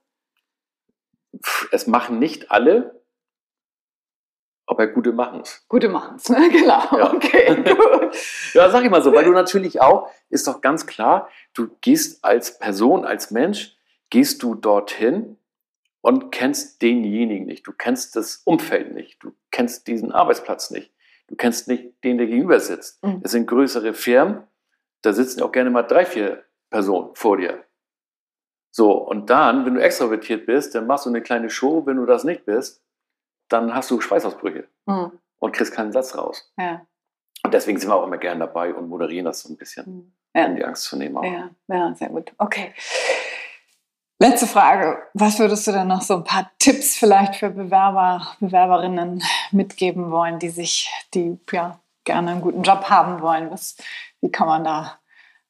Es 1.71 1.87
machen 1.87 2.19
nicht 2.19 2.51
alle, 2.51 3.02
aber 4.73 4.87
gute 4.89 5.13
machen 5.13 5.41
es. 5.41 5.65
Gute 5.69 5.89
machen 5.89 6.17
es, 6.17 6.29
ne? 6.29 6.49
genau. 6.53 6.97
Ja. 6.97 7.13
Okay, 7.13 7.55
gut. 7.63 8.17
ja, 8.55 8.71
sag 8.71 8.85
ich 8.85 8.91
mal 8.91 9.03
so, 9.03 9.13
weil 9.13 9.25
du 9.25 9.33
natürlich 9.33 9.81
auch, 9.81 10.09
ist 10.29 10.47
doch 10.47 10.61
ganz 10.61 10.87
klar, 10.87 11.29
du 11.55 11.69
gehst 11.81 12.25
als 12.25 12.59
Person, 12.59 13.05
als 13.05 13.31
Mensch, 13.31 13.77
gehst 14.11 14.43
du 14.43 14.55
dorthin 14.55 15.39
und 16.01 16.33
kennst 16.33 16.83
denjenigen 16.83 17.47
nicht. 17.47 17.67
Du 17.67 17.73
kennst 17.73 18.17
das 18.17 18.43
Umfeld 18.45 18.93
nicht. 18.93 19.23
Du 19.23 19.33
kennst 19.51 19.87
diesen 19.87 20.13
Arbeitsplatz 20.13 20.71
nicht. 20.71 20.93
Du 21.29 21.37
kennst 21.37 21.69
nicht 21.69 22.05
den, 22.05 22.19
der 22.19 22.27
gegenüber 22.27 22.61
sitzt. 22.61 23.03
Mhm. 23.03 23.21
Es 23.23 23.31
sind 23.31 23.47
größere 23.47 23.95
Firmen, 23.95 24.43
da 25.03 25.13
sitzen 25.13 25.43
auch 25.43 25.53
gerne 25.53 25.71
mal 25.71 25.83
drei, 25.83 26.05
vier 26.05 26.45
Personen 26.71 27.15
vor 27.15 27.37
dir. 27.37 27.65
So, 28.71 28.93
und 28.93 29.31
dann, 29.31 29.67
wenn 29.67 29.75
du 29.75 29.83
extrovertiert 29.83 30.47
bist, 30.47 30.75
dann 30.75 30.87
machst 30.87 31.05
du 31.07 31.11
eine 31.11 31.23
kleine 31.23 31.51
Show. 31.51 31.85
Wenn 31.87 31.97
du 31.97 32.07
das 32.07 32.25
nicht 32.25 32.47
bist, 32.47 32.82
dann 33.53 33.75
hast 33.75 33.91
du 33.91 34.01
Schweißausbrüche 34.01 34.69
mhm. 34.87 35.13
und 35.39 35.53
kriegst 35.53 35.75
keinen 35.75 35.93
Satz 35.93 36.17
raus. 36.17 36.53
Ja. 36.59 36.87
Und 37.45 37.55
deswegen 37.55 37.79
sind 37.79 37.91
wir 37.91 37.97
auch 37.97 38.07
immer 38.07 38.19
gerne 38.19 38.41
dabei 38.41 38.73
und 38.73 38.89
moderieren 38.89 39.25
das 39.25 39.41
so 39.41 39.53
ein 39.53 39.57
bisschen, 39.57 39.85
mhm. 39.87 40.13
ja. 40.35 40.47
um 40.47 40.57
die 40.57 40.65
Angst 40.65 40.85
zu 40.85 40.97
nehmen. 40.97 41.17
Auch. 41.17 41.25
Ja, 41.25 41.51
ja, 41.69 41.95
sehr 41.95 42.09
gut. 42.09 42.33
Okay. 42.39 42.73
Letzte 44.19 44.47
Frage. 44.47 45.03
Was 45.15 45.41
würdest 45.41 45.67
du 45.67 45.73
denn 45.73 45.89
noch 45.89 46.03
so 46.03 46.15
ein 46.15 46.25
paar 46.25 46.49
Tipps 46.61 46.97
vielleicht 46.97 47.35
für 47.35 47.51
Bewerber, 47.51 48.37
Bewerberinnen 48.39 49.21
mitgeben 49.51 50.13
wollen, 50.13 50.39
die 50.39 50.51
sich, 50.51 50.89
die 51.13 51.41
ja 51.51 51.81
gerne 52.05 52.31
einen 52.31 52.41
guten 52.41 52.63
Job 52.63 52.89
haben 52.89 53.21
wollen? 53.21 53.51
Was, 53.51 53.77
wie 54.21 54.31
kann 54.31 54.47
man 54.47 54.63
da 54.63 55.01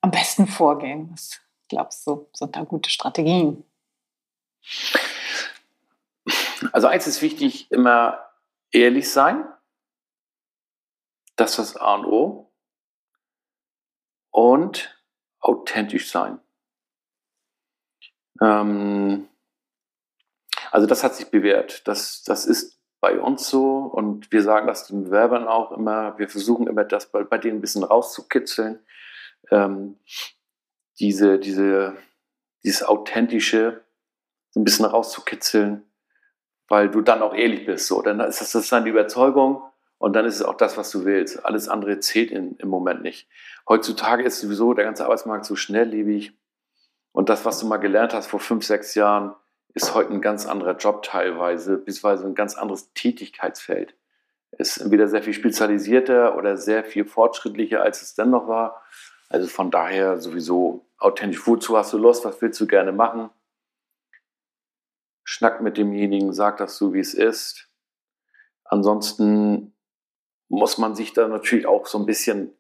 am 0.01 0.11
besten 0.11 0.47
vorgehen? 0.47 1.11
Was 1.13 1.39
glaubst 1.69 2.07
du, 2.07 2.27
sind 2.33 2.57
da 2.57 2.63
gute 2.65 2.89
Strategien? 2.89 3.63
Also 6.73 6.87
eins 6.87 7.07
ist 7.07 7.23
wichtig, 7.23 7.71
immer 7.71 8.31
ehrlich 8.71 9.11
sein. 9.11 9.45
Das 11.37 11.51
ist 11.53 11.59
das 11.59 11.77
A 11.77 11.95
und 11.95 12.07
O. 12.07 12.53
Und 14.31 14.99
authentisch 15.41 16.11
sein. 16.11 16.41
Ähm, 18.41 19.29
also 20.71 20.87
das 20.87 21.05
hat 21.05 21.15
sich 21.15 21.31
bewährt. 21.31 21.87
Das, 21.87 22.23
das 22.23 22.47
ist 22.47 22.81
bei 23.01 23.19
uns 23.21 23.49
so 23.49 23.79
und 23.79 24.31
wir 24.31 24.43
sagen 24.43 24.69
das 24.69 24.87
den 24.87 25.05
Bewerbern 25.05 25.49
auch 25.49 25.73
immer. 25.73 26.17
Wir 26.19 26.29
versuchen 26.29 26.67
immer 26.67 26.85
das 26.85 27.11
bei, 27.11 27.25
bei 27.25 27.37
denen 27.37 27.59
ein 27.59 27.61
bisschen 27.61 27.83
rauszukitzeln. 27.83 28.79
Ähm, 29.51 29.99
diese, 31.01 31.39
diese, 31.39 31.97
dieses 32.65 32.85
Authentische 32.85 33.85
ein 34.55 34.65
bisschen 34.65 34.85
rauszukitzeln 34.85 35.92
weil 36.69 36.91
du 36.91 37.01
dann 37.01 37.23
auch 37.23 37.35
ehrlich 37.35 37.67
bist. 37.67 37.87
So, 37.87 38.03
dann 38.03 38.21
ist 38.21 38.41
das, 38.41 38.53
das 38.53 38.69
dann 38.69 38.85
die 38.85 38.91
Überzeugung 38.91 39.63
und 39.99 40.15
dann 40.15 40.25
ist 40.25 40.37
es 40.37 40.43
auch 40.43 40.57
das, 40.57 40.77
was 40.77 40.91
du 40.91 41.05
willst. 41.05 41.45
Alles 41.45 41.69
andere 41.69 42.01
zählt 42.01 42.31
in, 42.31 42.57
im 42.57 42.69
Moment 42.69 43.03
nicht. 43.03 43.29
Heutzutage 43.69 44.25
ist 44.25 44.41
sowieso 44.41 44.75
der 44.75 44.85
ganze 44.85 45.05
Arbeitsmarkt 45.05 45.45
so 45.45 45.57
schnelllebig 45.57 46.33
und 47.13 47.29
das, 47.29 47.45
was 47.45 47.61
du 47.61 47.67
mal 47.67 47.77
gelernt 47.77 48.15
hast 48.15 48.27
vor 48.27 48.41
fünf, 48.41 48.65
sechs 48.65 48.95
Jahren, 48.95 49.35
ist 49.75 49.95
heute 49.95 50.13
ein 50.13 50.21
ganz 50.21 50.47
anderer 50.47 50.77
Job 50.77 51.03
teilweise, 51.03 51.79
beziehungsweise 51.79 52.27
ein 52.27 52.35
ganz 52.35 52.57
anderes 52.57 52.93
Tätigkeitsfeld. 52.95 53.95
Ist 54.59 54.79
entweder 54.79 55.09
sehr 55.09 55.23
viel 55.23 55.33
spezialisierter 55.33 56.37
oder 56.37 56.57
sehr 56.59 56.85
viel 56.85 57.07
fortschrittlicher, 57.07 57.83
als 57.83 58.03
es 58.03 58.15
dennoch 58.15 58.49
war. 58.49 58.83
Also 59.31 59.49
von 59.49 59.71
daher 59.71 60.21
sowieso 60.21 60.85
authentisch. 60.99 61.47
Wozu 61.47 61.77
hast 61.77 61.93
du 61.95 61.99
Lust? 61.99 62.25
Was 62.27 62.43
willst 62.43 62.61
du 62.61 62.67
gerne 62.67 62.93
machen? 62.93 63.31
Schnack 65.33 65.63
mit 65.63 65.79
demjenigen, 65.79 66.35
sag 66.35 66.59
das 66.59 66.77
so, 66.77 66.93
wie 66.93 67.01
es 67.01 67.15
ist. 67.15 67.69
Ansonsten 68.65 69.75
muss 70.49 70.77
man 70.77 70.95
sich 70.95 71.15
da 71.15 71.27
natürlich 71.27 71.67
auch 71.67 71.87
so 71.87 71.99
ein 71.99 72.07
bisschen, 72.07 72.53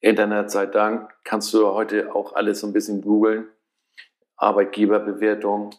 Internet 0.00 0.50
sei 0.50 0.66
Dank, 0.66 1.12
kannst 1.24 1.52
du 1.54 1.66
heute 1.66 2.14
auch 2.14 2.34
alles 2.34 2.60
so 2.60 2.66
ein 2.66 2.72
bisschen 2.72 3.00
googeln. 3.00 3.48
Arbeitgeberbewertung 4.36 5.70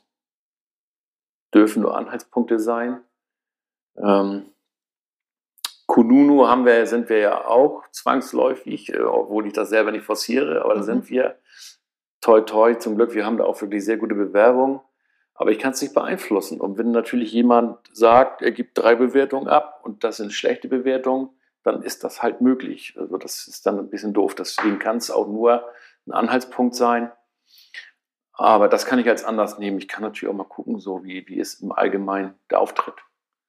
dürfen 1.54 1.84
nur 1.84 1.96
Anhaltspunkte 1.96 2.60
sein. 2.60 3.02
Ähm, 3.96 4.50
Kununu 5.86 6.48
haben 6.48 6.66
wir, 6.66 6.86
sind 6.88 7.08
wir 7.08 7.20
ja 7.20 7.46
auch 7.46 7.88
zwangsläufig, 7.92 8.92
äh, 8.92 9.04
obwohl 9.04 9.48
ich 9.48 9.54
das 9.54 9.70
selber 9.70 9.92
nicht 9.92 10.04
forciere, 10.04 10.64
aber 10.64 10.74
da 10.74 10.82
mhm. 10.82 10.86
sind 10.86 11.10
wir. 11.10 11.40
Toi, 12.20 12.42
toi, 12.42 12.74
zum 12.74 12.96
Glück, 12.96 13.14
wir 13.14 13.26
haben 13.26 13.38
da 13.38 13.46
auch 13.46 13.62
wirklich 13.62 13.86
sehr 13.86 13.98
gute 13.98 14.16
Bewerbungen. 14.16 14.82
Aber 15.36 15.52
ich 15.52 15.60
kann 15.60 15.74
es 15.74 15.82
nicht 15.82 15.94
beeinflussen. 15.94 16.62
Und 16.62 16.78
wenn 16.78 16.92
natürlich 16.92 17.32
jemand 17.34 17.78
sagt, 17.92 18.42
er 18.42 18.52
gibt 18.52 18.78
drei 18.78 18.96
Bewertungen 18.96 19.48
ab 19.48 19.82
und 19.84 20.04
das 20.04 20.18
sind 20.18 20.34
schlechte 20.34 20.70
Bewertungen, 20.70 21.30
dann 21.64 21.82
ist 21.82 22.04
das 22.04 22.24
halt 22.24 22.42
möglich. 22.42 22.96
Also 22.98 23.18
das 23.18 23.48
ist 23.48 23.66
dann 23.66 23.78
ein 23.78 23.90
bisschen 23.90 24.14
doof. 24.14 24.36
Deswegen 24.36 24.80
kann 24.80 24.98
es 24.98 25.12
auch 25.12 25.28
nur 25.28 25.66
ein 26.08 26.14
Anhaltspunkt 26.14 26.76
sein. 26.76 27.12
Aber 28.34 28.68
das 28.68 28.86
kann 28.86 29.00
ich 29.00 29.10
als 29.10 29.24
Anlass 29.24 29.60
nehmen. 29.60 29.78
Ich 29.78 29.88
kann 29.88 30.04
natürlich 30.04 30.32
auch 30.32 30.38
mal 30.38 30.44
gucken, 30.44 30.80
so 30.80 31.04
wie, 31.04 31.28
wie 31.28 31.38
ist 31.38 31.62
im 31.62 31.72
Allgemeinen 31.72 32.36
der 32.50 32.60
Auftritt. 32.60 32.96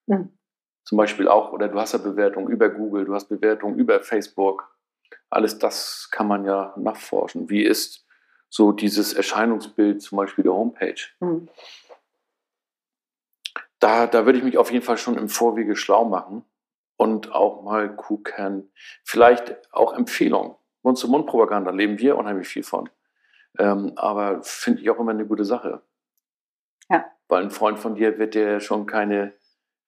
Mhm. 0.06 0.36
Zum 0.84 0.98
Beispiel 0.98 1.28
auch, 1.28 1.52
oder 1.52 1.68
du 1.68 1.78
hast 1.78 1.92
ja 1.92 1.98
Bewertungen 1.98 2.48
über 2.48 2.68
Google, 2.68 3.04
du 3.04 3.14
hast 3.14 3.28
Bewertungen 3.28 3.76
über 3.78 4.00
Facebook. 4.00 4.76
Alles 5.28 5.58
das 5.58 6.08
kann 6.10 6.28
man 6.28 6.44
ja 6.44 6.72
nachforschen. 6.76 7.50
Wie 7.50 7.62
ist 7.62 8.05
so 8.48 8.72
dieses 8.72 9.12
Erscheinungsbild 9.12 10.02
zum 10.02 10.16
Beispiel 10.16 10.44
der 10.44 10.54
Homepage. 10.54 11.00
Mhm. 11.20 11.48
Da, 13.78 14.06
da 14.06 14.24
würde 14.24 14.38
ich 14.38 14.44
mich 14.44 14.58
auf 14.58 14.70
jeden 14.72 14.84
Fall 14.84 14.98
schon 14.98 15.18
im 15.18 15.28
Vorwege 15.28 15.76
schlau 15.76 16.04
machen 16.04 16.44
und 16.96 17.32
auch 17.32 17.62
mal 17.62 17.94
gucken, 17.94 18.72
vielleicht 19.04 19.72
auch 19.72 19.92
Empfehlungen. 19.92 20.54
Mund-zu-Mund-Propaganda 20.82 21.70
leben 21.70 21.98
wir 21.98 22.16
unheimlich 22.16 22.48
viel 22.48 22.62
von. 22.62 22.88
Ähm, 23.58 23.92
aber 23.96 24.42
finde 24.42 24.82
ich 24.82 24.90
auch 24.90 24.98
immer 24.98 25.10
eine 25.10 25.26
gute 25.26 25.44
Sache. 25.44 25.82
Ja. 26.88 27.04
Weil 27.28 27.44
ein 27.44 27.50
Freund 27.50 27.78
von 27.78 27.94
dir 27.94 28.18
wird 28.18 28.34
dir 28.34 28.60
schon 28.60 28.86
keine 28.86 29.34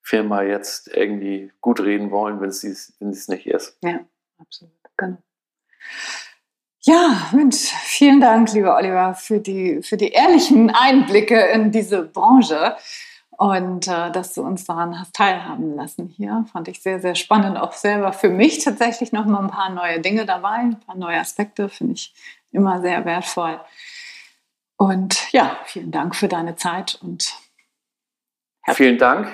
Firma 0.03 0.43
jetzt 0.43 0.89
irgendwie 0.89 1.53
gut 1.61 1.81
reden 1.81 2.11
wollen, 2.11 2.41
wenn 2.41 2.49
es 2.49 2.95
wenn 2.99 3.11
es 3.11 3.29
nicht 3.29 3.47
ist. 3.47 3.79
Ja, 3.83 4.01
absolut. 4.39 4.73
Genau. 4.97 5.19
Ja, 6.89 7.29
Mensch, 7.33 7.71
vielen 7.83 8.19
Dank, 8.19 8.51
lieber 8.55 8.75
Oliver, 8.75 9.13
für 9.13 9.41
die, 9.41 9.83
für 9.83 9.99
die 9.99 10.09
ehrlichen 10.09 10.71
Einblicke 10.71 11.39
in 11.39 11.71
diese 11.71 12.03
Branche. 12.03 12.77
und 13.37 13.87
äh, 13.87 14.11
dass 14.11 14.33
du 14.33 14.41
uns 14.41 14.65
daran 14.65 14.99
hast 14.99 15.15
teilhaben 15.15 15.77
lassen 15.77 16.07
hier. 16.09 16.47
Fand 16.51 16.67
ich 16.67 16.81
sehr, 16.81 16.99
sehr 16.99 17.15
spannend. 17.15 17.59
Auch 17.59 17.75
selber 17.75 18.15
für 18.15 18.31
mich 18.31 18.65
tatsächlich 18.65 19.13
noch 19.13 19.27
mal 19.27 19.41
ein 19.41 19.51
paar 19.51 19.69
neue 19.69 20.01
Dinge 20.01 20.25
dabei, 20.25 20.61
ein 20.61 20.81
paar 20.81 20.97
neue 20.97 21.19
Aspekte, 21.19 21.69
finde 21.69 21.93
ich 21.93 22.15
immer 22.53 22.81
sehr 22.81 23.05
wertvoll. 23.05 23.61
Und 24.79 25.31
ja, 25.31 25.59
vielen 25.67 25.91
Dank 25.91 26.17
für 26.17 26.29
deine 26.29 26.57
Zeit 26.57 26.99
und 27.03 27.35
vielen 28.73 28.97
Dank, 28.97 29.29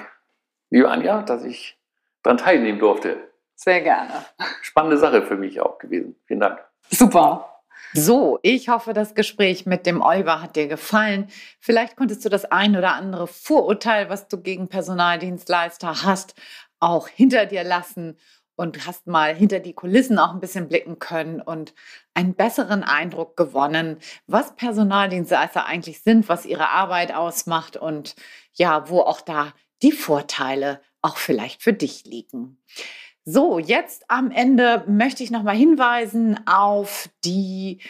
liebe 0.70 0.90
Anja, 0.90 1.22
dass 1.22 1.44
ich 1.44 1.78
daran 2.24 2.38
teilnehmen 2.38 2.80
durfte. 2.80 3.30
Sehr 3.54 3.80
gerne. 3.80 4.24
Spannende 4.62 4.98
Sache 4.98 5.22
für 5.22 5.36
mich 5.36 5.60
auch 5.60 5.78
gewesen. 5.78 6.16
Vielen 6.26 6.40
Dank. 6.40 6.58
Super. 6.90 7.50
So, 7.96 8.40
ich 8.42 8.68
hoffe, 8.68 8.92
das 8.92 9.14
Gespräch 9.14 9.66
mit 9.66 9.86
dem 9.86 10.02
Oliver 10.02 10.42
hat 10.42 10.56
dir 10.56 10.66
gefallen. 10.66 11.28
Vielleicht 11.60 11.96
konntest 11.96 12.24
du 12.24 12.28
das 12.28 12.44
ein 12.44 12.76
oder 12.76 12.94
andere 12.94 13.28
Vorurteil, 13.28 14.10
was 14.10 14.26
du 14.26 14.40
gegen 14.40 14.66
Personaldienstleister 14.68 16.02
hast, 16.02 16.34
auch 16.80 17.06
hinter 17.06 17.46
dir 17.46 17.62
lassen 17.62 18.18
und 18.56 18.86
hast 18.86 19.06
mal 19.06 19.34
hinter 19.34 19.60
die 19.60 19.74
Kulissen 19.74 20.18
auch 20.18 20.32
ein 20.32 20.40
bisschen 20.40 20.68
blicken 20.68 20.98
können 20.98 21.40
und 21.40 21.74
einen 22.14 22.34
besseren 22.34 22.82
Eindruck 22.82 23.36
gewonnen, 23.36 23.98
was 24.26 24.56
Personaldienstleister 24.56 25.66
eigentlich 25.66 26.02
sind, 26.02 26.28
was 26.28 26.46
ihre 26.46 26.70
Arbeit 26.70 27.14
ausmacht 27.14 27.76
und 27.76 28.16
ja, 28.54 28.88
wo 28.88 29.00
auch 29.00 29.20
da 29.20 29.52
die 29.82 29.92
Vorteile 29.92 30.80
auch 31.02 31.16
vielleicht 31.16 31.62
für 31.62 31.72
dich 31.72 32.04
liegen. 32.04 32.58
So, 33.26 33.58
jetzt 33.58 34.04
am 34.08 34.30
Ende 34.30 34.84
möchte 34.86 35.22
ich 35.22 35.30
nochmal 35.30 35.56
hinweisen 35.56 36.46
auf 36.46 37.08
die 37.24 37.80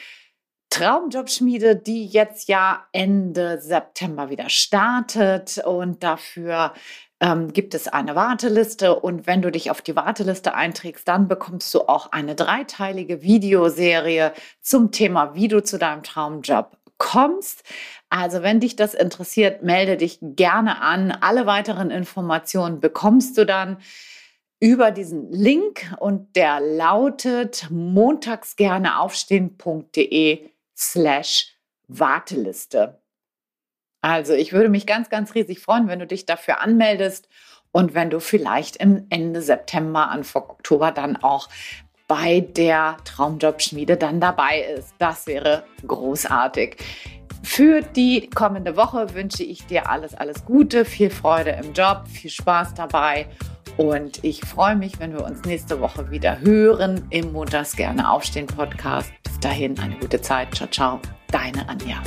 Traumjobschmiede, 0.70 1.74
die 1.74 2.07
jetzt 2.07 2.49
ja 2.49 2.87
Ende 2.93 3.61
September 3.61 4.30
wieder 4.30 4.49
startet 4.49 5.59
und 5.59 6.05
dafür 6.05 6.72
ähm, 7.18 7.53
gibt 7.53 7.74
es 7.74 7.89
eine 7.89 8.14
Warteliste 8.14 8.95
und 8.95 9.26
wenn 9.26 9.43
du 9.43 9.51
dich 9.51 9.72
auf 9.72 9.82
die 9.82 9.97
Warteliste 9.97 10.55
einträgst, 10.55 11.09
dann 11.09 11.26
bekommst 11.26 11.74
du 11.74 11.80
auch 11.80 12.12
eine 12.12 12.37
dreiteilige 12.37 13.22
Videoserie 13.22 14.32
zum 14.61 14.93
Thema, 14.93 15.35
wie 15.35 15.49
du 15.49 15.64
zu 15.64 15.78
deinem 15.78 16.05
Traumjob 16.05 16.76
kommst. 16.99 17.64
Also 18.09 18.43
wenn 18.43 18.61
dich 18.61 18.76
das 18.76 18.95
interessiert, 18.95 19.64
melde 19.64 19.97
dich 19.97 20.18
gerne 20.20 20.80
an. 20.80 21.11
Alle 21.11 21.47
weiteren 21.47 21.91
Informationen 21.91 22.78
bekommst 22.78 23.37
du 23.37 23.45
dann 23.45 23.78
über 24.61 24.90
diesen 24.90 25.30
Link 25.30 25.94
und 25.98 26.36
der 26.36 26.61
lautet 26.61 27.68
montagsgerneaufstehen.de 27.70 30.50
slash 30.76 31.55
Warteliste. 31.86 33.00
Also 34.00 34.32
ich 34.32 34.52
würde 34.52 34.68
mich 34.68 34.86
ganz, 34.86 35.11
ganz 35.11 35.34
riesig 35.34 35.59
freuen, 35.61 35.88
wenn 35.88 35.98
du 35.98 36.07
dich 36.07 36.24
dafür 36.26 36.61
anmeldest 36.61 37.28
und 37.72 37.94
wenn 37.94 38.11
du 38.11 38.20
vielleicht 38.20 38.76
im 38.76 39.07
Ende 39.11 39.42
September, 39.42 40.11
Anfang 40.11 40.44
Oktober 40.44 40.92
dann 40.92 41.16
auch 41.16 41.48
bei 42.07 42.40
der 42.40 42.98
Traumjobschmiede 43.05 43.96
dann 43.96 44.20
dabei 44.20 44.61
ist. 44.61 44.94
Das 44.98 45.26
wäre 45.26 45.64
großartig. 45.86 46.76
Für 47.42 47.80
die 47.82 48.30
kommende 48.30 48.76
Woche 48.76 49.14
wünsche 49.14 49.42
ich 49.42 49.66
dir 49.66 49.90
alles, 49.90 50.14
alles 50.14 50.44
Gute, 50.44 50.84
viel 50.84 51.11
Freude 51.11 51.59
im 51.62 51.72
Job, 51.72 52.07
viel 52.09 52.30
Spaß 52.30 52.74
dabei 52.74 53.26
und 53.76 54.22
ich 54.22 54.40
freue 54.44 54.76
mich, 54.76 55.00
wenn 55.00 55.12
wir 55.12 55.24
uns 55.24 55.44
nächste 55.44 55.80
Woche 55.80 56.10
wieder 56.10 56.40
hören 56.40 57.06
im 57.10 57.32
Montags 57.32 57.74
gerne 57.74 58.10
aufstehen 58.10 58.46
Podcast. 58.46 59.12
Bis 59.22 59.40
dahin 59.40 59.78
eine 59.78 59.96
gute 59.96 60.20
Zeit. 60.20 60.54
Ciao, 60.54 60.68
ciao. 60.68 61.00
Deine 61.28 61.68
Anja. 61.68 62.02